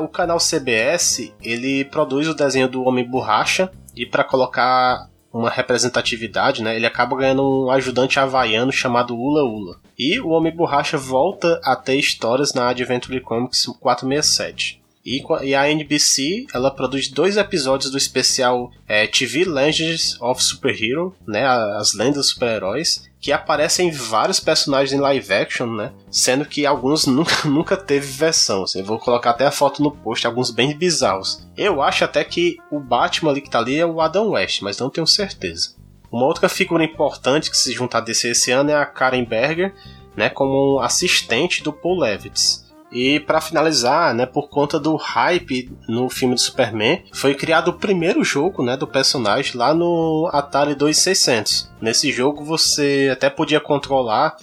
O 0.00 0.06
canal 0.06 0.38
CBS 0.38 1.32
ele 1.42 1.84
produz 1.84 2.28
o 2.28 2.34
desenho 2.34 2.68
do 2.68 2.84
Homem 2.84 3.08
Borracha 3.08 3.70
e 3.96 4.06
para 4.06 4.22
colocar 4.22 5.08
uma 5.34 5.50
representatividade, 5.50 6.62
né, 6.62 6.76
ele 6.76 6.86
acaba 6.86 7.16
ganhando 7.16 7.42
um 7.42 7.70
ajudante 7.70 8.20
havaiano 8.20 8.70
chamado 8.70 9.18
Ula 9.18 9.42
Ula. 9.42 9.80
E 9.98 10.20
o 10.20 10.28
Homem 10.28 10.54
Borracha 10.54 10.96
volta 10.96 11.60
a 11.64 11.74
ter 11.74 11.96
histórias 11.96 12.54
na 12.54 12.68
Adventure 12.68 13.20
Comics 13.20 13.66
467. 13.80 14.80
E, 15.04 15.22
e 15.42 15.54
a 15.54 15.70
NBC 15.70 16.46
ela 16.54 16.70
produz 16.70 17.08
dois 17.08 17.36
episódios 17.36 17.90
do 17.90 17.98
especial 17.98 18.70
é, 18.88 19.06
TV 19.06 19.44
Legends 19.44 20.18
of 20.20 20.42
Superhero, 20.42 21.14
né, 21.26 21.44
as 21.44 21.92
lendas 21.94 22.28
super-heróis, 22.28 23.10
que 23.24 23.32
aparecem 23.32 23.90
vários 23.90 24.38
personagens 24.38 24.92
em 24.92 25.00
live 25.00 25.32
action, 25.32 25.66
né? 25.66 25.94
Sendo 26.10 26.44
que 26.44 26.66
alguns 26.66 27.06
nunca, 27.08 27.48
nunca 27.48 27.74
teve 27.74 28.06
versão. 28.06 28.64
Assim, 28.64 28.80
eu 28.80 28.84
vou 28.84 28.98
colocar 28.98 29.30
até 29.30 29.46
a 29.46 29.50
foto 29.50 29.82
no 29.82 29.90
post, 29.90 30.26
alguns 30.26 30.50
bem 30.50 30.76
bizarros. 30.76 31.42
Eu 31.56 31.80
acho 31.80 32.04
até 32.04 32.22
que 32.22 32.58
o 32.70 32.78
Batman 32.78 33.30
ali 33.30 33.40
que 33.40 33.48
tá 33.48 33.60
ali 33.60 33.78
é 33.78 33.86
o 33.86 34.02
Adam 34.02 34.32
West, 34.32 34.60
mas 34.60 34.76
não 34.76 34.90
tenho 34.90 35.06
certeza. 35.06 35.74
Uma 36.12 36.26
outra 36.26 36.50
figura 36.50 36.84
importante 36.84 37.50
que 37.50 37.56
se 37.56 37.72
junta 37.72 37.96
a 37.96 38.00
DC 38.02 38.28
esse 38.28 38.50
ano 38.50 38.68
é 38.68 38.74
a 38.74 38.84
Karen 38.84 39.24
Berger, 39.24 39.74
né, 40.14 40.28
como 40.28 40.78
assistente 40.80 41.62
do 41.62 41.72
Paul 41.72 42.00
Levitz. 42.00 42.63
E 42.94 43.18
para 43.18 43.40
finalizar, 43.40 44.14
né, 44.14 44.24
por 44.24 44.48
conta 44.48 44.78
do 44.78 44.94
hype 44.94 45.68
no 45.88 46.08
filme 46.08 46.36
do 46.36 46.40
Superman, 46.40 47.02
foi 47.12 47.34
criado 47.34 47.68
o 47.68 47.72
primeiro 47.72 48.22
jogo, 48.22 48.62
né, 48.62 48.76
do 48.76 48.86
personagem 48.86 49.56
lá 49.56 49.74
no 49.74 50.30
Atari 50.32 50.76
2600. 50.76 51.72
Nesse 51.80 52.12
jogo 52.12 52.44
você 52.44 53.10
até 53.12 53.28
podia 53.28 53.60
controlar 53.60 54.36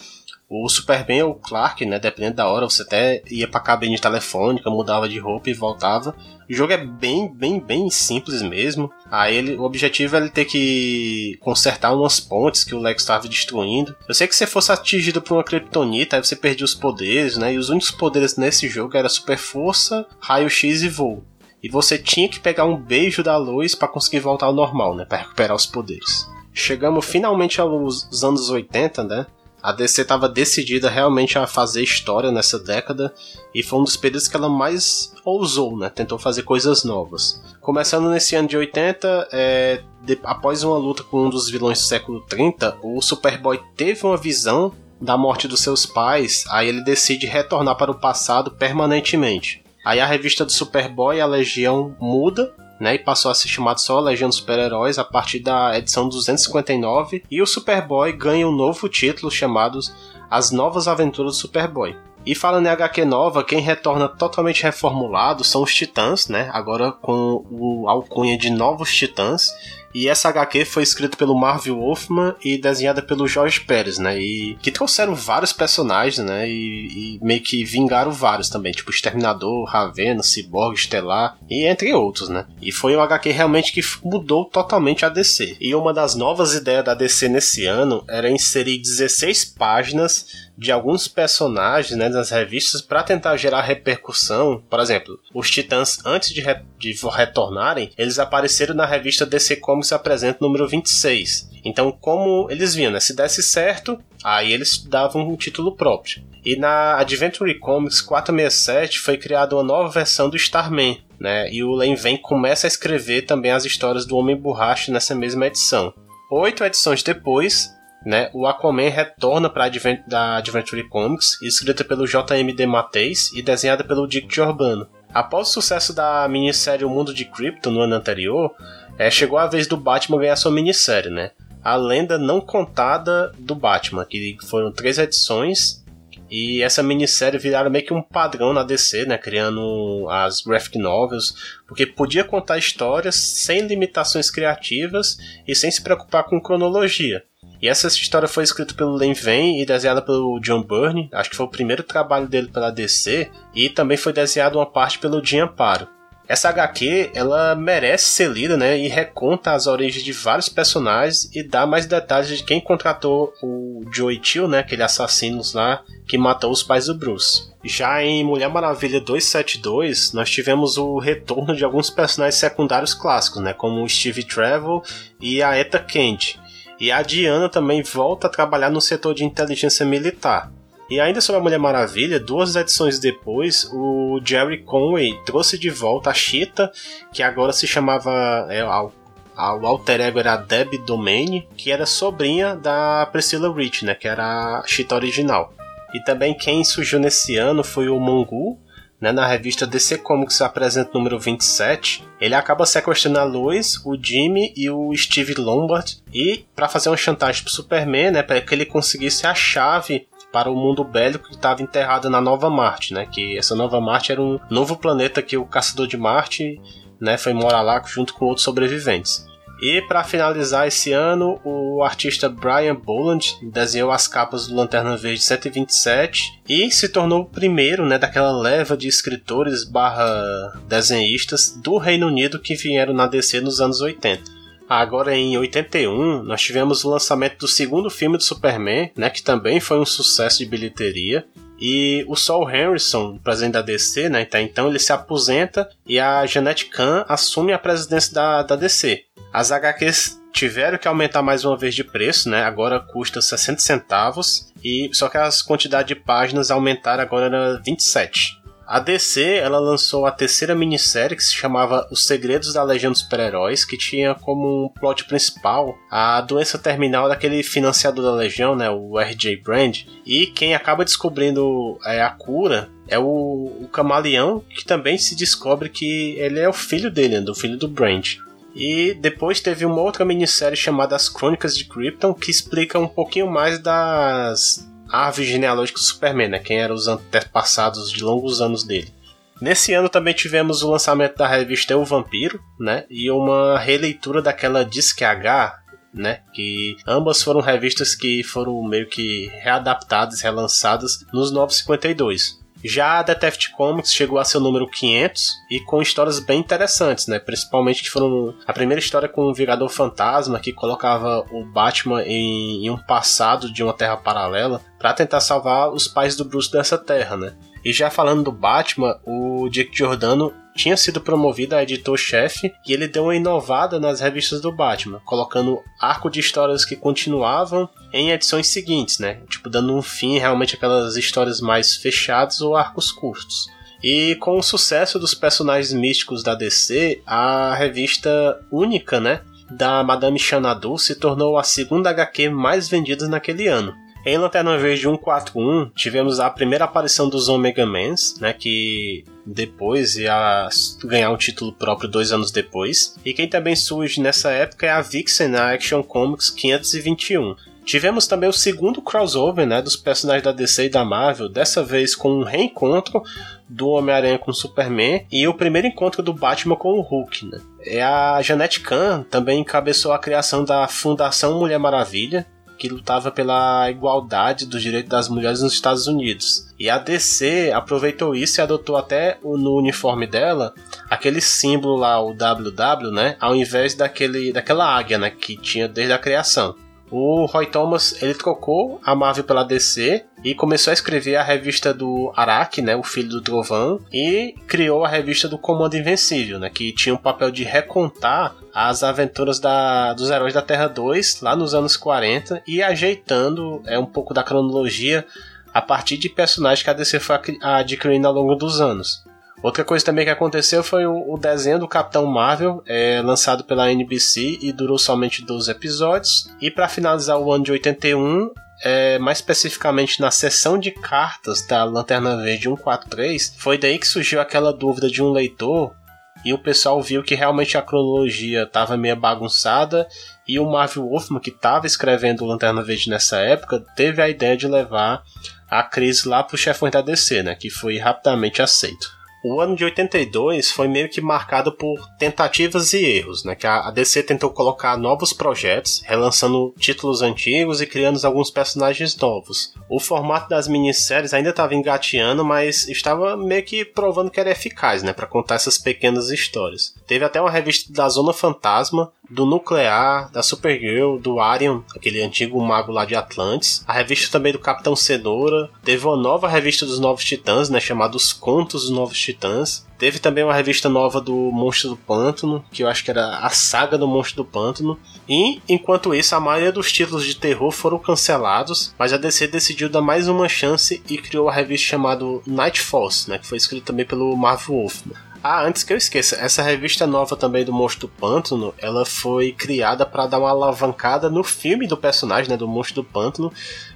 o 0.50 0.68
Superman 0.68 1.24
ou 1.24 1.32
o 1.32 1.36
Clark, 1.36 1.86
né? 1.86 1.98
Dependendo 1.98 2.36
da 2.36 2.48
hora, 2.50 2.70
você 2.70 2.82
até 2.82 3.24
ia 3.32 3.48
pra 3.48 3.62
cabine 3.62 3.98
telefônica, 3.98 4.70
mudava 4.70 5.08
de 5.08 5.18
roupa 5.18 5.50
e 5.50 5.54
voltava. 5.54 6.14
O 6.52 6.54
jogo 6.54 6.74
é 6.74 6.78
bem, 6.78 7.34
bem, 7.34 7.62
bem 7.62 7.90
simples 7.90 8.42
mesmo. 8.42 8.92
Aí 9.10 9.38
ele, 9.38 9.56
o 9.56 9.64
objetivo 9.64 10.18
é 10.18 10.20
ele 10.20 10.30
ter 10.30 10.44
que 10.44 11.38
consertar 11.40 11.96
umas 11.96 12.20
pontes 12.20 12.66
que 12.66 12.76
o 12.76 12.80
Lex 12.80 13.04
estava 13.04 13.26
destruindo. 13.26 13.96
Eu 14.06 14.14
sei 14.14 14.28
que 14.28 14.36
se 14.36 14.46
fosse 14.46 14.70
atingido 14.70 15.22
por 15.22 15.36
uma 15.36 15.46
kryptonita, 15.46 16.18
aí 16.18 16.24
você 16.24 16.36
perdia 16.36 16.66
os 16.66 16.76
poderes, 16.76 17.38
né? 17.38 17.54
E 17.54 17.58
os 17.58 17.70
únicos 17.70 17.90
poderes 17.92 18.36
nesse 18.36 18.68
jogo 18.68 18.98
era 18.98 19.08
super 19.08 19.38
força, 19.38 20.06
raio-x 20.20 20.82
e 20.82 20.90
voo. 20.90 21.24
E 21.64 21.70
você 21.70 21.98
tinha 21.98 22.28
que 22.28 22.42
pegar 22.42 22.66
um 22.66 22.76
beijo 22.76 23.24
da 23.24 23.38
luz 23.38 23.74
para 23.74 23.88
conseguir 23.88 24.20
voltar 24.20 24.48
ao 24.48 24.54
normal, 24.54 24.94
né? 24.94 25.06
Para 25.06 25.20
recuperar 25.20 25.56
os 25.56 25.66
poderes. 25.66 26.30
Chegamos 26.54 27.06
finalmente 27.06 27.62
aos 27.62 28.24
anos 28.26 28.50
80, 28.50 29.06
né? 29.06 29.26
A 29.62 29.72
DC 29.72 30.02
estava 30.02 30.28
decidida 30.28 30.90
realmente 30.90 31.38
a 31.38 31.46
fazer 31.46 31.84
história 31.84 32.32
nessa 32.32 32.58
década 32.58 33.14
e 33.54 33.62
foi 33.62 33.80
um 33.80 33.84
dos 33.84 33.96
períodos 33.96 34.28
que 34.28 34.36
ela 34.36 34.50
mais 34.50 35.14
ousou, 35.24 35.78
né? 35.78 35.90
Tentou 35.90 36.18
fazer 36.18 36.44
coisas 36.44 36.84
novas. 36.84 37.42
Começando 37.62 38.10
nesse 38.10 38.36
ano 38.36 38.48
de 38.48 38.58
80, 38.58 39.30
é, 39.32 39.84
de, 40.04 40.20
após 40.24 40.64
uma 40.64 40.78
luta 40.78 41.04
com 41.04 41.26
um 41.26 41.30
dos 41.30 41.50
vilões 41.50 41.80
do 41.80 41.86
século 41.86 42.22
30, 42.22 42.78
o 42.82 43.02
Superboy 43.02 43.62
teve 43.76 44.06
uma 44.06 44.18
visão 44.18 44.74
da 45.00 45.18
morte 45.18 45.48
dos 45.48 45.62
seus 45.62 45.86
pais, 45.86 46.46
aí 46.50 46.68
ele 46.68 46.84
decide 46.84 47.26
retornar 47.26 47.76
para 47.76 47.92
o 47.92 48.00
passado 48.00 48.52
permanentemente. 48.52 49.64
Aí 49.84 50.00
a 50.00 50.06
revista 50.06 50.46
do 50.46 50.52
Superboy, 50.52 51.20
a 51.20 51.26
Legião, 51.26 51.96
muda 52.00 52.54
né, 52.82 52.96
e 52.96 53.00
passou 53.00 53.30
a 53.30 53.36
ser 53.36 53.48
chamado 53.48 53.80
só 53.80 54.00
Legião 54.00 54.28
dos 54.28 54.40
Super-Heróis 54.40 54.98
a 54.98 55.04
partir 55.04 55.38
da 55.38 55.78
edição 55.78 56.10
259, 56.10 57.24
e 57.30 57.40
o 57.40 57.46
Superboy 57.46 58.12
ganha 58.12 58.48
um 58.48 58.52
novo 58.52 58.90
título 58.90 59.32
chamado 59.32 59.80
As 60.28 60.50
Novas 60.50 60.88
Aventuras 60.88 61.34
do 61.34 61.38
Superboy. 61.38 61.96
E 62.26 62.36
falando 62.36 62.68
em 62.68 62.70
HQ 62.70 63.04
nova, 63.06 63.44
quem 63.44 63.60
retorna 63.60 64.08
totalmente 64.08 64.64
reformulado 64.64 65.44
são 65.44 65.64
os 65.64 65.74
Titãs, 65.74 66.28
né? 66.28 66.50
Agora 66.54 66.92
com 66.92 67.46
o 67.50 67.90
alcunha 67.90 68.38
de 68.38 68.50
novos 68.50 68.94
Titãs. 68.94 69.52
E 69.94 70.08
essa 70.08 70.30
HQ 70.30 70.66
foi 70.66 70.84
escrita 70.84 71.18
pelo 71.18 71.38
Marvel 71.38 71.76
Wolfman 71.76 72.36
e 72.44 72.58
desenhada 72.58 73.02
pelo 73.02 73.28
Jorge 73.28 73.60
Pérez, 73.60 73.98
né? 73.98 74.20
E 74.20 74.56
que 74.62 74.72
trouxeram 74.72 75.14
vários 75.14 75.52
personagens, 75.52 76.26
né? 76.26 76.50
E, 76.50 77.18
e 77.18 77.20
meio 77.22 77.42
que 77.42 77.64
vingaram 77.64 78.12
vários 78.12 78.50
também, 78.50 78.72
tipo 78.72 78.92
Exterminador, 78.92 79.66
Ravena, 79.66 80.24
Cyborg, 80.24 80.76
Estelar 80.76 81.38
e 81.50 81.66
entre 81.66 81.94
outros, 81.94 82.30
né? 82.30 82.46
E 82.62 82.72
foi 82.72 82.96
um 82.96 83.02
HQ 83.02 83.32
realmente 83.32 83.74
que 83.74 83.82
mudou 84.04 84.46
totalmente 84.46 85.06
a 85.06 85.10
DC. 85.10 85.58
E 85.60 85.76
uma 85.76 85.94
das 85.94 86.16
novas 86.16 86.54
ideias 86.54 86.86
da 86.86 86.94
DC 86.94 87.28
nesse 87.28 87.66
ano 87.66 88.04
era 88.08 88.30
inserir 88.30 88.78
16 88.78 89.46
páginas 89.46 90.51
de 90.62 90.72
alguns 90.72 91.08
personagens 91.08 91.98
né, 91.98 92.08
das 92.08 92.30
revistas 92.30 92.84
para 92.84 93.02
tentar 93.02 93.36
gerar 93.36 93.64
repercussão. 93.64 94.62
Por 94.70 94.80
exemplo, 94.80 95.20
os 95.34 95.50
Titãs, 95.50 96.06
antes 96.06 96.32
de, 96.32 96.40
re 96.40 96.62
de 96.78 96.94
retornarem, 97.12 97.90
eles 97.98 98.20
apareceram 98.20 98.76
na 98.76 98.86
revista 98.86 99.26
DC 99.26 99.56
Comics 99.56 99.92
Apresenta 99.92 100.38
número 100.40 100.68
26. 100.68 101.50
Então, 101.66 101.92
como 101.92 102.46
eles 102.52 102.76
viam, 102.76 102.92
né, 102.92 103.00
se 103.00 103.16
desse 103.16 103.42
certo, 103.42 104.00
aí 104.24 104.54
eles 104.54 104.78
davam 104.78 105.28
um 105.28 105.36
título 105.36 105.76
próprio. 105.76 106.22
E 106.46 106.56
na 106.56 106.96
Adventure 107.00 107.58
Comics 107.58 108.00
467 108.00 109.00
foi 109.00 109.18
criada 109.18 109.56
uma 109.56 109.64
nova 109.64 109.90
versão 109.90 110.30
do 110.30 110.38
Starman, 110.38 111.02
né? 111.20 111.52
E 111.52 111.64
o 111.64 111.74
Len 111.74 111.96
Vem 111.96 112.18
começa 112.18 112.68
a 112.68 112.70
escrever 112.70 113.24
também 113.24 113.52
as 113.52 113.66
histórias 113.66 114.06
do 114.06 114.16
Homem 114.16 114.36
Borracha 114.36 114.92
nessa 114.92 115.16
mesma 115.16 115.48
edição. 115.48 115.92
Oito 116.32 116.64
edições 116.64 117.02
depois, 117.02 117.72
né, 118.06 118.30
o 118.34 118.48
Aquaman 118.48 118.90
retorna 118.90 119.50
para 119.50 119.66
Advent 119.66 120.02
da 120.08 120.38
Adventure 120.38 120.88
Comics, 120.90 121.42
escrita 121.42 121.84
pelo 121.84 122.08
J.M.D. 122.08 122.66
Mateis 122.66 123.32
e 123.34 123.42
desenhada 123.42 123.84
pelo 123.84 124.08
Dick 124.08 124.34
Giordano. 124.34 124.88
Após 125.14 125.50
o 125.50 125.52
sucesso 125.52 125.94
da 125.94 126.28
minissérie 126.28 126.86
O 126.86 126.90
Mundo 126.90 127.14
de 127.14 127.26
Krypton 127.26 127.72
no 127.72 127.82
ano 127.82 127.96
anterior, 127.96 128.56
é, 128.98 129.10
chegou 129.12 129.38
a 129.38 129.48
vez 129.48 129.68
do 129.68 129.78
Batman 129.78 130.20
ganhar 130.20 130.36
sua 130.36 130.52
minissérie, 130.52 131.12
né? 131.12 131.32
A 131.64 131.76
lenda 131.76 132.18
não 132.18 132.42
contada 132.42 133.32
do 133.38 133.54
Batman, 133.54 134.06
que 134.06 134.38
foram 134.44 134.72
três 134.72 134.98
edições, 134.98 135.82
e 136.30 136.64
essa 136.64 136.82
minissérie 136.82 137.38
viraram 137.38 137.70
meio 137.70 137.86
que 137.86 137.94
um 137.94 138.02
padrão 138.02 138.54
na 138.54 138.64
DC, 138.64 139.06
né? 139.06 139.18
Criando 139.18 140.08
as 140.10 140.42
graphic 140.42 140.80
novels, 140.80 141.60
porque 141.68 141.86
podia 141.86 142.24
contar 142.24 142.58
histórias 142.58 143.16
sem 143.16 143.68
limitações 143.68 144.32
criativas 144.32 145.18
e 145.46 145.54
sem 145.54 145.70
se 145.70 145.84
preocupar 145.84 146.24
com 146.24 146.42
cronologia. 146.42 147.24
E 147.62 147.68
essa 147.68 147.88
história 147.88 148.28
foi 148.28 148.44
escrita 148.44 148.74
pelo 148.74 148.96
Len 148.96 149.14
Vein 149.14 149.62
e 149.62 149.66
desenhada 149.66 150.02
pelo 150.02 150.40
John 150.40 150.64
Byrne, 150.64 151.10
acho 151.14 151.30
que 151.30 151.36
foi 151.36 151.46
o 151.46 151.50
primeiro 151.50 151.84
trabalho 151.84 152.28
dele 152.28 152.48
pela 152.48 152.72
DC, 152.72 153.30
e 153.54 153.70
também 153.70 153.98
foi 153.98 154.12
desenhado 154.12 154.58
uma 154.58 154.66
parte 154.66 154.98
pelo 154.98 155.24
Jim 155.24 155.40
Amparo. 155.40 155.88
Essa 156.28 156.48
HQ, 156.48 157.12
ela 157.14 157.56
merece 157.56 158.06
ser 158.06 158.30
lida, 158.32 158.56
né, 158.56 158.80
e 158.80 158.88
reconta 158.88 159.52
as 159.52 159.68
origens 159.68 160.02
de 160.02 160.14
vários 160.14 160.48
personagens 160.48 161.30
e 161.36 161.44
dá 161.44 161.68
mais 161.68 161.86
detalhes 161.86 162.30
de 162.30 162.44
quem 162.44 162.62
contratou 162.62 163.34
o 163.44 163.84
Joey 163.94 164.20
Chill, 164.24 164.48
né, 164.48 164.60
aquele 164.60 164.82
assassino 164.82 165.42
lá 165.54 165.84
que 166.08 166.18
matou 166.18 166.50
os 166.50 166.64
pais 166.64 166.86
do 166.86 166.96
Bruce. 166.96 167.52
Já 167.64 168.02
em 168.02 168.24
Mulher 168.24 168.50
Maravilha 168.50 169.02
272, 169.02 170.14
nós 170.14 170.30
tivemos 170.30 170.78
o 170.78 171.00
retorno 171.00 171.56
de 171.56 171.66
alguns 171.66 171.90
personagens 171.90 172.40
secundários 172.40 172.94
clássicos, 172.94 173.42
né, 173.42 173.54
como 173.54 173.88
Steve 173.90 174.24
Trevor 174.24 174.84
e 175.20 175.44
a 175.44 175.58
Eta 175.58 175.80
Kent, 175.80 176.40
e 176.82 176.92
a 176.92 177.04
Diana 177.04 177.48
também 177.48 177.84
volta 177.84 178.26
a 178.26 178.30
trabalhar 178.30 178.72
no 178.72 178.82
setor 178.82 179.14
de 179.14 179.24
inteligência 179.24 179.86
militar. 179.86 180.52
E 180.90 181.00
ainda 181.00 181.22
sobre 181.22 181.40
a 181.40 181.44
Mulher 181.44 181.60
Maravilha, 181.60 182.20
duas 182.20 182.56
edições 182.56 182.98
depois, 182.98 183.70
o 183.72 184.20
Jerry 184.26 184.64
Conway 184.64 185.16
trouxe 185.24 185.60
de 185.60 185.70
volta 185.70 186.10
a 186.10 186.14
Cheetah, 186.14 186.72
que 187.14 187.22
agora 187.22 187.54
se 187.54 187.68
chamava. 187.68 188.48
É, 188.50 188.66
o 188.66 188.92
alter 189.38 190.02
ego 190.02 190.18
era 190.18 190.34
a 190.34 190.38
Deb 190.38 190.74
Domain, 190.84 191.48
que 191.56 191.72
era 191.72 191.86
sobrinha 191.86 192.56
da 192.56 193.08
Priscilla 193.12 193.54
Rich, 193.54 193.86
né, 193.86 193.94
que 193.94 194.08
era 194.08 194.58
a 194.58 194.64
Cheetah 194.66 194.96
original. 194.96 195.54
E 195.94 196.04
também 196.04 196.34
quem 196.34 196.64
surgiu 196.64 196.98
nesse 196.98 197.38
ano 197.38 197.64
foi 197.64 197.90
o 197.90 198.00
Mongu, 198.00 198.58
né, 199.02 199.12
na 199.12 199.26
revista 199.26 199.66
DC 199.66 199.98
Comics 199.98 200.42
apresenta 200.42 200.92
número 200.94 201.20
27, 201.20 202.08
ele 202.20 202.36
acaba 202.36 202.68
sequestrando 202.68 203.20
a 203.20 203.24
Lois, 203.24 203.82
o 203.84 203.98
Jimmy 204.00 204.54
e 204.56 204.70
o 204.70 204.96
Steve 204.96 205.34
Lombard 205.34 205.98
e 206.14 206.46
para 206.56 206.70
fazer 206.70 206.90
uma 206.90 206.98
chantagem 206.98 207.44
pro 207.44 207.52
Superman, 207.52 208.12
né, 208.12 208.22
para 208.22 208.40
que 208.40 208.54
ele 208.54 208.66
conseguisse 208.66 209.26
a 209.26 209.34
chave 209.34 210.08
para 210.32 210.50
o 210.50 210.56
mundo 210.56 210.84
bélico 210.84 211.28
que 211.28 211.36
estava 211.36 211.64
enterrado 211.64 212.10
na 212.10 212.22
Nova 212.22 212.50
Marte, 212.50 212.94
né, 212.94 213.08
que 213.12 213.36
essa 213.38 213.56
Nova 213.56 213.82
Marte 213.82 214.12
era 214.12 214.22
um 214.22 214.40
novo 214.50 214.78
planeta 214.78 215.22
que 215.22 215.36
o 215.36 215.46
Caçador 215.46 215.88
de 215.88 215.98
Marte, 215.98 216.62
né, 217.00 217.18
foi 217.18 217.34
morar 217.34 217.62
lá 217.62 217.82
junto 217.84 218.14
com 218.14 218.26
outros 218.26 218.44
sobreviventes. 218.44 219.26
E 219.62 219.80
para 219.80 220.04
finalizar 220.04 220.68
esse 220.68 220.92
ano, 220.92 221.40
o 221.44 221.84
artista 221.84 222.28
Brian 222.28 222.76
Boland 222.76 223.38
desenhou 223.44 223.92
as 223.92 224.08
capas 224.08 224.48
do 224.48 224.56
Lanterna 224.56 224.98
Verde 224.98 225.22
127 225.22 226.42
e 226.50 226.72
se 226.72 226.90
tornou 226.90 227.22
o 227.22 227.26
primeiro 227.26 227.86
né, 227.86 228.00
daquela 228.00 228.32
leva 228.32 228.76
de 228.76 228.88
escritores 228.88 229.64
barra 229.64 230.60
desenhistas 230.68 231.56
do 231.56 231.78
Reino 231.78 232.08
Unido 232.08 232.40
que 232.40 232.56
vieram 232.56 232.92
na 232.92 233.06
DC 233.06 233.40
nos 233.40 233.62
anos 233.62 233.82
80. 233.82 234.42
Agora 234.68 235.16
em 235.16 235.38
81, 235.38 236.24
nós 236.24 236.42
tivemos 236.42 236.84
o 236.84 236.90
lançamento 236.90 237.38
do 237.40 237.48
segundo 237.48 237.90
filme 237.90 238.18
do 238.18 238.24
Superman, 238.24 238.90
né, 238.96 239.10
que 239.10 239.22
também 239.22 239.60
foi 239.60 239.78
um 239.78 239.86
sucesso 239.86 240.40
de 240.40 240.46
bilheteria. 240.46 241.26
E 241.62 242.04
o 242.08 242.16
Saul 242.16 242.44
Harrison, 242.44 243.20
presidente 243.20 243.54
da 243.54 243.62
DC, 243.62 244.10
né, 244.10 244.28
então 244.42 244.68
ele 244.68 244.80
se 244.80 244.92
aposenta 244.92 245.70
e 245.86 246.00
a 246.00 246.26
Jeanette 246.26 246.66
Kahn 246.66 247.06
assume 247.08 247.54
a 247.54 247.60
presidência 247.60 248.14
da, 248.14 248.42
da 248.42 248.56
DC. 248.56 249.04
As 249.32 249.52
HQs 249.52 250.20
tiveram 250.34 250.78
que 250.78 250.88
aumentar 250.88 251.22
mais 251.22 251.46
uma 251.46 251.56
vez 251.56 251.76
de 251.76 251.84
preço, 251.84 252.30
né? 252.30 252.44
Agora 252.44 252.80
custa 252.80 253.22
60 253.22 253.62
centavos 253.62 254.52
e 254.64 254.90
só 254.94 255.08
que 255.08 255.18
as 255.18 255.42
quantidades 255.42 255.88
de 255.88 255.96
páginas 255.96 256.50
aumentaram 256.50 257.04
agora 257.04 257.26
era 257.28 257.62
27. 257.64 258.41
A 258.72 258.80
DC 258.80 259.22
ela 259.22 259.60
lançou 259.60 260.06
a 260.06 260.12
terceira 260.12 260.56
minissérie 260.56 261.18
que 261.18 261.24
se 261.26 261.36
chamava 261.36 261.86
Os 261.92 262.06
Segredos 262.06 262.54
da 262.54 262.64
Legião 262.64 262.90
dos 262.90 263.02
Super-Heróis, 263.02 263.66
que 263.66 263.76
tinha 263.76 264.16
como 264.16 264.64
um 264.64 264.70
plot 264.70 265.04
principal 265.04 265.78
a 265.92 266.22
doença 266.22 266.58
terminal 266.58 267.10
daquele 267.10 267.44
financiador 267.44 268.06
da 268.06 268.14
Legião, 268.14 268.56
né, 268.56 268.70
o 268.70 268.98
R.J. 268.98 269.36
Brand, 269.44 269.80
e 270.06 270.26
quem 270.26 270.56
acaba 270.56 270.86
descobrindo 270.86 271.78
é, 271.86 272.02
a 272.02 272.12
cura 272.12 272.70
é 272.88 272.98
o, 272.98 273.58
o 273.60 273.68
Camaleão, 273.68 274.42
que 274.50 274.64
também 274.64 274.98
se 274.98 275.18
descobre 275.18 275.68
que 275.68 276.16
ele 276.18 276.40
é 276.40 276.48
o 276.48 276.54
filho 276.54 276.90
dele, 276.90 277.16
né, 277.16 277.22
do 277.22 277.36
filho 277.36 277.58
do 277.58 277.68
Brand. 277.68 278.20
E 278.56 278.94
depois 279.02 279.42
teve 279.42 279.66
uma 279.66 279.82
outra 279.82 280.06
minissérie 280.06 280.56
chamada 280.56 280.96
As 280.96 281.10
Crônicas 281.10 281.58
de 281.58 281.66
Krypton, 281.66 282.14
que 282.14 282.32
explica 282.32 282.80
um 282.80 282.88
pouquinho 282.88 283.30
mais 283.30 283.60
das 283.60 284.71
árvores 284.92 285.30
genealógicas 285.30 285.82
do 285.82 285.88
Superman, 285.88 286.30
né? 286.30 286.40
Quem 286.40 286.60
eram 286.60 286.76
os 286.76 286.88
antepassados 286.88 287.92
de 287.92 288.04
longos 288.04 288.42
anos 288.42 288.64
dele. 288.64 288.94
Nesse 289.42 289.74
ano 289.74 289.90
também 289.90 290.14
tivemos 290.14 290.62
o 290.62 290.70
lançamento 290.70 291.18
da 291.18 291.28
revista 291.28 291.76
O 291.76 291.84
Vampiro, 291.84 292.40
né? 292.60 292.86
E 292.90 293.10
uma 293.10 293.58
releitura 293.58 294.22
daquela 294.22 294.64
Disque 294.64 295.04
H, 295.04 295.60
né? 295.94 296.22
Que 296.34 296.78
ambas 296.86 297.24
foram 297.24 297.42
revistas 297.42 297.96
que 297.96 298.24
foram 298.24 298.62
meio 298.64 298.88
que 298.88 299.32
readaptadas, 299.42 300.22
relançadas 300.22 301.06
nos 301.12 301.32
952. 301.32 302.41
Já 302.64 303.00
a 303.00 303.04
Detective 303.04 303.54
Comics 303.54 303.94
chegou 303.94 304.20
a 304.20 304.26
seu 304.26 304.40
número 304.40 304.68
500 304.70 305.38
e 305.50 305.60
com 305.62 305.82
histórias 305.82 306.20
bem 306.20 306.40
interessantes, 306.40 307.08
né? 307.08 307.20
Principalmente 307.20 307.84
que 307.84 307.90
foram 307.90 308.36
a 308.46 308.54
primeira 308.54 308.80
história 308.80 309.10
com 309.10 309.24
o 309.24 309.34
Vingador 309.34 309.70
Fantasma 309.70 310.40
que 310.40 310.54
colocava 310.54 311.26
o 311.32 311.44
Batman 311.46 312.04
em, 312.04 312.66
em 312.66 312.70
um 312.70 312.78
passado 312.78 313.52
de 313.52 313.64
uma 313.64 313.74
terra 313.74 313.98
paralela 313.98 314.62
para 314.78 314.94
tentar 314.94 315.22
salvar 315.22 315.70
os 315.72 315.88
pais 315.88 316.16
do 316.16 316.26
Bruce 316.26 316.52
dessa 316.52 316.78
terra, 316.78 317.18
né? 317.18 317.34
E 317.64 317.72
já 317.72 317.90
falando 317.90 318.24
do 318.24 318.32
Batman, 318.32 319.00
o 319.06 319.48
Dick 319.50 319.76
Giordano 319.76 320.34
tinha 320.56 320.76
sido 320.78 321.02
promovido 321.02 321.56
a 321.56 321.64
editor-chefe 321.64 322.54
e 322.66 322.74
ele 322.74 322.88
deu 322.88 323.04
uma 323.04 323.16
inovada 323.16 323.80
nas 323.80 324.00
revistas 324.00 324.42
do 324.42 324.52
Batman, 324.52 325.02
colocando 325.06 325.62
arco 325.80 326.10
de 326.10 326.20
histórias 326.20 326.66
que 326.66 326.76
continuavam 326.76 327.70
em 327.94 328.12
edições 328.12 328.48
seguintes, 328.48 329.00
né? 329.00 329.22
Tipo, 329.30 329.50
dando 329.50 329.76
um 329.76 329.82
fim 329.82 330.18
realmente 330.18 330.56
àquelas 330.56 330.96
histórias 330.96 331.42
mais 331.42 331.76
fechadas 331.76 332.42
ou 332.42 332.56
arcos 332.56 332.92
curtos. 332.92 333.50
E 333.84 334.16
com 334.16 334.38
o 334.38 334.44
sucesso 334.44 335.00
dos 335.00 335.16
personagens 335.16 335.74
místicos 335.74 336.24
da 336.24 336.36
DC, 336.36 337.02
a 337.06 337.56
revista 337.56 338.40
única, 338.52 339.00
né, 339.00 339.22
da 339.50 339.84
Madame 339.84 340.20
Xanadu 340.20 340.78
se 340.78 340.96
tornou 340.96 341.38
a 341.38 341.44
segunda 341.44 341.90
HQ 341.90 342.30
mais 342.30 342.70
vendida 342.70 343.08
naquele 343.08 343.48
ano. 343.48 343.76
Em 344.04 344.18
Lanterna 344.18 344.58
Verde 344.58 344.82
141, 344.82 345.70
tivemos 345.76 346.20
a 346.20 346.28
primeira 346.28 346.66
aparição 346.66 347.08
dos 347.08 347.30
Omega 347.30 347.68
Mans, 347.68 348.16
né, 348.20 348.34
que 348.34 349.04
depois 349.24 349.96
ia 349.96 350.50
ganhar 350.84 351.12
um 351.12 351.18
título 351.18 351.54
próprio 351.54 351.88
dois 351.88 352.12
anos 352.12 352.32
depois. 352.32 352.96
E 353.06 353.14
quem 353.14 353.28
também 353.28 353.56
surge 353.56 354.02
nessa 354.02 354.32
época 354.32 354.66
é 354.66 354.72
a 354.72 354.82
Vixen 354.82 355.28
na 355.28 355.52
Action 355.52 355.84
Comics 355.84 356.32
521. 356.32 357.36
Tivemos 357.64 358.08
também 358.08 358.28
o 358.28 358.34
segundo 358.34 358.82
crossover, 358.82 359.46
né, 359.46 359.62
dos 359.62 359.76
personagens 359.76 360.24
da 360.24 360.32
DC 360.32 360.66
e 360.66 360.70
da 360.70 360.84
Marvel, 360.84 361.30
dessa 361.30 361.64
vez 361.64 361.94
com 361.96 362.12
um 362.12 362.24
reencontro 362.24 363.04
do 363.48 363.70
Homem-Aranha 363.70 364.18
com 364.18 364.32
o 364.32 364.34
Superman 364.34 365.06
e 365.12 365.28
o 365.28 365.34
primeiro 365.36 365.68
encontro 365.68 366.02
do 366.02 366.12
Batman 366.12 366.56
com 366.56 366.74
o 366.74 366.82
Hulk, 366.82 367.28
né. 367.28 367.40
É 367.64 367.84
a 367.84 368.20
Janet 368.24 368.62
Kahn 368.62 369.04
também 369.04 369.42
encabeçou 369.42 369.92
a 369.94 370.00
criação 370.00 370.44
da 370.44 370.68
Fundação 370.68 371.38
Mulher 371.38 371.60
Maravilha, 371.60 372.26
que 372.62 372.70
lutava 372.70 373.10
pela 373.10 373.72
igualdade 373.72 374.46
dos 374.46 374.62
direitos 374.62 374.92
das 374.92 375.10
mulheres 375.10 375.42
nos 375.42 375.54
Estados 375.54 375.88
Unidos. 375.88 376.48
E 376.60 376.70
a 376.70 376.78
DC 376.78 377.52
aproveitou 377.52 378.14
isso 378.14 378.40
e 378.40 378.44
adotou 378.44 378.78
até 378.78 379.18
no 379.24 379.58
uniforme 379.58 380.06
dela 380.06 380.54
aquele 380.88 381.22
símbolo 381.22 381.76
lá, 381.76 382.00
o 382.00 382.14
WW, 382.14 382.92
né? 382.92 383.18
Ao 383.20 383.36
invés 383.36 383.74
daquele, 383.74 384.32
daquela 384.32 384.78
águia, 384.78 385.00
né? 385.00 385.10
Que 385.10 385.36
tinha 385.36 385.68
desde 385.68 385.92
a 385.92 385.98
criação. 385.98 386.56
O 386.92 387.26
Roy 387.26 387.48
Thomas 387.48 388.00
ele 388.00 388.14
trocou 388.14 388.80
a 388.86 388.94
Marvel 388.94 389.24
pela 389.24 389.44
DC 389.44 390.06
e 390.24 390.36
começou 390.36 390.72
a 390.72 390.74
escrever 390.74 391.16
a 391.16 391.24
revista 391.24 391.74
do 391.74 392.12
Araki, 392.16 392.62
né, 392.62 392.76
o 392.76 392.84
filho 392.84 393.10
do 393.10 393.22
Trovão, 393.22 393.80
e 393.92 394.36
criou 394.48 394.86
a 394.86 394.90
revista 394.90 395.28
do 395.28 395.38
Comando 395.38 395.78
Invencível, 395.78 396.40
né, 396.40 396.50
que 396.50 396.72
tinha 396.72 396.94
o 396.94 397.00
papel 397.00 397.32
de 397.32 397.44
recontar 397.44 398.36
as 398.54 398.84
aventuras 398.84 399.40
da, 399.40 399.94
dos 399.94 400.10
heróis 400.10 400.34
da 400.34 400.42
Terra 400.42 400.68
2 400.68 401.22
lá 401.22 401.36
nos 401.36 401.54
anos 401.54 401.78
40 401.78 402.44
e 402.48 402.62
ajeitando 402.62 403.62
é 403.66 403.80
um 403.80 403.86
pouco 403.86 404.14
da 404.14 404.24
cronologia 404.24 405.06
a 405.54 405.62
partir 405.62 405.98
de 405.98 406.10
personagens 406.10 406.64
que 406.64 406.70
a 406.70 406.74
DC 406.74 407.00
foi 407.00 407.18
adquirindo 407.42 408.08
ao 408.08 408.14
longo 408.14 408.36
dos 408.36 408.62
anos. 408.62 409.04
Outra 409.42 409.64
coisa 409.64 409.84
também 409.84 410.06
que 410.06 410.12
aconteceu 410.12 410.64
foi 410.64 410.86
o, 410.86 411.18
desenho 411.18 411.58
do 411.58 411.68
Capitão 411.68 412.06
Marvel, 412.06 412.62
é, 412.68 413.02
lançado 413.02 413.44
pela 413.44 413.72
NBC 413.72 414.38
e 414.40 414.52
durou 414.52 414.78
somente 414.78 415.26
12 415.26 415.50
episódios. 415.50 416.30
E 416.40 416.52
para 416.52 416.70
finalizar 416.70 417.18
o 417.18 417.32
ano 417.32 417.46
de 417.46 417.52
81, 417.52 418.30
é, 418.64 419.00
mais 419.00 419.18
especificamente 419.18 420.00
na 420.00 420.12
seção 420.12 420.58
de 420.58 420.72
cartas 420.72 421.46
da 421.46 421.64
Lanterna 421.64 422.18
Verde 422.18 422.44
143, 422.44 423.36
foi 423.38 423.58
daí 423.58 423.80
que 423.80 423.88
surgiu 423.88 424.22
aquela 424.22 424.54
dúvida 424.54 424.90
de 424.90 425.02
um 425.02 425.12
leitor 425.12 425.76
e 426.24 426.34
o 426.34 426.38
pessoal 426.38 426.82
viu 426.82 427.04
que 427.04 427.16
realmente 427.16 427.58
a 427.58 427.62
cronologia 427.62 428.44
estava 428.44 428.78
meio 428.78 428.96
bagunçada 428.96 429.88
e 430.28 430.40
o 430.40 430.50
Marvel 430.50 430.88
Wolfman, 430.88 431.20
que 431.20 431.32
estava 431.32 431.66
escrevendo 431.66 432.26
Lanterna 432.26 432.64
Verde 432.64 432.90
nessa 432.90 433.20
época, 433.20 433.64
teve 433.76 434.02
a 434.02 434.10
ideia 434.10 434.38
de 434.38 434.48
levar 434.48 435.02
a 435.50 435.64
crise 435.64 436.08
lá 436.08 436.24
para 436.24 436.36
o 436.36 436.38
chefões 436.38 436.72
da 436.72 436.82
DC, 436.82 437.24
né, 437.24 437.36
que 437.36 437.50
foi 437.50 437.78
rapidamente 437.78 438.42
aceito. 438.42 439.01
O 439.24 439.40
ano 439.40 439.56
de 439.56 439.64
82 439.64 440.52
foi 440.52 440.68
meio 440.68 440.90
que 440.90 441.00
marcado 441.00 441.52
por 441.52 441.78
tentativas 442.00 442.74
e 442.74 442.84
erros, 442.84 443.24
né? 443.24 443.36
Que 443.36 443.46
a 443.46 443.70
DC 443.70 444.04
tentou 444.04 444.32
colocar 444.32 444.78
novos 444.78 445.14
projetos, 445.14 445.82
relançando 445.86 446.54
títulos 446.58 447.02
antigos 447.02 447.62
e 447.62 447.68
criando 447.68 448.04
alguns 448.04 448.32
personagens 448.32 448.96
novos. 448.98 449.54
O 449.70 449.80
formato 449.80 450.30
das 450.30 450.48
minisséries 450.48 451.14
ainda 451.14 451.30
estava 451.30 451.54
engateando, 451.54 452.26
mas 452.26 452.68
estava 452.68 453.16
meio 453.16 453.44
que 453.44 453.64
provando 453.64 454.10
que 454.10 454.20
era 454.20 454.32
eficaz, 454.32 454.82
né? 454.82 454.92
Para 454.92 455.06
contar 455.08 455.36
essas 455.36 455.58
pequenas 455.58 456.10
histórias. 456.10 456.74
Teve 456.88 457.06
até 457.06 457.22
uma 457.22 457.30
revista 457.30 457.72
da 457.72 457.88
Zona 457.90 458.14
Fantasma, 458.14 458.92
do 459.12 459.26
Nuclear, 459.26 460.10
da 460.12 460.24
Supergirl, 460.24 460.98
do 460.98 461.20
Arion, 461.20 461.62
aquele 461.76 462.02
antigo 462.02 462.42
mago 462.42 462.72
lá 462.72 462.86
de 462.86 462.96
Atlantis. 462.96 463.64
A 463.68 463.74
revista 463.74 464.10
também 464.12 464.32
do 464.32 464.40
Capitão 464.40 464.76
Cenoura. 464.76 465.50
Teve 465.64 465.86
uma 465.86 465.98
nova 465.98 466.28
revista 466.28 466.66
dos 466.66 466.80
Novos 466.80 467.04
Titãs, 467.04 467.50
né, 467.50 467.60
chamada 467.60 467.98
Os 467.98 468.14
Contos 468.14 468.64
dos 468.64 468.72
Novos 468.72 468.98
Titãs. 468.98 469.66
Teve 469.78 470.00
também 470.00 470.24
uma 470.24 470.34
revista 470.34 470.70
nova 470.70 471.02
do 471.02 471.14
Monstro 471.14 471.72
do 471.72 471.76
Pântano, 471.76 472.46
que 472.52 472.64
eu 472.64 472.68
acho 472.68 472.84
que 472.84 472.92
era 472.92 473.18
a 473.18 473.30
saga 473.30 473.78
do 473.78 473.88
Monstro 473.88 474.24
do 474.24 474.30
Pântano. 474.30 474.80
E, 475.10 475.42
enquanto 475.50 475.94
isso, 475.94 476.16
a 476.16 476.20
maioria 476.20 476.52
dos 476.52 476.72
títulos 476.72 477.04
de 477.04 477.16
terror 477.16 477.52
foram 477.52 477.80
cancelados, 477.80 478.74
mas 478.78 478.94
a 478.94 478.98
DC 478.98 479.28
decidiu 479.28 479.70
dar 479.70 479.82
mais 479.82 480.08
uma 480.08 480.30
chance 480.30 480.82
e 480.88 480.98
criou 480.98 481.28
a 481.28 481.34
revista 481.34 481.68
chamada 481.68 482.06
Night 482.26 482.62
Force, 482.62 483.10
né, 483.10 483.18
que 483.18 483.28
foi 483.28 483.38
escrita 483.38 483.68
também 483.68 483.86
pelo 483.86 484.16
Marvel 484.16 484.56
Wolfman. 484.56 485.11
Ah, 485.24 485.44
antes 485.44 485.64
que 485.64 485.72
eu 485.72 485.78
esqueça, 485.78 486.16
essa 486.16 486.42
revista 486.42 486.88
nova 486.88 487.16
também 487.16 487.46
do 487.46 487.54
Monstro 487.54 487.88
do 487.88 487.94
Pântano, 487.94 488.56
ela 488.58 488.84
foi 488.84 489.32
criada 489.32 489.86
para 489.86 490.08
dar 490.08 490.18
uma 490.18 490.32
alavancada 490.32 491.12
no 491.12 491.24
filme 491.24 491.68
do 491.68 491.78
personagem, 491.78 492.32
né, 492.32 492.36
do 492.36 492.48
Monstro 492.48 492.82
do 492.82 492.84
Pântano, 492.84 493.32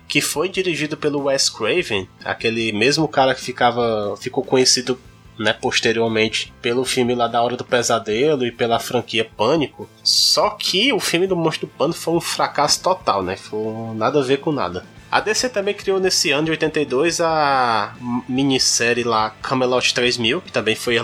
que 0.08 0.22
foi 0.22 0.50
dirigido 0.50 0.98
pelo 0.98 1.26
Wes 1.26 1.48
Craven, 1.48 2.10
aquele 2.24 2.72
mesmo 2.72 3.08
cara 3.08 3.36
que 3.36 3.42
ficava 3.42 4.18
ficou 4.18 4.44
conhecido 4.44 5.00
né, 5.38 5.54
posteriormente 5.54 6.54
pelo 6.62 6.86
filme 6.86 7.14
lá 7.14 7.28
da 7.28 7.42
Hora 7.42 7.58
do 7.58 7.64
Pesadelo 7.64 8.46
e 8.46 8.52
pela 8.52 8.80
franquia 8.80 9.26
Pânico. 9.26 9.90
Só 10.04 10.52
que 10.52 10.94
o 10.94 11.00
filme 11.00 11.28
do 11.28 11.36
Monstro 11.36 11.68
do 11.68 11.74
Pântano 11.74 11.94
foi 11.94 12.14
um 12.14 12.22
fracasso 12.22 12.82
total, 12.82 13.22
né? 13.22 13.36
Foi 13.36 13.96
nada 13.96 14.20
a 14.20 14.24
ver 14.24 14.38
com 14.38 14.52
nada. 14.52 14.86
A 15.12 15.22
DC 15.22 15.50
também 15.50 15.74
criou 15.74 16.00
nesse 16.00 16.32
ano 16.32 16.46
de 16.46 16.52
82 16.52 17.22
a 17.22 17.96
minissérie 18.28 19.04
lá 19.04 19.30
Camelot 19.42 19.94
3000, 19.94 20.42
que 20.42 20.52
também 20.52 20.76
foi 20.76 20.98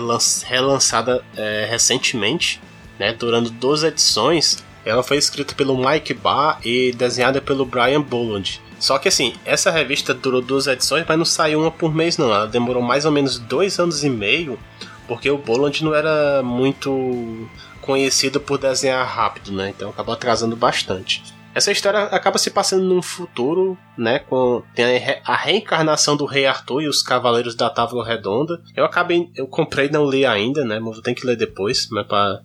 relançada 0.44 1.24
é, 1.34 1.66
recentemente, 1.70 2.60
né, 2.98 3.12
durando 3.12 3.48
12 3.48 3.86
edições. 3.86 4.62
Ela 4.84 5.02
foi 5.02 5.16
escrita 5.16 5.54
pelo 5.54 5.78
Mike 5.78 6.12
Barr 6.12 6.58
e 6.62 6.92
desenhada 6.92 7.40
pelo 7.40 7.64
Brian 7.64 8.02
Bolland. 8.02 8.60
Só 8.82 8.98
que 8.98 9.06
assim, 9.06 9.34
essa 9.44 9.70
revista 9.70 10.12
durou 10.12 10.42
duas 10.42 10.66
edições, 10.66 11.04
mas 11.08 11.16
não 11.16 11.24
saiu 11.24 11.60
uma 11.60 11.70
por 11.70 11.94
mês 11.94 12.18
não. 12.18 12.34
Ela 12.34 12.48
demorou 12.48 12.82
mais 12.82 13.04
ou 13.04 13.12
menos 13.12 13.38
dois 13.38 13.78
anos 13.78 14.02
e 14.02 14.10
meio, 14.10 14.58
porque 15.06 15.30
o 15.30 15.38
Bolland 15.38 15.84
não 15.84 15.94
era 15.94 16.42
muito 16.42 17.48
conhecido 17.80 18.40
por 18.40 18.58
desenhar 18.58 19.06
rápido, 19.06 19.52
né? 19.52 19.68
Então 19.68 19.90
acabou 19.90 20.12
atrasando 20.12 20.56
bastante. 20.56 21.22
Essa 21.54 21.70
história 21.70 22.00
acaba 22.06 22.38
se 22.38 22.50
passando 22.50 22.82
num 22.82 23.00
futuro, 23.00 23.78
né? 23.96 24.18
Com 24.18 24.64
tem 24.74 24.84
a, 25.24 25.36
reencarnação 25.36 26.16
do 26.16 26.26
Rei 26.26 26.44
Arthur 26.44 26.82
e 26.82 26.88
os 26.88 27.04
Cavaleiros 27.04 27.54
da 27.54 27.70
Távola 27.70 28.04
Redonda. 28.04 28.60
Eu 28.74 28.84
acabei, 28.84 29.30
eu 29.36 29.46
comprei 29.46 29.90
não 29.90 30.10
li 30.10 30.26
ainda, 30.26 30.64
né? 30.64 30.80
Mas 30.80 30.94
vou 30.94 31.02
ter 31.02 31.14
que 31.14 31.24
ler 31.24 31.36
depois, 31.36 31.86
mas 31.88 32.04
para 32.04 32.40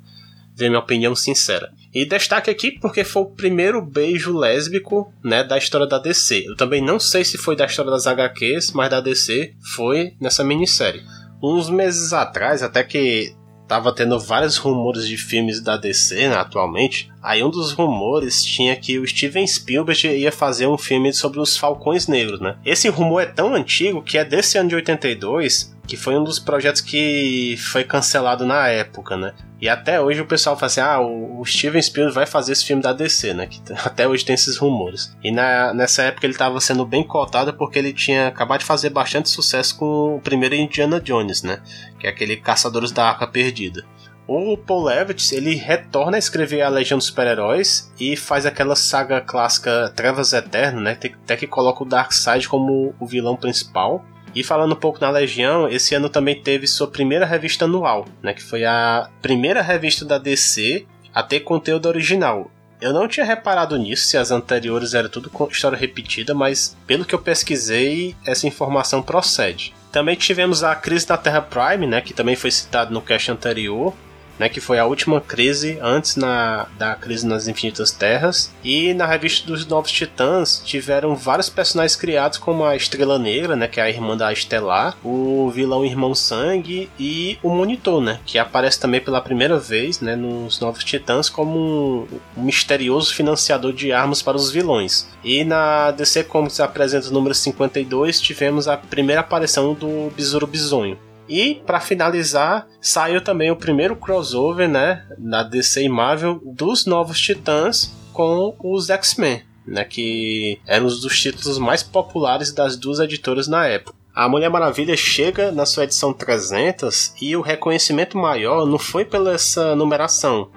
ver 0.55 0.69
minha 0.69 0.79
opinião 0.79 1.15
sincera. 1.15 1.71
E 1.97 2.05
destaque 2.05 2.51
aqui 2.51 2.71
porque 2.79 3.03
foi 3.03 3.23
o 3.23 3.31
primeiro 3.33 3.83
beijo 3.83 4.37
lésbico, 4.37 5.11
né, 5.23 5.43
da 5.43 5.57
história 5.57 5.87
da 5.87 5.97
DC. 5.97 6.43
Eu 6.45 6.55
também 6.55 6.79
não 6.79 6.99
sei 6.99 7.25
se 7.25 7.39
foi 7.39 7.55
da 7.55 7.65
história 7.65 7.89
das 7.89 8.05
HQs, 8.05 8.71
mas 8.71 8.91
da 8.91 9.01
DC 9.01 9.55
foi 9.73 10.11
nessa 10.21 10.43
minissérie. 10.43 11.01
Uns 11.41 11.71
meses 11.71 12.13
atrás, 12.13 12.61
até 12.61 12.83
que 12.83 13.35
tava 13.67 13.91
tendo 13.91 14.19
vários 14.19 14.57
rumores 14.57 15.07
de 15.07 15.17
filmes 15.17 15.59
da 15.59 15.75
DC 15.75 16.29
né, 16.29 16.35
atualmente. 16.35 17.11
Aí 17.27 17.43
um 17.43 17.49
dos 17.49 17.73
rumores 17.73 18.41
tinha 18.41 18.73
que 18.77 18.97
o 18.97 19.05
Steven 19.05 19.45
Spielberg 19.45 20.07
ia 20.07 20.31
fazer 20.31 20.65
um 20.65 20.77
filme 20.77 21.11
sobre 21.11 21.41
os 21.41 21.57
Falcões 21.57 22.07
Negros, 22.07 22.39
né? 22.39 22.55
Esse 22.63 22.87
rumor 22.87 23.21
é 23.21 23.25
tão 23.25 23.53
antigo 23.53 24.01
que 24.01 24.17
é 24.17 24.23
desse 24.23 24.57
ano 24.57 24.69
de 24.69 24.75
82, 24.75 25.75
que 25.85 25.97
foi 25.97 26.17
um 26.17 26.23
dos 26.23 26.39
projetos 26.39 26.79
que 26.79 27.57
foi 27.57 27.83
cancelado 27.83 28.45
na 28.45 28.69
época, 28.69 29.17
né? 29.17 29.33
E 29.59 29.67
até 29.67 29.99
hoje 29.99 30.21
o 30.21 30.25
pessoal 30.25 30.55
fala 30.55 30.67
assim: 30.67 30.79
ah, 30.79 31.01
o, 31.01 31.43
Steven 31.43 31.81
Spielberg 31.81 32.15
vai 32.15 32.25
fazer 32.25 32.53
esse 32.53 32.63
filme 32.63 32.81
da 32.81 32.93
DC, 32.93 33.33
né? 33.33 33.45
Que 33.45 33.59
até 33.83 34.07
hoje 34.07 34.23
tem 34.23 34.33
esses 34.33 34.55
rumores. 34.55 35.13
E 35.21 35.29
na, 35.29 35.73
nessa 35.73 36.03
época 36.03 36.25
ele 36.25 36.33
estava 36.33 36.61
sendo 36.61 36.85
bem 36.85 37.03
cotado 37.03 37.53
porque 37.55 37.77
ele 37.77 37.91
tinha 37.91 38.29
acabado 38.29 38.61
de 38.61 38.65
fazer 38.65 38.89
bastante 38.89 39.27
sucesso 39.27 39.77
com 39.77 40.15
o 40.15 40.21
primeiro 40.21 40.55
Indiana 40.55 41.01
Jones, 41.01 41.43
né? 41.43 41.61
Que 41.99 42.07
é 42.07 42.09
aquele 42.09 42.37
Caçadores 42.37 42.93
da 42.93 43.09
Arca 43.09 43.27
Perdida. 43.27 43.83
O 44.27 44.57
Paul 44.57 44.83
Levitt, 44.83 45.33
ele 45.33 45.55
retorna 45.55 46.17
a 46.17 46.19
escrever 46.19 46.61
a 46.61 46.67
Legião 46.67 46.97
dos 46.97 47.07
Super-Heróis 47.07 47.89
e 47.97 48.17
faz 48.17 48.45
aquela 48.45 48.75
saga 48.75 49.21
clássica 49.21 49.89
Trevas 49.95 50.33
Eterno, 50.33 50.81
né? 50.81 50.97
Até 51.23 51.37
que 51.37 51.47
coloca 51.47 51.83
o 51.83 51.87
Darkseid 51.87 52.49
como 52.49 52.93
o 52.99 53.07
vilão 53.07 53.37
principal. 53.37 54.03
E 54.35 54.43
falando 54.43 54.73
um 54.73 54.79
pouco 54.79 54.99
na 54.99 55.09
Legião, 55.09 55.69
esse 55.69 55.95
ano 55.95 56.09
também 56.09 56.41
teve 56.41 56.67
sua 56.67 56.87
primeira 56.87 57.25
revista 57.25 57.65
anual, 57.65 58.05
né, 58.21 58.33
que 58.33 58.43
foi 58.43 58.65
a 58.65 59.09
primeira 59.21 59.61
revista 59.61 60.05
da 60.05 60.17
DC 60.17 60.85
a 61.13 61.23
ter 61.23 61.39
conteúdo 61.39 61.87
original. 61.87 62.51
Eu 62.79 62.93
não 62.93 63.07
tinha 63.07 63.25
reparado 63.25 63.75
nisso, 63.77 64.05
se 64.05 64.17
as 64.17 64.29
anteriores 64.29 64.93
eram 64.93 65.09
tudo 65.09 65.31
com 65.31 65.47
história 65.47 65.77
repetida, 65.77 66.35
mas 66.35 66.77
pelo 66.85 67.03
que 67.03 67.15
eu 67.15 67.19
pesquisei, 67.19 68.15
essa 68.23 68.45
informação 68.45 69.01
procede. 69.01 69.73
Também 69.91 70.15
tivemos 70.15 70.63
a 70.63 70.75
crise 70.75 71.07
da 71.07 71.17
Terra 71.17 71.41
Prime, 71.41 71.87
né, 71.87 72.01
que 72.01 72.13
também 72.13 72.35
foi 72.35 72.51
citado 72.51 72.93
no 72.93 73.01
cast 73.01 73.31
anterior, 73.31 73.95
né, 74.39 74.49
que 74.49 74.59
foi 74.59 74.79
a 74.79 74.85
última 74.85 75.19
crise 75.21 75.77
antes 75.81 76.15
na, 76.15 76.67
da 76.77 76.95
crise 76.95 77.25
nas 77.25 77.47
Infinitas 77.47 77.91
Terras. 77.91 78.51
E 78.63 78.93
na 78.93 79.05
revista 79.05 79.47
dos 79.47 79.65
Novos 79.65 79.91
Titãs 79.91 80.61
tiveram 80.65 81.15
vários 81.15 81.49
personagens 81.49 81.95
criados, 81.95 82.37
como 82.37 82.63
a 82.63 82.75
Estrela 82.75 83.17
Negra, 83.17 83.55
né, 83.55 83.67
que 83.67 83.79
é 83.79 83.83
a 83.83 83.89
irmã 83.89 84.15
da 84.15 84.31
Estelar, 84.31 84.97
o 85.03 85.49
vilão 85.49 85.85
Irmão 85.85 86.13
Sangue 86.13 86.89
e 86.99 87.37
o 87.41 87.49
Monitor, 87.49 88.01
né, 88.01 88.19
que 88.25 88.37
aparece 88.37 88.79
também 88.79 89.01
pela 89.01 89.21
primeira 89.21 89.59
vez 89.59 89.99
né, 89.99 90.15
nos 90.15 90.59
Novos 90.59 90.83
Titãs 90.83 91.29
como 91.29 92.07
um, 92.37 92.43
misterioso 92.43 93.13
financiador 93.13 93.73
de 93.73 93.91
armas 93.91 94.21
para 94.21 94.37
os 94.37 94.51
vilões. 94.51 95.07
E 95.23 95.43
na 95.43 95.91
DC 95.91 96.25
Comics 96.25 96.59
apresenta 96.59 97.07
o 97.09 97.13
número 97.13 97.33
52, 97.33 98.21
tivemos 98.21 98.67
a 98.67 98.77
primeira 98.77 99.21
aparição 99.21 99.73
do 99.73 100.11
Besouro 100.15 100.47
Bisonho. 100.47 100.97
E, 101.27 101.61
para 101.65 101.79
finalizar, 101.79 102.67
saiu 102.81 103.21
também 103.21 103.51
o 103.51 103.55
primeiro 103.55 103.95
crossover, 103.95 104.67
né, 104.69 105.05
na 105.17 105.43
DC 105.43 105.83
e 105.83 105.89
Marvel, 105.89 106.41
dos 106.43 106.85
Novos 106.85 107.19
Titãs 107.19 107.93
com 108.13 108.55
os 108.63 108.89
X-Men. 108.89 109.43
né, 109.67 109.83
que 109.83 110.59
era 110.65 110.83
um 110.83 110.87
dos 110.87 111.19
títulos 111.19 111.57
mais 111.59 111.83
populares 111.83 112.53
das 112.53 112.77
duas 112.77 112.99
editoras 112.99 113.47
na 113.47 113.67
época. 113.67 113.97
A 114.15 114.27
Mulher 114.27 114.49
Maravilha 114.49 114.97
chega 114.97 115.51
na 115.51 115.65
sua 115.65 115.83
edição 115.83 116.11
300 116.11 117.13
e 117.21 117.35
o 117.35 117.41
reconhecimento 117.41 118.17
maior 118.17 118.65
não 118.65 118.79
foi 118.79 119.05
pela 119.05 119.33
essa 119.33 119.75
numeração, 119.75 120.49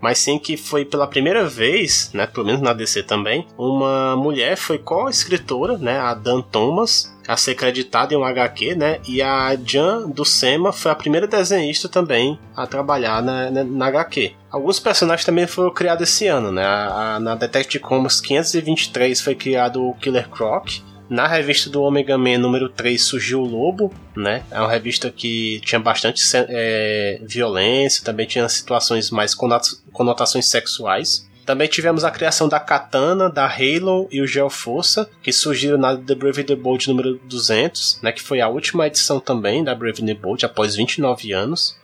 mas 0.00 0.18
sim 0.18 0.38
que 0.38 0.56
foi 0.56 0.84
pela 0.84 1.06
primeira 1.06 1.46
vez, 1.46 2.10
né, 2.12 2.26
pelo 2.26 2.46
menos 2.46 2.60
na 2.60 2.72
DC 2.72 3.02
também, 3.02 3.46
uma 3.56 4.16
mulher 4.16 4.56
foi 4.56 4.78
co-escritora, 4.78 5.76
né, 5.78 5.98
a 5.98 6.14
Dan 6.14 6.40
Thomas, 6.40 7.16
a 7.26 7.36
ser 7.36 7.54
creditada 7.54 8.14
em 8.14 8.16
um 8.16 8.24
HQ, 8.24 8.74
né, 8.74 9.00
e 9.06 9.20
a 9.20 9.54
Jan 9.56 10.08
do 10.08 10.24
Sema 10.24 10.72
foi 10.72 10.90
a 10.90 10.94
primeira 10.94 11.26
desenhista 11.26 11.88
também 11.88 12.38
a 12.56 12.66
trabalhar 12.66 13.22
na, 13.22 13.50
na, 13.50 13.64
na 13.64 13.86
HQ. 13.86 14.32
Alguns 14.50 14.80
personagens 14.80 15.26
também 15.26 15.46
foram 15.46 15.70
criados 15.70 16.08
esse 16.08 16.26
ano, 16.26 16.50
né, 16.50 16.64
a, 16.64 17.16
a, 17.16 17.20
na 17.20 17.34
Detective 17.34 17.82
Comics 17.82 18.20
523 18.20 19.20
foi 19.20 19.34
criado 19.34 19.84
o 19.84 19.94
Killer 19.94 20.28
Croc, 20.28 20.68
na 21.08 21.26
revista 21.26 21.70
do 21.70 21.82
Omega 21.82 22.18
Man 22.18 22.38
número 22.38 22.68
3 22.68 23.00
surgiu 23.00 23.40
o 23.40 23.46
Lobo, 23.46 23.92
né? 24.14 24.44
É 24.50 24.60
uma 24.60 24.70
revista 24.70 25.10
que 25.10 25.60
tinha 25.64 25.78
bastante 25.78 26.22
é, 26.34 27.20
violência, 27.22 28.04
também 28.04 28.26
tinha 28.26 28.48
situações 28.48 29.10
mais 29.10 29.34
conotações 29.34 30.46
sexuais. 30.46 31.26
Também 31.46 31.66
tivemos 31.66 32.04
a 32.04 32.10
criação 32.10 32.46
da 32.46 32.60
Katana, 32.60 33.30
da 33.30 33.46
Halo 33.46 34.06
e 34.12 34.20
o 34.20 34.26
Geoforça, 34.26 35.08
que 35.22 35.32
surgiram 35.32 35.78
na 35.78 35.96
The 35.96 36.14
Brave 36.14 36.44
the 36.44 36.54
Bold 36.54 36.86
número 36.88 37.18
200, 37.24 38.00
né, 38.02 38.12
que 38.12 38.20
foi 38.20 38.42
a 38.42 38.48
última 38.48 38.86
edição 38.86 39.18
também 39.18 39.64
da 39.64 39.74
Brave 39.74 40.04
the 40.04 40.12
Bold, 40.12 40.44
após 40.44 40.76
29 40.76 41.32
anos. 41.32 41.74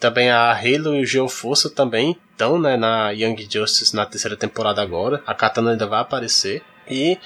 Também 0.00 0.28
a 0.28 0.50
Halo 0.50 0.96
e 0.96 1.02
o 1.02 1.06
Geoforça 1.06 1.70
também 1.70 2.16
estão 2.32 2.58
né, 2.58 2.76
na 2.76 3.10
Young 3.10 3.46
Justice 3.48 3.94
na 3.94 4.04
terceira 4.04 4.36
temporada 4.36 4.82
agora. 4.82 5.22
A 5.24 5.32
Katana 5.32 5.70
ainda 5.70 5.86
vai 5.86 6.00
aparecer. 6.00 6.60
E 6.90 7.16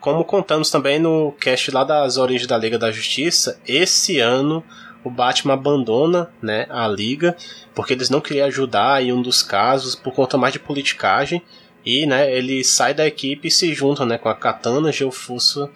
como 0.00 0.24
contamos 0.24 0.70
também 0.70 0.98
no 0.98 1.32
cast 1.32 1.70
lá 1.70 1.84
das 1.84 2.16
origens 2.16 2.46
da 2.46 2.56
Liga 2.56 2.78
da 2.78 2.92
Justiça, 2.92 3.60
esse 3.66 4.18
ano 4.20 4.64
o 5.02 5.10
Batman 5.10 5.54
abandona 5.54 6.30
né, 6.42 6.66
a 6.68 6.88
Liga 6.88 7.36
porque 7.74 7.92
eles 7.92 8.10
não 8.10 8.20
queriam 8.20 8.46
ajudar 8.46 9.02
em 9.02 9.12
um 9.12 9.22
dos 9.22 9.42
casos 9.42 9.94
por 9.94 10.12
conta 10.12 10.36
mais 10.36 10.52
de 10.52 10.58
politicagem 10.58 11.42
e 11.84 12.04
né, 12.06 12.34
ele 12.36 12.64
sai 12.64 12.92
da 12.92 13.06
equipe 13.06 13.46
e 13.46 13.50
se 13.50 13.72
junta 13.72 14.04
né, 14.04 14.18
com 14.18 14.28
a 14.28 14.34
Katana, 14.34 14.90
Geofuso 14.90 15.70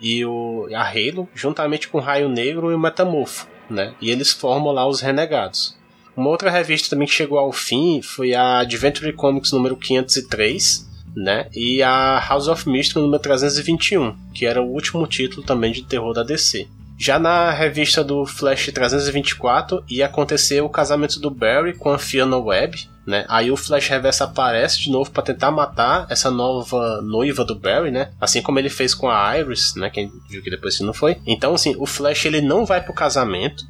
e 0.00 0.24
o, 0.24 0.68
a 0.72 0.82
Halo, 0.82 1.28
juntamente 1.34 1.88
com 1.88 1.98
o 1.98 2.00
Raio 2.00 2.28
Negro 2.28 2.70
e 2.70 2.74
o 2.74 2.78
Metamorfo, 2.78 3.48
né, 3.68 3.94
e 4.00 4.10
eles 4.10 4.30
formam 4.30 4.72
lá 4.72 4.86
os 4.86 5.00
Renegados. 5.00 5.76
Uma 6.16 6.30
outra 6.30 6.50
revista 6.50 6.90
também 6.90 7.08
que 7.08 7.12
chegou 7.12 7.38
ao 7.38 7.52
fim 7.52 8.00
foi 8.00 8.34
a 8.34 8.60
Adventure 8.60 9.12
Comics 9.12 9.52
número 9.52 9.76
503, 9.76 10.86
né? 11.16 11.48
E 11.54 11.82
a 11.82 12.20
House 12.20 12.46
of 12.46 12.68
Mystery 12.68 13.00
número 13.00 13.22
321, 13.22 14.14
que 14.34 14.44
era 14.44 14.60
o 14.60 14.70
último 14.70 15.06
título 15.06 15.42
também 15.42 15.72
de 15.72 15.82
terror 15.82 16.12
da 16.12 16.22
DC. 16.22 16.68
Já 16.98 17.18
na 17.18 17.50
revista 17.50 18.04
do 18.04 18.24
Flash 18.24 18.70
324 18.72 19.82
ia 19.88 20.06
acontecer 20.06 20.62
o 20.62 20.68
casamento 20.68 21.18
do 21.20 21.30
Barry 21.30 21.74
com 21.74 21.90
a 21.90 21.98
Fiona 21.98 22.38
Webb, 22.38 22.88
né? 23.06 23.24
Aí 23.28 23.50
o 23.50 23.56
Flash 23.56 23.88
Reverso 23.88 24.24
aparece 24.24 24.80
de 24.80 24.90
novo 24.90 25.10
para 25.10 25.22
tentar 25.22 25.50
matar 25.50 26.06
essa 26.10 26.30
nova 26.30 27.00
noiva 27.02 27.44
do 27.44 27.54
Barry, 27.54 27.90
né? 27.90 28.10
Assim 28.20 28.42
como 28.42 28.58
ele 28.58 28.68
fez 28.68 28.94
com 28.94 29.08
a 29.08 29.38
Iris, 29.38 29.74
né? 29.76 29.88
Quem 29.90 30.10
viu 30.28 30.42
que 30.42 30.50
depois 30.50 30.80
não 30.80 30.92
foi. 30.92 31.18
Então, 31.26 31.54
assim, 31.54 31.74
o 31.78 31.86
Flash 31.86 32.24
ele 32.26 32.40
não 32.40 32.66
vai 32.66 32.80
pro 32.80 32.92
casamento, 32.92 33.64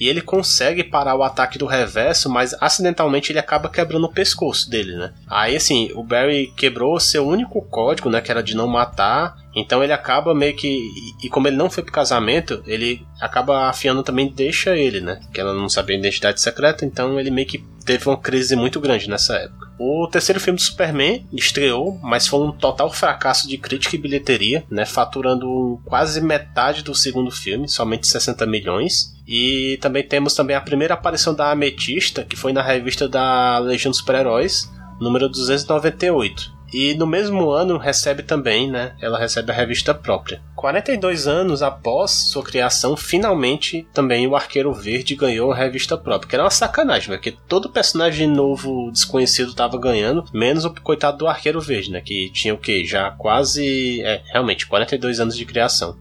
e 0.00 0.08
ele 0.08 0.22
consegue 0.22 0.82
parar 0.82 1.14
o 1.14 1.22
ataque 1.22 1.58
do 1.58 1.66
reverso, 1.66 2.30
mas 2.30 2.54
acidentalmente 2.60 3.30
ele 3.30 3.38
acaba 3.38 3.68
quebrando 3.68 4.04
o 4.04 4.12
pescoço 4.12 4.68
dele, 4.70 4.96
né? 4.96 5.12
Aí 5.28 5.54
assim, 5.54 5.90
o 5.94 6.02
Barry 6.02 6.52
quebrou 6.56 6.98
seu 6.98 7.26
único 7.26 7.60
código, 7.62 8.08
né, 8.08 8.20
que 8.20 8.30
era 8.30 8.42
de 8.42 8.56
não 8.56 8.66
matar, 8.66 9.36
então 9.54 9.82
ele 9.82 9.92
acaba 9.92 10.34
meio 10.34 10.56
que. 10.56 10.80
E 11.22 11.28
como 11.28 11.48
ele 11.48 11.56
não 11.56 11.68
foi 11.68 11.82
pro 11.82 11.92
casamento, 11.92 12.62
ele 12.66 13.04
acaba 13.20 13.68
afiando 13.68 14.02
também 14.02 14.32
deixa 14.32 14.76
ele, 14.76 15.00
né? 15.00 15.20
Que 15.34 15.40
ela 15.40 15.52
não 15.52 15.68
sabia 15.68 15.96
a 15.96 15.98
identidade 15.98 16.40
secreta, 16.40 16.84
então 16.84 17.18
ele 17.18 17.30
meio 17.30 17.46
que 17.46 17.64
teve 17.84 18.08
uma 18.08 18.16
crise 18.16 18.54
muito 18.56 18.80
grande 18.80 19.08
nessa 19.08 19.34
época. 19.36 19.70
O 19.78 20.06
terceiro 20.08 20.38
filme 20.38 20.58
do 20.58 20.62
Superman 20.62 21.26
estreou, 21.32 21.98
mas 22.02 22.26
foi 22.26 22.40
um 22.40 22.52
total 22.52 22.92
fracasso 22.92 23.48
de 23.48 23.56
crítica 23.56 23.96
e 23.96 23.98
bilheteria, 23.98 24.64
né? 24.70 24.84
Faturando 24.84 25.80
quase 25.84 26.20
metade 26.20 26.82
do 26.82 26.94
segundo 26.94 27.30
filme, 27.30 27.68
somente 27.68 28.06
60 28.06 28.44
milhões. 28.46 29.14
E 29.26 29.78
também 29.80 30.02
temos 30.02 30.34
também 30.34 30.54
a 30.54 30.60
primeira 30.60 30.94
aparição 30.94 31.34
da 31.34 31.50
Ametista, 31.50 32.24
que 32.24 32.36
foi 32.36 32.52
na 32.52 32.62
revista 32.62 33.08
da 33.08 33.58
Legião 33.58 33.90
dos 33.90 33.98
Super-Heróis, 34.00 34.70
número 35.00 35.28
298. 35.28 36.59
E 36.72 36.94
no 36.94 37.06
mesmo 37.06 37.50
ano 37.50 37.78
recebe 37.78 38.22
também, 38.22 38.70
né? 38.70 38.94
Ela 39.00 39.18
recebe 39.18 39.50
a 39.50 39.54
revista 39.54 39.94
própria. 39.94 40.42
42 40.54 41.26
anos 41.26 41.62
após 41.62 42.10
sua 42.10 42.42
criação, 42.42 42.96
finalmente 42.96 43.86
também 43.92 44.26
o 44.26 44.36
Arqueiro 44.36 44.72
Verde 44.72 45.14
ganhou 45.14 45.52
a 45.52 45.56
revista 45.56 45.96
própria. 45.96 46.28
Que 46.28 46.36
era 46.36 46.44
uma 46.44 46.50
sacanagem, 46.50 47.08
porque 47.08 47.36
todo 47.48 47.70
personagem 47.70 48.28
novo 48.28 48.90
desconhecido 48.92 49.54
tava 49.54 49.78
ganhando, 49.78 50.24
menos 50.32 50.64
o 50.64 50.70
coitado 50.70 51.18
do 51.18 51.26
Arqueiro 51.26 51.60
Verde, 51.60 51.90
né? 51.90 52.00
Que 52.00 52.30
tinha 52.32 52.54
o 52.54 52.58
que? 52.58 52.84
Já 52.84 53.10
quase. 53.10 54.02
É, 54.02 54.22
realmente, 54.32 54.66
42 54.66 55.20
anos 55.20 55.36
de 55.36 55.44
criação. 55.44 55.96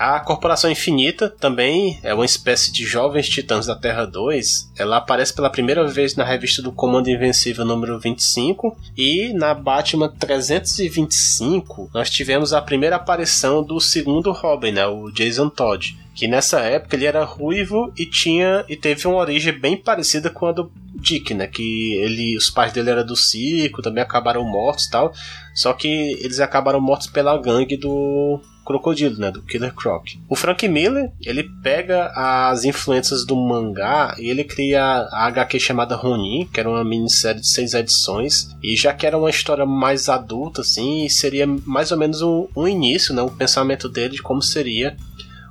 A 0.00 0.18
Corporação 0.18 0.70
Infinita 0.70 1.28
também 1.28 2.00
é 2.02 2.14
uma 2.14 2.24
espécie 2.24 2.72
de 2.72 2.86
jovens 2.86 3.28
titãs 3.28 3.66
da 3.66 3.76
Terra 3.76 4.06
2. 4.06 4.72
Ela 4.78 4.96
aparece 4.96 5.34
pela 5.34 5.50
primeira 5.50 5.86
vez 5.86 6.16
na 6.16 6.24
revista 6.24 6.62
do 6.62 6.72
Comando 6.72 7.10
Invencível 7.10 7.66
número 7.66 8.00
25 8.00 8.74
e 8.96 9.30
na 9.34 9.52
Batman 9.52 10.08
325 10.08 11.90
nós 11.92 12.08
tivemos 12.08 12.54
a 12.54 12.62
primeira 12.62 12.96
aparição 12.96 13.62
do 13.62 13.78
segundo 13.78 14.32
Robin, 14.32 14.72
né, 14.72 14.86
o 14.86 15.10
Jason 15.10 15.50
Todd, 15.50 15.94
que 16.14 16.26
nessa 16.26 16.60
época 16.60 16.96
ele 16.96 17.04
era 17.04 17.22
ruivo 17.22 17.92
e 17.94 18.06
tinha 18.06 18.64
e 18.70 18.76
teve 18.76 19.06
uma 19.06 19.18
origem 19.18 19.52
bem 19.52 19.76
parecida 19.76 20.30
com 20.30 20.46
a 20.46 20.52
do 20.52 20.72
Dick, 20.94 21.34
né, 21.34 21.46
que 21.46 21.92
ele 21.96 22.38
os 22.38 22.48
pais 22.48 22.72
dele 22.72 22.88
eram 22.88 23.04
do 23.04 23.16
circo, 23.16 23.82
também 23.82 24.02
acabaram 24.02 24.44
mortos, 24.44 24.86
tal. 24.86 25.12
Só 25.54 25.74
que 25.74 26.16
eles 26.20 26.40
acabaram 26.40 26.80
mortos 26.80 27.08
pela 27.08 27.36
gangue 27.36 27.76
do 27.76 28.40
Crocodilo, 28.70 29.18
né, 29.18 29.32
do 29.32 29.42
Killer 29.42 29.74
Croc. 29.74 30.04
O 30.28 30.36
Frank 30.36 30.66
Miller, 30.68 31.10
ele 31.20 31.50
pega 31.60 32.12
as 32.14 32.64
influências 32.64 33.26
do 33.26 33.34
mangá 33.34 34.14
e 34.16 34.30
ele 34.30 34.44
cria 34.44 34.80
a 34.80 35.26
HQ 35.26 35.58
chamada 35.58 35.96
Ronin, 35.96 36.48
que 36.52 36.60
era 36.60 36.70
uma 36.70 36.84
minissérie 36.84 37.40
de 37.40 37.48
seis 37.48 37.74
edições, 37.74 38.54
e 38.62 38.76
já 38.76 38.92
que 38.92 39.04
era 39.04 39.18
uma 39.18 39.28
história 39.28 39.66
mais 39.66 40.08
adulta, 40.08 40.60
assim, 40.60 41.08
seria 41.08 41.48
mais 41.66 41.90
ou 41.90 41.98
menos 41.98 42.22
um, 42.22 42.46
um 42.56 42.68
início, 42.68 43.12
né, 43.12 43.22
um 43.22 43.28
pensamento 43.28 43.88
dele 43.88 44.14
de 44.14 44.22
como 44.22 44.40
seria 44.40 44.96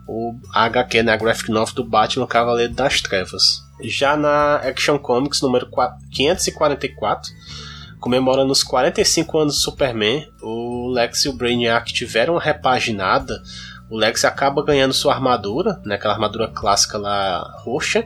o 0.07 0.33
HQ, 0.53 1.03
né, 1.03 1.11
a 1.11 1.17
graphic 1.17 1.51
novel 1.51 1.75
do 1.75 1.83
Batman 1.83 2.25
Cavaleiro 2.25 2.73
das 2.73 3.01
Trevas. 3.01 3.61
Já 3.83 4.15
na 4.15 4.55
Action 4.55 4.97
Comics 4.97 5.41
número 5.41 5.69
544, 6.11 7.31
comemorando 7.99 8.51
os 8.51 8.63
45 8.63 9.37
anos 9.37 9.55
do 9.55 9.61
Superman, 9.61 10.27
o 10.41 10.87
Lex 10.89 11.25
e 11.25 11.29
o 11.29 11.33
Brainiac 11.33 11.91
tiveram 11.93 12.35
uma 12.35 12.41
repaginada. 12.41 13.41
O 13.89 13.97
Lex 13.97 14.23
acaba 14.23 14.63
ganhando 14.63 14.93
sua 14.93 15.13
armadura, 15.13 15.81
né, 15.85 15.95
aquela 15.95 16.13
armadura 16.13 16.47
clássica 16.47 16.97
lá 16.97 17.57
roxa, 17.63 18.05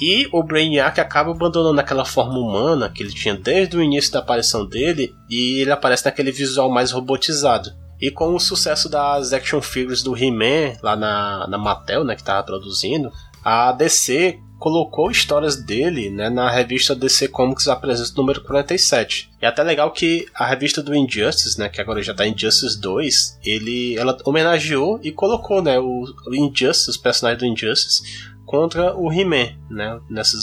e 0.00 0.28
o 0.32 0.42
Brainiac 0.42 1.00
acaba 1.00 1.32
abandonando 1.32 1.80
aquela 1.80 2.04
forma 2.04 2.38
humana 2.38 2.88
que 2.88 3.02
ele 3.02 3.12
tinha 3.12 3.34
desde 3.34 3.76
o 3.76 3.82
início 3.82 4.12
da 4.12 4.20
aparição 4.20 4.64
dele, 4.64 5.14
e 5.28 5.60
ele 5.60 5.72
aparece 5.72 6.04
naquele 6.04 6.30
visual 6.30 6.70
mais 6.70 6.92
robotizado. 6.92 7.70
E 8.00 8.12
com 8.12 8.32
o 8.32 8.38
sucesso 8.38 8.88
das 8.88 9.32
action 9.32 9.60
figures 9.60 10.04
do 10.04 10.16
He-Man 10.16 10.76
lá 10.82 10.94
na, 10.94 11.48
na 11.48 11.58
Mattel, 11.58 12.04
né, 12.04 12.14
que 12.14 12.22
estava 12.22 12.44
produzindo, 12.44 13.10
a 13.44 13.72
DC 13.72 14.38
colocou 14.58 15.10
histórias 15.10 15.56
dele 15.56 16.10
né, 16.10 16.28
na 16.28 16.50
revista 16.50 16.94
DC 16.94 17.28
Comics 17.28 17.68
Apresenta 17.68 18.12
número 18.16 18.42
47. 18.42 19.30
E 19.40 19.44
é 19.44 19.48
até 19.48 19.62
legal 19.62 19.90
que 19.92 20.26
a 20.34 20.46
revista 20.46 20.82
do 20.82 20.94
Injustice, 20.94 21.58
né, 21.58 21.68
que 21.68 21.80
agora 21.80 22.02
já 22.02 22.12
tá 22.12 22.26
Injustice 22.26 22.80
2, 22.80 23.38
ele, 23.44 23.96
ela 23.96 24.16
homenageou 24.24 24.98
e 25.02 25.12
colocou 25.12 25.62
né, 25.62 25.78
o, 25.78 26.04
Injustice, 26.32 26.90
os 26.90 26.96
personagens 26.96 27.40
do 27.40 27.46
Injustice, 27.46 28.02
contra 28.44 28.96
o 28.96 29.12
He-Man, 29.12 29.50
né, 29.70 30.00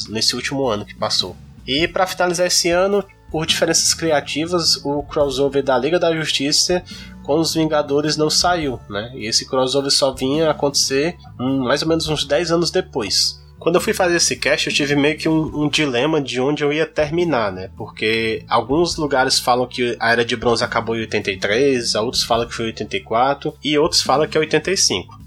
nesse 0.08 0.36
último 0.36 0.66
ano 0.68 0.86
que 0.86 0.96
passou. 0.96 1.36
E 1.68 1.88
para 1.88 2.06
finalizar 2.06 2.46
esse 2.46 2.70
ano, 2.70 3.04
por 3.32 3.46
diferenças 3.46 3.94
criativas, 3.94 4.78
o 4.86 5.02
crossover 5.04 5.64
da 5.64 5.78
Liga 5.78 6.00
da 6.00 6.16
Justiça 6.16 6.84
com 7.24 7.40
os 7.40 7.56
Vingadores 7.56 8.16
não 8.16 8.30
saiu, 8.30 8.80
né? 8.88 9.12
E 9.16 9.26
esse 9.26 9.48
crossover 9.48 9.92
só 9.92 10.14
vinha 10.14 10.52
acontecer 10.52 11.18
um, 11.40 11.64
mais 11.64 11.82
ou 11.82 11.88
menos 11.88 12.08
uns 12.08 12.24
10 12.24 12.52
anos 12.52 12.70
depois. 12.70 13.44
Quando 13.66 13.78
eu 13.78 13.82
fui 13.82 13.94
fazer 13.94 14.18
esse 14.18 14.36
cast, 14.36 14.68
eu 14.68 14.76
tive 14.76 14.96
meio 14.96 15.18
que 15.18 15.28
um, 15.28 15.64
um, 15.64 15.68
dilema 15.68 16.22
de 16.22 16.40
onde 16.40 16.64
eu 16.64 16.72
ia 16.72 16.86
terminar, 16.86 17.52
né? 17.52 17.72
Porque 17.76 18.46
alguns 18.48 18.96
lugares 18.96 19.40
falam 19.40 19.66
que 19.66 19.98
a 20.00 20.12
Era 20.12 20.24
de 20.24 20.36
Bronze 20.36 20.64
acabou 20.64 20.96
em 20.96 21.00
83, 21.00 21.96
outros 21.96 22.24
falam 22.24 22.48
que 22.48 22.54
foi 22.54 22.66
84 22.66 23.56
e 23.64 23.76
outros 23.76 24.04
falam 24.04 24.28
que 24.28 24.38
é 24.38 24.40
85. 24.40 25.20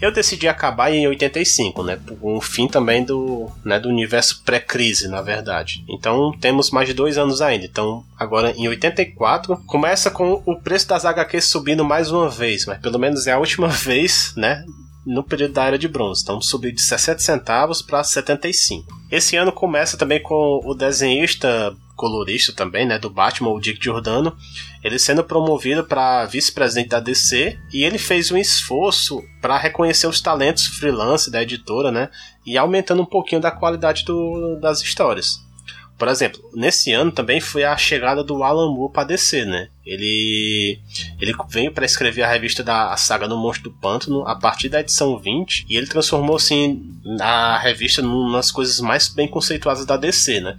Eu 0.00 0.10
decidi 0.10 0.48
acabar 0.48 0.90
em 0.90 1.06
85, 1.06 1.82
né? 1.82 1.98
Um 2.22 2.40
fim 2.40 2.66
também 2.66 3.04
do, 3.04 3.50
né, 3.62 3.78
do 3.78 3.90
universo 3.90 4.42
pré-crise, 4.42 5.06
na 5.06 5.20
verdade. 5.20 5.84
Então 5.86 6.32
temos 6.40 6.70
mais 6.70 6.88
de 6.88 6.94
dois 6.94 7.18
anos 7.18 7.42
ainda. 7.42 7.66
Então, 7.66 8.02
agora 8.18 8.52
em 8.56 8.68
84, 8.68 9.54
começa 9.66 10.10
com 10.10 10.42
o 10.46 10.56
preço 10.58 10.88
das 10.88 11.04
HQs 11.04 11.44
subindo 11.44 11.84
mais 11.84 12.10
uma 12.10 12.30
vez, 12.30 12.64
mas 12.64 12.78
pelo 12.78 12.98
menos 12.98 13.26
é 13.26 13.32
a 13.32 13.38
última 13.38 13.68
vez, 13.84 14.32
né? 14.34 14.64
No 15.04 15.22
período 15.22 15.54
da 15.54 15.64
Era 15.64 15.78
de 15.78 15.88
Bronze. 15.88 16.22
Então 16.22 16.40
subiu 16.40 16.72
de 16.72 16.80
60 16.80 17.18
centavos 17.20 17.82
para 17.82 18.02
75. 18.04 19.02
Esse 19.10 19.36
ano 19.36 19.52
começa 19.52 19.96
também 19.96 20.22
com 20.22 20.60
o 20.64 20.74
desenhista 20.74 21.76
colorista 21.94 22.52
também, 22.52 22.84
né, 22.84 22.98
do 22.98 23.08
Batman, 23.08 23.50
o 23.50 23.60
Dick 23.60 23.82
Giordano, 23.82 24.36
ele 24.82 24.98
sendo 24.98 25.22
promovido 25.22 25.84
para 25.84 26.24
vice-presidente 26.26 26.88
da 26.88 26.98
DC 26.98 27.56
e 27.72 27.84
ele 27.84 27.96
fez 27.98 28.32
um 28.32 28.36
esforço 28.36 29.22
para 29.40 29.56
reconhecer 29.56 30.08
os 30.08 30.20
talentos 30.20 30.66
freelance 30.66 31.30
da 31.30 31.42
editora, 31.42 31.92
né, 31.92 32.08
e 32.44 32.58
aumentando 32.58 33.02
um 33.02 33.06
pouquinho 33.06 33.40
da 33.40 33.52
qualidade 33.52 34.04
do, 34.04 34.58
das 34.60 34.82
histórias. 34.82 35.40
Por 36.02 36.08
exemplo, 36.08 36.42
nesse 36.52 36.92
ano 36.92 37.12
também 37.12 37.40
foi 37.40 37.62
a 37.62 37.76
chegada 37.76 38.24
do 38.24 38.42
Alan 38.42 38.72
Moore 38.74 38.92
para 38.92 39.04
DC, 39.04 39.44
né? 39.44 39.68
Ele 39.86 40.80
ele 41.20 41.32
veio 41.48 41.70
para 41.70 41.86
escrever 41.86 42.22
a 42.24 42.28
revista 42.28 42.60
da 42.60 42.96
saga 42.96 43.28
do 43.28 43.38
Monstro 43.38 43.70
do 43.70 43.76
Pântano 43.76 44.26
a 44.26 44.34
partir 44.34 44.68
da 44.68 44.80
edição 44.80 45.16
20 45.16 45.64
e 45.68 45.76
ele 45.76 45.86
transformou 45.86 46.34
assim 46.34 46.92
a 47.20 47.56
revista 47.56 48.02
numa 48.02 48.38
das 48.38 48.50
coisas 48.50 48.80
mais 48.80 49.06
bem 49.06 49.28
conceituadas 49.28 49.86
da 49.86 49.96
DC, 49.96 50.40
né? 50.40 50.56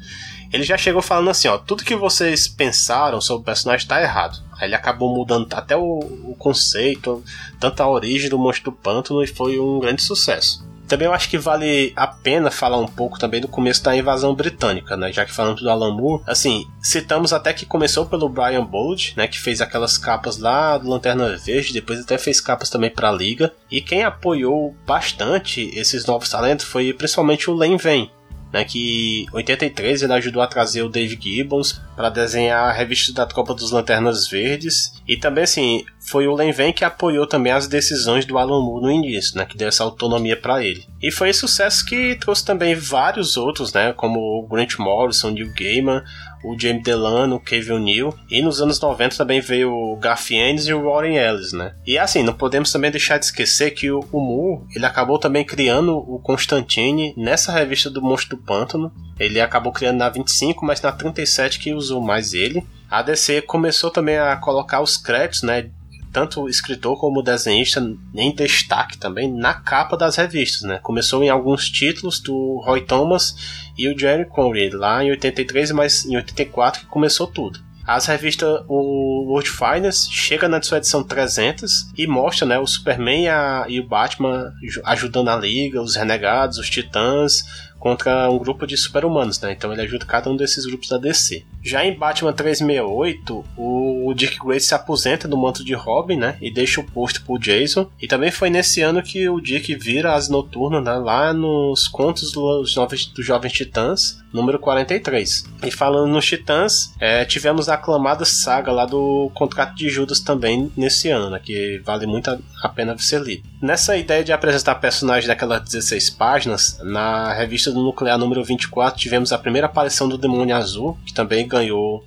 Ele 0.53 0.63
já 0.63 0.77
chegou 0.77 1.01
falando 1.01 1.29
assim, 1.29 1.49
ó, 1.49 1.57
tudo 1.57 1.83
que 1.83 1.97
vocês 1.97 2.47
pensaram 2.47 3.19
sobre 3.19 3.41
o 3.41 3.45
personagem 3.45 3.83
está 3.83 4.01
errado. 4.01 4.41
Aí 4.53 4.69
ele 4.69 4.75
acabou 4.75 5.13
mudando 5.13 5.53
até 5.55 5.75
o, 5.75 5.99
o 6.23 6.35
conceito, 6.39 7.21
tanto 7.59 7.83
a 7.83 7.89
origem 7.89 8.29
do 8.29 8.39
monstro 8.39 8.71
do 8.71 8.77
pântano 8.77 9.21
e 9.21 9.27
foi 9.27 9.59
um 9.59 9.77
grande 9.77 10.03
sucesso. 10.03 10.65
Também 10.93 11.07
eu 11.07 11.13
acho 11.13 11.27
que 11.27 11.39
vale 11.39 11.91
a 11.95 12.05
pena 12.05 12.51
falar 12.51 12.77
um 12.77 12.85
pouco 12.85 13.17
também 13.17 13.41
do 13.41 13.47
começo 13.47 13.83
da 13.83 13.97
invasão 13.97 14.35
britânica, 14.35 14.95
né? 14.95 15.11
Já 15.11 15.25
que 15.25 15.33
falamos 15.33 15.59
do 15.59 15.67
Alan 15.67 15.91
Moore, 15.91 16.21
assim, 16.27 16.67
citamos 16.79 17.33
até 17.33 17.51
que 17.51 17.65
começou 17.65 18.05
pelo 18.05 18.29
Brian 18.29 18.63
Bold, 18.63 19.15
né? 19.17 19.27
Que 19.27 19.39
fez 19.39 19.59
aquelas 19.59 19.97
capas 19.97 20.37
lá 20.37 20.77
do 20.77 20.87
Lanterna 20.87 21.35
Verde, 21.35 21.73
depois 21.73 21.99
até 21.99 22.15
fez 22.19 22.39
capas 22.39 22.69
também 22.69 22.91
para 22.91 23.09
a 23.09 23.11
Liga. 23.11 23.51
E 23.71 23.81
quem 23.81 24.03
apoiou 24.03 24.75
bastante 24.85 25.61
esses 25.73 26.05
novos 26.05 26.29
talentos 26.29 26.63
foi 26.63 26.93
principalmente 26.93 27.49
o 27.49 27.55
Len 27.55 27.75
Vane, 27.75 28.11
né, 28.51 28.63
que 28.63 29.23
em 29.23 29.35
83 29.35 30.03
ele 30.03 30.13
ajudou 30.13 30.43
a 30.43 30.47
trazer 30.47 30.83
o 30.83 30.89
Dave 30.89 31.17
Gibbons 31.19 31.81
para 31.95 32.09
desenhar 32.09 32.69
a 32.69 32.71
revista 32.71 33.13
da 33.13 33.25
Tropa 33.25 33.53
dos 33.53 33.71
Lanternas 33.71 34.27
Verdes 34.27 34.93
e 35.07 35.17
também 35.17 35.43
assim 35.43 35.85
foi 35.99 36.27
o 36.27 36.35
Len 36.35 36.51
Ven 36.51 36.73
que 36.73 36.83
apoiou 36.83 37.25
também 37.25 37.51
as 37.51 37.67
decisões 37.67 38.25
do 38.25 38.37
Alan 38.37 38.61
Moore 38.61 38.83
no 38.83 38.91
início, 38.91 39.37
né, 39.37 39.45
que 39.45 39.57
deu 39.57 39.67
essa 39.67 39.83
autonomia 39.83 40.35
para 40.35 40.63
ele. 40.63 40.85
E 41.01 41.11
foi 41.11 41.29
esse 41.29 41.39
sucesso 41.39 41.85
que 41.85 42.15
trouxe 42.15 42.43
também 42.43 42.75
vários 42.75 43.37
outros, 43.37 43.71
né, 43.73 43.93
como 43.93 44.19
o 44.19 44.47
Grant 44.47 44.77
Morrison, 44.77 45.31
Neil 45.31 45.53
Gaiman, 45.57 46.03
o 46.43 46.59
James 46.59 46.83
Delano, 46.83 47.37
o 47.37 47.39
Kevin 47.39 47.71
O'Neill, 47.71 48.13
e 48.29 48.41
nos 48.41 48.61
anos 48.61 48.79
90 48.79 49.15
também 49.15 49.39
veio 49.39 49.71
o 49.71 49.99
Ennis 50.29 50.67
e 50.67 50.73
o 50.73 50.83
Warren 50.83 51.15
Ellis, 51.15 51.53
né? 51.53 51.73
E 51.87 51.97
assim, 51.97 52.21
não 52.21 52.33
podemos 52.33 52.71
também 52.71 52.91
deixar 52.91 53.17
de 53.17 53.25
esquecer 53.25 53.71
que 53.71 53.89
o, 53.89 54.05
o 54.11 54.19
Moore, 54.19 54.65
ele 54.75 54.85
acabou 54.85 55.17
também 55.17 55.45
criando 55.45 55.95
o 55.95 56.19
Constantine 56.19 57.13
nessa 57.15 57.51
revista 57.51 57.89
do 57.89 58.01
Monstro 58.01 58.35
do 58.35 58.43
Pântano. 58.43 58.91
Ele 59.19 59.39
acabou 59.39 59.71
criando 59.71 59.99
na 59.99 60.09
25, 60.09 60.65
mas 60.65 60.81
na 60.81 60.91
37 60.91 61.59
que 61.59 61.73
usou 61.86 62.01
mais 62.01 62.34
ele. 62.34 62.65
A 62.89 63.01
DC 63.01 63.41
começou 63.41 63.89
também 63.89 64.17
a 64.17 64.36
colocar 64.36 64.81
os 64.81 64.97
créditos, 64.97 65.43
né, 65.43 65.69
tanto 66.13 66.47
escritor 66.47 66.97
como 66.99 67.23
desenhista 67.23 67.84
em 68.13 68.36
destaque 68.36 68.97
também 68.97 69.31
na 69.34 69.55
capa 69.55 69.97
das 69.97 70.15
revistas, 70.15 70.61
né? 70.61 70.77
Começou 70.77 71.23
em 71.23 71.29
alguns 71.29 71.67
títulos 71.67 72.19
do 72.19 72.61
Roy 72.63 72.81
Thomas 72.81 73.36
e 73.75 73.89
o 73.89 73.97
Jerry 73.97 74.25
Conway 74.25 74.69
lá 74.69 75.03
em 75.03 75.09
83, 75.09 75.71
mas 75.71 76.05
em 76.05 76.15
84 76.15 76.81
que 76.81 76.86
começou 76.86 77.25
tudo. 77.25 77.59
As 77.86 78.05
revistas, 78.05 78.63
o 78.69 79.25
World 79.27 79.49
Finance 79.49 80.09
chega 80.09 80.47
na 80.47 80.61
sua 80.61 80.77
edição 80.77 81.03
300 81.03 81.91
e 81.97 82.07
mostra 82.07 82.47
né, 82.47 82.57
o 82.57 82.65
Superman 82.65 83.23
e, 83.23 83.27
a, 83.27 83.65
e 83.67 83.79
o 83.79 83.88
Batman 83.88 84.53
ajudando 84.86 85.27
a 85.27 85.36
Liga, 85.36 85.81
os 85.81 85.95
Renegados, 85.95 86.57
os 86.57 86.69
Titãs, 86.69 87.43
contra 87.84 88.31
um 88.31 88.38
grupo 88.38 88.65
de 88.65 88.77
super-humanos, 88.77 89.41
né? 89.41 89.51
Então 89.51 89.73
ele 89.73 89.81
ajuda 89.81 90.05
cada 90.05 90.29
um 90.29 90.38
desses 90.38 90.65
grupos 90.65 90.88
da 90.88 90.97
DC. 90.97 91.43
Já 91.61 91.84
em 91.84 91.93
Batman 91.93 92.31
368, 92.31 93.43
o 93.57 94.13
Dick 94.15 94.39
Grayson 94.39 94.67
se 94.67 94.73
aposenta 94.73 95.27
do 95.27 95.38
manto 95.38 95.65
de 95.65 95.73
Robin, 95.73 96.15
né? 96.15 96.38
E 96.41 96.49
deixa 96.49 96.79
o 96.79 96.84
posto 96.86 97.21
pro 97.25 97.38
Jason. 97.38 97.89
E 98.01 98.07
também 98.07 98.31
foi 98.31 98.49
nesse 98.49 98.81
ano 98.81 99.03
que 99.03 99.27
o 99.27 99.41
Dick 99.41 99.75
vira 99.75 100.13
as 100.13 100.29
noturnas 100.29 100.81
né? 100.81 100.93
lá 100.93 101.34
nos 101.34 101.89
contos 101.89 102.31
dos, 102.31 102.73
novos, 102.73 103.05
dos 103.07 103.25
Jovens 103.25 103.51
Titãs, 103.51 104.17
número 104.31 104.57
43. 104.59 105.43
E 105.65 105.69
falando 105.69 106.09
nos 106.09 106.25
Titãs, 106.25 106.93
é, 107.01 107.25
tivemos 107.25 107.67
a 107.67 107.73
aclamada 107.73 108.23
saga 108.23 108.71
lá 108.71 108.86
do 108.86 109.29
Contrato 109.34 109.75
de 109.75 109.89
Judas 109.89 110.21
também 110.21 110.71
nesse 110.77 111.09
ano, 111.09 111.29
né? 111.29 111.41
Que 111.43 111.81
vale 111.84 112.05
muito 112.05 112.31
a, 112.31 112.39
a 112.61 112.69
pena 112.69 112.97
ser 112.97 113.21
lido. 113.21 113.43
Nessa 113.61 113.97
ideia 113.97 114.23
de 114.23 114.31
apresentar 114.31 114.75
personagens 114.75 115.27
daquelas 115.27 115.61
16 115.63 116.11
páginas, 116.11 116.79
na 116.81 117.34
revista 117.34 117.72
do 117.74 117.82
Nuclear 117.82 118.17
número 118.17 118.43
24 118.43 118.99
tivemos 118.99 119.32
a 119.32 119.38
primeira 119.38 119.67
aparição 119.67 120.07
do 120.07 120.17
Demônio 120.17 120.55
Azul, 120.55 120.97
que 121.05 121.13
também 121.13 121.47
ganhou 121.47 122.03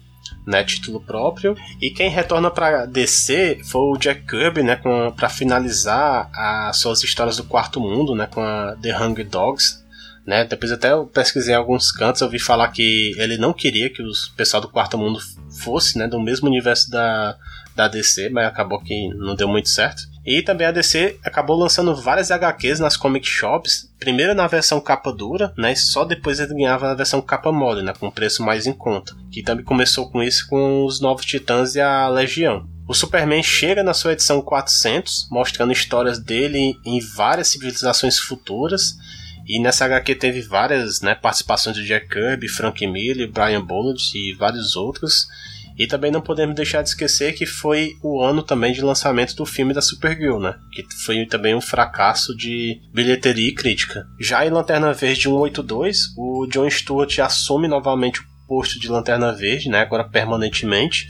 né, 0.46 0.62
título 0.64 1.00
próprio. 1.00 1.56
E 1.80 1.90
quem 1.90 2.08
retorna 2.08 2.50
para 2.50 2.86
DC 2.86 3.60
foi 3.64 3.80
o 3.82 3.96
Jack 3.96 4.22
Kirby, 4.26 4.62
né, 4.62 4.80
para 5.16 5.28
finalizar 5.28 6.30
as 6.32 6.78
suas 6.78 7.02
histórias 7.02 7.36
do 7.36 7.44
Quarto 7.44 7.80
Mundo, 7.80 8.14
né, 8.14 8.26
com 8.26 8.40
a 8.40 8.76
The 8.80 8.96
Hungry 8.96 9.24
Dogs. 9.24 9.84
Né, 10.24 10.44
depois 10.44 10.72
até 10.72 10.90
eu 10.90 11.06
pesquisei 11.06 11.54
alguns 11.54 11.92
cantos, 11.92 12.20
eu 12.20 12.28
vi 12.28 12.40
falar 12.40 12.68
que 12.68 13.14
ele 13.16 13.38
não 13.38 13.52
queria 13.52 13.88
que 13.88 14.02
o 14.02 14.10
pessoal 14.36 14.60
do 14.60 14.68
Quarto 14.68 14.98
Mundo 14.98 15.20
fosse 15.62 15.96
né, 15.96 16.08
do 16.08 16.20
mesmo 16.20 16.48
universo 16.48 16.90
da, 16.90 17.36
da 17.76 17.86
DC, 17.86 18.28
mas 18.30 18.46
acabou 18.46 18.80
que 18.80 19.08
não 19.14 19.36
deu 19.36 19.46
muito 19.46 19.68
certo. 19.68 20.02
E 20.26 20.42
também 20.42 20.66
a 20.66 20.72
DC 20.72 21.18
acabou 21.22 21.56
lançando 21.56 21.94
várias 21.94 22.32
HQs 22.32 22.80
nas 22.80 22.96
comic 22.96 23.28
shops, 23.28 23.88
primeiro 23.96 24.34
na 24.34 24.48
versão 24.48 24.80
capa 24.80 25.12
dura, 25.12 25.54
né, 25.56 25.72
e 25.72 25.76
só 25.76 26.04
depois 26.04 26.40
ele 26.40 26.54
ganhava 26.54 26.88
na 26.88 26.94
versão 26.94 27.22
capa 27.22 27.52
mole, 27.52 27.82
né, 27.82 27.92
com 27.96 28.10
preço 28.10 28.42
mais 28.42 28.66
em 28.66 28.72
conta. 28.72 29.14
Que 29.30 29.40
também 29.40 29.64
começou 29.64 30.10
com 30.10 30.20
isso 30.20 30.48
com 30.48 30.84
os 30.84 31.00
Novos 31.00 31.24
Titãs 31.24 31.76
e 31.76 31.80
a 31.80 32.08
Legião. 32.08 32.66
O 32.88 32.94
Superman 32.94 33.42
chega 33.42 33.84
na 33.84 33.94
sua 33.94 34.12
edição 34.14 34.42
400, 34.42 35.28
mostrando 35.30 35.72
histórias 35.72 36.18
dele 36.18 36.74
em 36.84 37.00
várias 37.00 37.48
civilizações 37.48 38.18
futuras, 38.18 38.96
e 39.46 39.60
nessa 39.60 39.84
HQ 39.84 40.16
teve 40.16 40.40
várias 40.40 41.00
né, 41.00 41.14
participações 41.14 41.76
de 41.76 41.84
Jack 41.84 42.08
Kirby, 42.08 42.48
Frank 42.48 42.84
Miller, 42.84 43.30
Brian 43.30 43.64
Bolland 43.64 44.02
e 44.12 44.34
vários 44.34 44.74
outros. 44.74 45.28
E 45.78 45.86
também 45.86 46.10
não 46.10 46.20
podemos 46.20 46.56
deixar 46.56 46.82
de 46.82 46.88
esquecer 46.88 47.34
que 47.34 47.44
foi 47.44 47.92
o 48.02 48.22
ano 48.22 48.42
também 48.42 48.72
de 48.72 48.80
lançamento 48.80 49.34
do 49.36 49.44
filme 49.44 49.74
da 49.74 49.82
Supergirl, 49.82 50.38
né? 50.38 50.54
Que 50.72 50.84
foi 51.04 51.26
também 51.26 51.54
um 51.54 51.60
fracasso 51.60 52.34
de 52.34 52.80
bilheteria 52.92 53.48
e 53.48 53.54
crítica. 53.54 54.06
Já 54.18 54.46
em 54.46 54.50
Lanterna 54.50 54.92
Verde 54.92 55.22
182, 55.24 56.14
o 56.16 56.46
John 56.50 56.68
Stewart 56.70 57.18
assume 57.18 57.68
novamente 57.68 58.20
o 58.20 58.24
posto 58.48 58.80
de 58.80 58.88
Lanterna 58.88 59.32
Verde, 59.32 59.68
né? 59.68 59.80
Agora 59.80 60.04
permanentemente, 60.04 61.08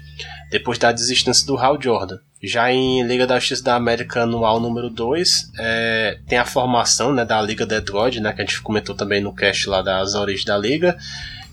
depois 0.50 0.78
da 0.78 0.90
desistência 0.90 1.46
do 1.46 1.56
Hal 1.56 1.80
Jordan. 1.80 2.18
Já 2.42 2.70
em 2.70 3.02
Liga 3.02 3.26
da 3.26 3.38
Justiça 3.38 3.64
da 3.64 3.76
América 3.76 4.22
anual 4.22 4.60
número 4.60 4.90
2, 4.90 5.52
é, 5.58 6.18
tem 6.28 6.38
a 6.38 6.44
formação 6.44 7.12
né, 7.12 7.24
da 7.24 7.40
Liga 7.40 7.64
Detroit, 7.64 8.20
né, 8.20 8.32
que 8.32 8.42
a 8.42 8.44
gente 8.44 8.60
comentou 8.60 8.94
também 8.94 9.22
no 9.22 9.34
cast 9.34 9.68
lá 9.68 9.80
das 9.80 10.14
origens 10.14 10.44
da 10.44 10.56
Liga, 10.56 10.96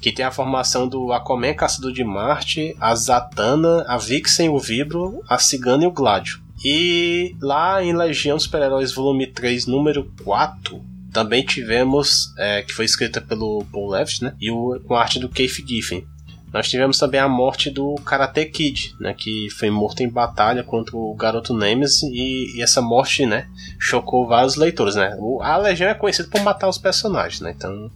que 0.03 0.11
tem 0.11 0.25
a 0.25 0.31
formação 0.31 0.85
do 0.85 1.13
Aquaman 1.13 1.53
Caçador 1.53 1.93
de 1.93 2.03
Marte, 2.03 2.75
a 2.77 2.93
Zatanna, 2.93 3.85
a 3.87 3.97
Vixen, 3.97 4.49
o 4.49 4.59
Vibro, 4.59 5.23
a 5.29 5.37
Cigana 5.37 5.85
e 5.85 5.87
o 5.87 5.91
Gládio. 5.91 6.41
E 6.61 7.33
lá 7.41 7.81
em 7.81 7.95
Legião 7.95 8.35
dos 8.35 8.43
Super-Heróis 8.43 8.91
volume 8.91 9.27
3, 9.27 9.65
número 9.65 10.11
4, 10.25 10.83
também 11.13 11.45
tivemos, 11.45 12.33
é, 12.37 12.63
que 12.63 12.73
foi 12.73 12.83
escrita 12.83 13.21
pelo 13.21 13.63
Paul 13.71 13.91
Levitt, 13.91 14.25
né, 14.25 14.35
e 14.41 14.51
o, 14.51 14.77
com 14.85 14.93
arte 14.93 15.19
do 15.19 15.29
Keith 15.29 15.65
Giffen. 15.65 16.05
Nós 16.51 16.69
tivemos 16.69 16.99
também 16.99 17.21
a 17.21 17.27
morte 17.29 17.71
do 17.71 17.95
Karate 18.05 18.45
Kid, 18.45 18.95
né, 18.99 19.15
que 19.17 19.49
foi 19.51 19.69
morto 19.69 20.03
em 20.03 20.09
batalha 20.09 20.63
contra 20.63 20.97
o 20.97 21.15
garoto 21.15 21.53
Nemesis 21.53 22.03
e, 22.03 22.57
e 22.57 22.61
essa 22.61 22.81
morte, 22.81 23.25
né, 23.25 23.47
chocou 23.79 24.27
vários 24.27 24.57
leitores, 24.57 24.95
né. 24.95 25.15
O, 25.17 25.41
a 25.41 25.55
Legião 25.55 25.89
é 25.89 25.93
conhecida 25.93 26.27
por 26.27 26.41
matar 26.41 26.67
os 26.67 26.77
personagens, 26.77 27.39
né, 27.39 27.53
então 27.55 27.89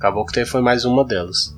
Acabou 0.00 0.24
que 0.24 0.46
foi 0.46 0.62
mais 0.62 0.86
uma 0.86 1.04
delas. 1.04 1.54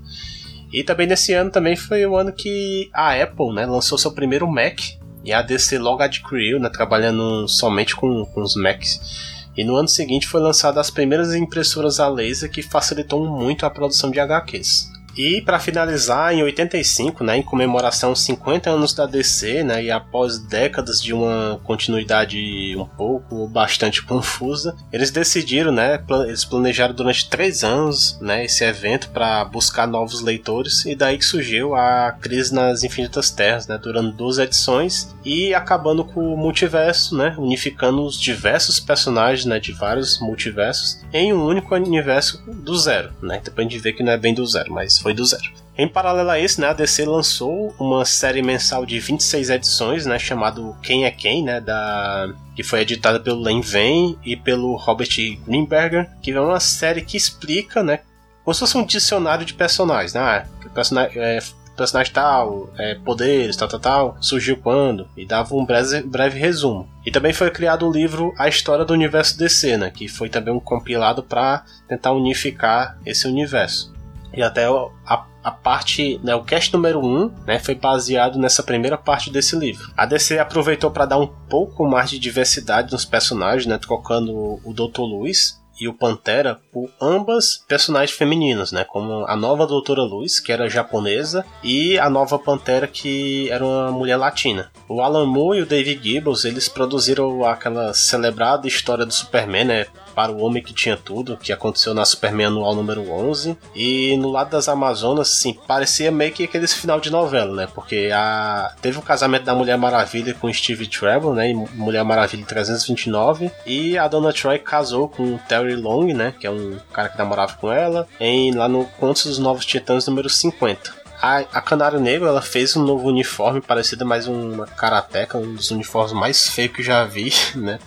E 0.73 0.83
também 0.83 1.07
nesse 1.07 1.33
ano 1.33 1.49
também 1.49 1.77
foi 1.77 2.05
o 2.05 2.17
ano 2.17 2.33
que 2.33 2.91
a 2.93 3.15
Apple 3.15 3.55
né, 3.55 3.65
lançou 3.65 3.97
seu 3.97 4.11
primeiro 4.11 4.51
Mac 4.51 4.81
e 5.25 5.33
a 5.33 5.41
DC 5.41 5.79
logo 5.79 6.03
adquiriu, 6.03 6.59
né, 6.59 6.69
trabalhando 6.69 7.47
somente 7.47 7.95
com, 7.95 8.27
com 8.27 8.43
os 8.43 8.57
Macs. 8.57 9.47
E 9.57 9.63
no 9.63 9.77
ano 9.77 9.87
seguinte 9.87 10.27
foi 10.27 10.41
lançada 10.41 10.81
as 10.81 10.91
primeiras 10.91 11.33
impressoras 11.37 12.01
a 12.01 12.09
laser 12.09 12.51
que 12.51 12.63
facilitou 12.63 13.25
muito 13.25 13.65
a 13.65 13.71
produção 13.71 14.11
de 14.11 14.19
HQs. 14.19 14.91
E 15.17 15.43
para 15.43 15.59
finalizar, 15.59 16.33
em 16.33 16.43
85, 16.43 17.23
né, 17.23 17.37
em 17.37 17.43
comemoração 17.43 18.11
aos 18.11 18.23
50 18.23 18.71
anos 18.71 18.95
da 18.95 19.07
DC, 19.07 19.63
né, 19.63 19.85
e 19.85 19.91
após 19.91 20.39
décadas 20.39 21.03
de 21.03 21.13
uma 21.13 21.61
continuidade 21.65 22.75
um 22.77 22.87
pouco 22.87 23.37
ou 23.37 23.49
bastante 23.49 24.03
confusa, 24.03 24.75
eles 24.93 25.11
decidiram, 25.11 25.71
né, 25.71 26.03
eles 26.27 26.45
planejaram 26.45 26.95
durante 26.95 27.29
três 27.29 27.63
anos, 27.63 28.19
né, 28.21 28.45
esse 28.45 28.65
evento 28.65 29.11
para 29.11 29.45
buscar 29.45 29.87
novos 29.87 30.23
leitores 30.23 30.85
e 30.87 30.95
daí 30.95 31.19
que 31.19 31.25
surgiu 31.25 31.75
a 31.75 32.13
crise 32.13 32.55
nas 32.55 32.83
Infinitas 32.83 33.31
Terras, 33.31 33.67
né, 33.67 33.79
durando 33.79 34.13
duas 34.13 34.39
edições 34.39 35.15
e 35.25 35.55
acabando 35.55 36.05
com 36.05 36.33
o 36.33 36.37
multiverso, 36.37 37.17
né, 37.17 37.35
unificando 37.39 38.03
os 38.03 38.19
diversos 38.19 38.81
personagens, 38.81 39.45
né, 39.45 39.61
de 39.61 39.73
vários 39.73 40.21
multiversos 40.21 41.01
em 41.13 41.33
um 41.33 41.45
único 41.45 41.75
universo 41.75 42.43
do 42.47 42.77
zero, 42.79 43.13
né. 43.23 43.43
A 43.55 43.63
gente 43.63 43.79
vê 43.79 43.93
que 43.93 44.03
não 44.03 44.13
é 44.13 44.17
bem 44.17 44.33
do 44.33 44.47
zero, 44.47 44.73
mas 44.73 45.02
foi 45.03 45.13
do 45.13 45.25
zero. 45.25 45.63
Em 45.77 45.89
paralelo 45.89 46.29
a 46.29 46.39
isso, 46.39 46.61
né, 46.61 46.69
a 46.69 46.73
DC 46.75 47.05
lançou 47.07 47.75
uma 47.79 48.05
série 48.05 48.43
mensal 48.43 48.85
de 48.85 49.01
26 49.01 49.49
edições, 49.49 50.05
né, 50.05 50.19
chamado 50.19 50.77
Quem 50.83 51.07
é 51.07 51.11
Quem, 51.11 51.43
né, 51.43 51.61
da 51.61 52.29
que 52.55 52.63
foi 52.63 52.81
editada 52.81 53.19
pelo 53.19 53.41
Len 53.41 53.63
Vein 53.63 54.19
e 54.23 54.37
pelo 54.37 54.77
Robert 54.77 55.09
Greenberger, 55.47 56.11
que 56.21 56.31
é 56.31 56.41
uma 56.41 56.61
série 56.61 57.01
que 57.01 57.17
explica, 57.17 57.83
né, 57.83 58.01
como 58.45 58.53
se 58.53 58.61
fosse 58.61 58.77
um 58.77 58.85
dicionário 58.85 59.47
de 59.47 59.55
personagens, 59.55 60.13
né, 60.13 60.21
ah, 60.21 60.47
personagem, 60.75 61.19
é, 61.19 61.39
personagem 61.75 62.13
tal, 62.13 62.71
é, 62.77 62.95
poderes, 62.97 63.57
tal, 63.57 63.69
tal, 63.69 63.81
tal, 63.81 64.17
surgiu 64.21 64.59
quando, 64.59 65.09
e 65.17 65.25
dava 65.25 65.55
um 65.55 65.65
breve, 65.65 66.03
breve 66.03 66.39
resumo. 66.39 66.87
E 67.07 67.11
também 67.11 67.33
foi 67.33 67.51
criado 67.51 67.89
o 67.89 67.93
livro 67.93 68.35
A 68.39 68.47
História 68.47 68.85
do 68.85 68.93
Universo 68.93 69.39
DC, 69.39 69.79
né, 69.79 69.91
que 69.91 70.07
foi 70.07 70.29
também 70.29 70.53
um 70.53 70.61
compilado 70.61 71.23
para 71.23 71.65
tentar 71.89 72.13
unificar 72.13 72.99
esse 73.07 73.27
universo. 73.27 73.92
E 74.35 74.43
até 74.43 74.67
a, 74.67 75.25
a 75.43 75.51
parte, 75.51 76.21
né, 76.23 76.35
o 76.35 76.45
cast 76.45 76.73
número 76.73 77.01
1, 77.01 77.05
um, 77.05 77.35
né, 77.47 77.59
foi 77.59 77.75
baseado 77.75 78.39
nessa 78.39 78.63
primeira 78.63 78.97
parte 78.97 79.31
desse 79.31 79.57
livro. 79.57 79.93
A 79.97 80.07
DC 80.07 80.39
aproveitou 80.39 80.91
para 80.91 81.07
dar 81.07 81.19
um 81.19 81.27
pouco 81.27 81.87
mais 81.87 82.11
de 82.11 82.19
diversidade 82.19 82.93
nos 82.93 83.05
personagens, 83.05 83.67
né, 83.67 83.79
trocando 83.79 84.61
o 84.65 84.73
Dr. 84.73 85.03
Luz 85.03 85.62
e 85.83 85.89
o 85.89 85.93
Pantera 85.93 86.61
por 86.73 86.89
ambas 87.01 87.65
personagens 87.67 88.17
femininos, 88.17 88.71
né? 88.71 88.85
Como 88.85 89.27
a 89.27 89.35
nova 89.35 89.67
Doutora 89.67 90.03
Luz, 90.03 90.39
que 90.39 90.53
era 90.53 90.71
japonesa, 90.71 91.45
e 91.61 91.99
a 91.99 92.09
nova 92.09 92.39
Pantera, 92.39 92.87
que 92.87 93.51
era 93.51 93.65
uma 93.67 93.91
mulher 93.91 94.17
latina. 94.17 94.71
O 94.89 95.01
Alan 95.01 95.27
Moore 95.27 95.59
e 95.59 95.63
o 95.63 95.67
David 95.67 96.01
Gibbons, 96.01 96.45
eles 96.45 96.69
produziram 96.69 97.45
aquela 97.45 97.93
celebrada 97.93 98.69
história 98.69 99.05
do 99.05 99.13
Superman, 99.13 99.65
né? 99.65 99.87
para 100.15 100.33
o 100.33 100.43
Homem 100.43 100.63
que 100.63 100.73
Tinha 100.73 100.97
Tudo, 100.97 101.37
que 101.37 101.53
aconteceu 101.53 101.95
na 101.95 102.05
Superman 102.05 102.47
anual 102.47 102.75
número 102.75 103.11
11. 103.11 103.57
E 103.75 104.17
no 104.19 104.31
lado 104.31 104.51
das 104.51 104.69
Amazonas, 104.69 105.29
sim, 105.29 105.57
parecia 105.67 106.11
meio 106.11 106.33
que 106.33 106.45
aquele 106.45 106.67
final 106.67 107.01
de 107.01 107.11
novela, 107.11 107.55
né? 107.55 107.69
Porque 107.75 108.11
a... 108.13 108.73
teve 108.81 108.99
o 108.99 109.03
casamento 109.03 109.45
da 109.45 109.55
Mulher 109.55 109.77
Maravilha 109.77 110.35
com 110.35 110.53
Steve 110.53 110.87
Trevor, 110.87 111.35
né? 111.35 111.53
Mulher 111.75 112.05
Maravilha 112.05 112.45
329. 112.47 113.51
E 113.67 113.99
a 113.99 114.07
Dona 114.09 114.33
Troy 114.33 114.59
casou 114.59 115.09
com 115.09 115.39
Terry 115.49 115.72
Long, 115.77 116.13
né? 116.13 116.35
Que 116.39 116.47
é 116.47 116.51
um 116.51 116.79
cara 116.93 117.09
que 117.09 117.19
namorava 117.19 117.55
com 117.55 117.73
ela, 117.73 118.07
em, 118.21 118.55
lá 118.55 118.69
no 118.69 118.85
Contos 118.85 119.25
dos 119.25 119.39
Novos 119.39 119.67
Titãs 119.67 120.07
número 120.07 120.29
50. 120.29 121.03
A, 121.23 121.39
a 121.39 121.61
Canário 121.61 122.01
Negro 122.01 122.27
ela 122.27 122.43
fez 122.43 122.77
um 122.77 122.83
novo 122.83 123.07
uniforme 123.07 123.61
parecido 123.61 124.05
mais 124.05 124.27
uma 124.27 124.67
karateca, 124.67 125.39
um 125.39 125.55
dos 125.55 125.71
uniformes 125.71 126.13
mais 126.13 126.49
feios 126.49 126.73
que 126.73 126.83
já 126.83 127.05
vi, 127.05 127.33
né? 127.55 127.79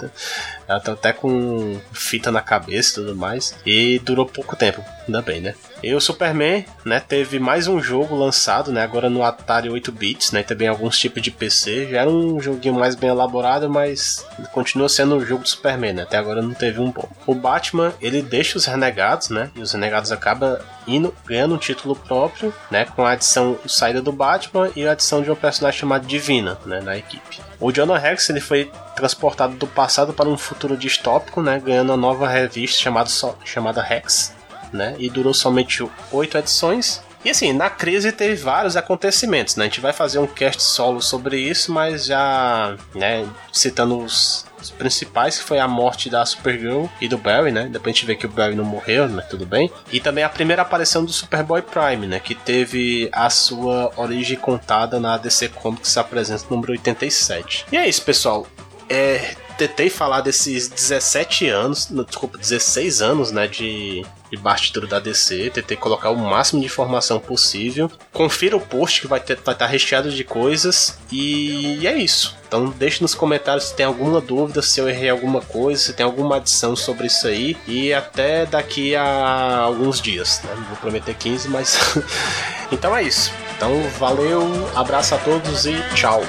Ela 0.65 0.79
tá 0.79 0.93
até 0.93 1.11
com 1.11 1.77
fita 1.91 2.31
na 2.31 2.41
cabeça 2.41 2.91
e 2.91 3.03
tudo 3.03 3.13
mais. 3.15 3.53
E 3.65 3.99
durou 3.99 4.25
pouco 4.25 4.55
tempo, 4.55 4.81
ainda 5.05 5.21
bem, 5.21 5.41
né? 5.41 5.53
E 5.85 5.93
o 5.93 6.01
Superman, 6.01 6.65
né, 6.83 6.99
teve 6.99 7.37
mais 7.37 7.67
um 7.67 7.79
jogo 7.79 8.15
lançado, 8.15 8.71
né, 8.71 8.81
agora 8.81 9.07
no 9.07 9.21
Atari 9.21 9.69
8 9.69 9.91
bits, 9.91 10.31
né, 10.31 10.41
também 10.41 10.67
alguns 10.67 10.97
tipos 10.97 11.21
de 11.21 11.29
PC. 11.29 11.91
Já 11.91 12.01
era 12.01 12.09
um 12.09 12.39
joguinho 12.39 12.73
mais 12.73 12.95
bem 12.95 13.11
elaborado, 13.11 13.69
mas 13.69 14.25
continua 14.51 14.89
sendo 14.89 15.15
um 15.17 15.23
jogo 15.23 15.43
do 15.43 15.47
Superman, 15.47 15.93
né? 15.93 16.01
Até 16.01 16.17
agora 16.17 16.41
não 16.41 16.55
teve 16.55 16.81
um 16.81 16.89
bom. 16.89 17.07
O 17.27 17.35
Batman, 17.35 17.93
ele 18.01 18.23
deixa 18.23 18.57
os 18.57 18.65
renegados, 18.65 19.29
né? 19.29 19.51
E 19.55 19.61
os 19.61 19.73
renegados 19.73 20.11
acabam 20.11 20.57
indo 20.87 21.13
ganhando 21.25 21.53
um 21.53 21.59
título 21.59 21.95
próprio, 21.95 22.53
né, 22.71 22.85
com 22.85 23.05
a 23.05 23.11
adição 23.11 23.57
saída 23.67 24.01
do 24.01 24.11
Batman 24.11 24.71
e 24.75 24.87
a 24.87 24.91
adição 24.91 25.21
de 25.21 25.29
um 25.29 25.35
personagem 25.35 25.79
chamado 25.79 26.07
Divina, 26.07 26.57
né, 26.65 26.79
na 26.81 26.97
equipe. 26.97 27.41
O 27.59 27.71
Jonah 27.71 27.97
Rex 27.97 28.29
ele 28.29 28.39
foi 28.39 28.71
transportado 28.95 29.55
do 29.55 29.67
passado 29.67 30.13
para 30.13 30.29
um 30.29 30.37
futuro 30.37 30.77
distópico, 30.77 31.41
né, 31.41 31.59
ganhando 31.63 31.89
uma 31.89 31.97
nova 31.97 32.27
revista 32.27 32.79
chamada, 32.79 33.09
chamada 33.43 33.81
Rex, 33.81 34.34
né, 34.75 34.95
e 34.99 35.09
durou 35.09 35.33
somente 35.33 35.87
oito 36.11 36.37
edições. 36.37 37.01
E 37.23 37.31
assim, 37.31 37.51
na 37.53 37.71
crise 37.71 38.11
teve 38.11 38.35
vários 38.35 38.77
acontecimentos, 38.77 39.55
né? 39.55 39.65
A 39.65 39.67
gente 39.67 39.81
vai 39.81 39.91
fazer 39.91 40.19
um 40.19 40.27
cast 40.27 40.61
solo 40.61 41.01
sobre 41.01 41.39
isso, 41.39 41.71
mas 41.71 42.05
já, 42.05 42.77
né, 42.93 43.27
citando 43.51 43.97
os, 43.97 44.45
principais, 44.77 45.37
que 45.39 45.43
foi 45.43 45.57
a 45.57 45.67
morte 45.67 46.07
da 46.07 46.23
Supergirl 46.23 46.85
e 47.01 47.07
do 47.07 47.17
Barry, 47.17 47.51
né? 47.51 47.67
Depois 47.71 47.95
a 47.95 47.97
gente 47.97 48.05
vê 48.05 48.15
que 48.15 48.27
o 48.27 48.29
Barry 48.29 48.55
não 48.55 48.63
morreu, 48.63 49.07
né? 49.07 49.23
Tudo 49.27 49.43
bem. 49.43 49.71
E 49.91 49.99
também 49.99 50.23
a 50.23 50.29
primeira 50.29 50.61
aparição 50.61 51.03
do 51.03 51.11
Superboy 51.11 51.63
Prime, 51.63 52.05
né? 52.05 52.19
Que 52.19 52.35
teve 52.35 53.09
a 53.11 53.29
sua 53.31 53.91
origem 53.95 54.37
contada 54.37 54.99
na 54.99 55.17
DC 55.17 55.49
Comics 55.49 55.97
apresenta 55.97 56.45
número 56.49 56.73
87. 56.73 57.65
E 57.71 57.77
é 57.77 57.87
isso, 57.87 58.03
pessoal 58.03 58.45
é, 58.89 59.35
tentei 59.57 59.89
falar 59.89 60.21
desses 60.21 60.67
17 60.67 61.47
anos, 61.47 61.87
desculpa, 62.07 62.37
16 62.37 63.01
anos, 63.01 63.31
né, 63.31 63.47
de, 63.47 64.05
de 64.35 64.41
bastidor 64.41 64.87
da 64.87 64.99
DC, 64.99 65.51
tentei 65.53 65.77
colocar 65.77 66.09
o 66.09 66.17
máximo 66.17 66.59
de 66.59 66.67
informação 66.67 67.19
possível. 67.19 67.89
Confira 68.11 68.55
o 68.55 68.61
post 68.61 69.01
que 69.01 69.07
vai 69.07 69.19
estar 69.19 69.53
tá 69.53 69.65
recheado 69.65 70.11
de 70.11 70.23
coisas 70.23 70.97
e 71.11 71.85
é 71.85 71.97
isso. 71.97 72.35
Então 72.47 72.69
deixe 72.69 73.01
nos 73.01 73.15
comentários 73.15 73.65
se 73.65 73.75
tem 73.75 73.85
alguma 73.85 74.21
dúvida, 74.21 74.61
se 74.61 74.79
eu 74.79 74.87
errei 74.87 75.09
alguma 75.09 75.41
coisa, 75.41 75.81
se 75.81 75.93
tem 75.93 76.05
alguma 76.05 76.37
adição 76.37 76.75
sobre 76.75 77.07
isso 77.07 77.27
aí 77.27 77.57
e 77.67 77.93
até 77.93 78.45
daqui 78.45 78.95
a 78.95 79.59
alguns 79.59 80.01
dias, 80.01 80.41
né? 80.43 80.53
Não 80.55 80.63
vou 80.63 80.77
prometer 80.77 81.15
15, 81.15 81.49
mas 81.49 81.79
então 82.71 82.95
é 82.95 83.03
isso. 83.03 83.31
Então 83.57 83.81
valeu, 83.97 84.69
abraço 84.75 85.15
a 85.15 85.17
todos 85.17 85.65
e 85.65 85.75
tchau. 85.95 86.23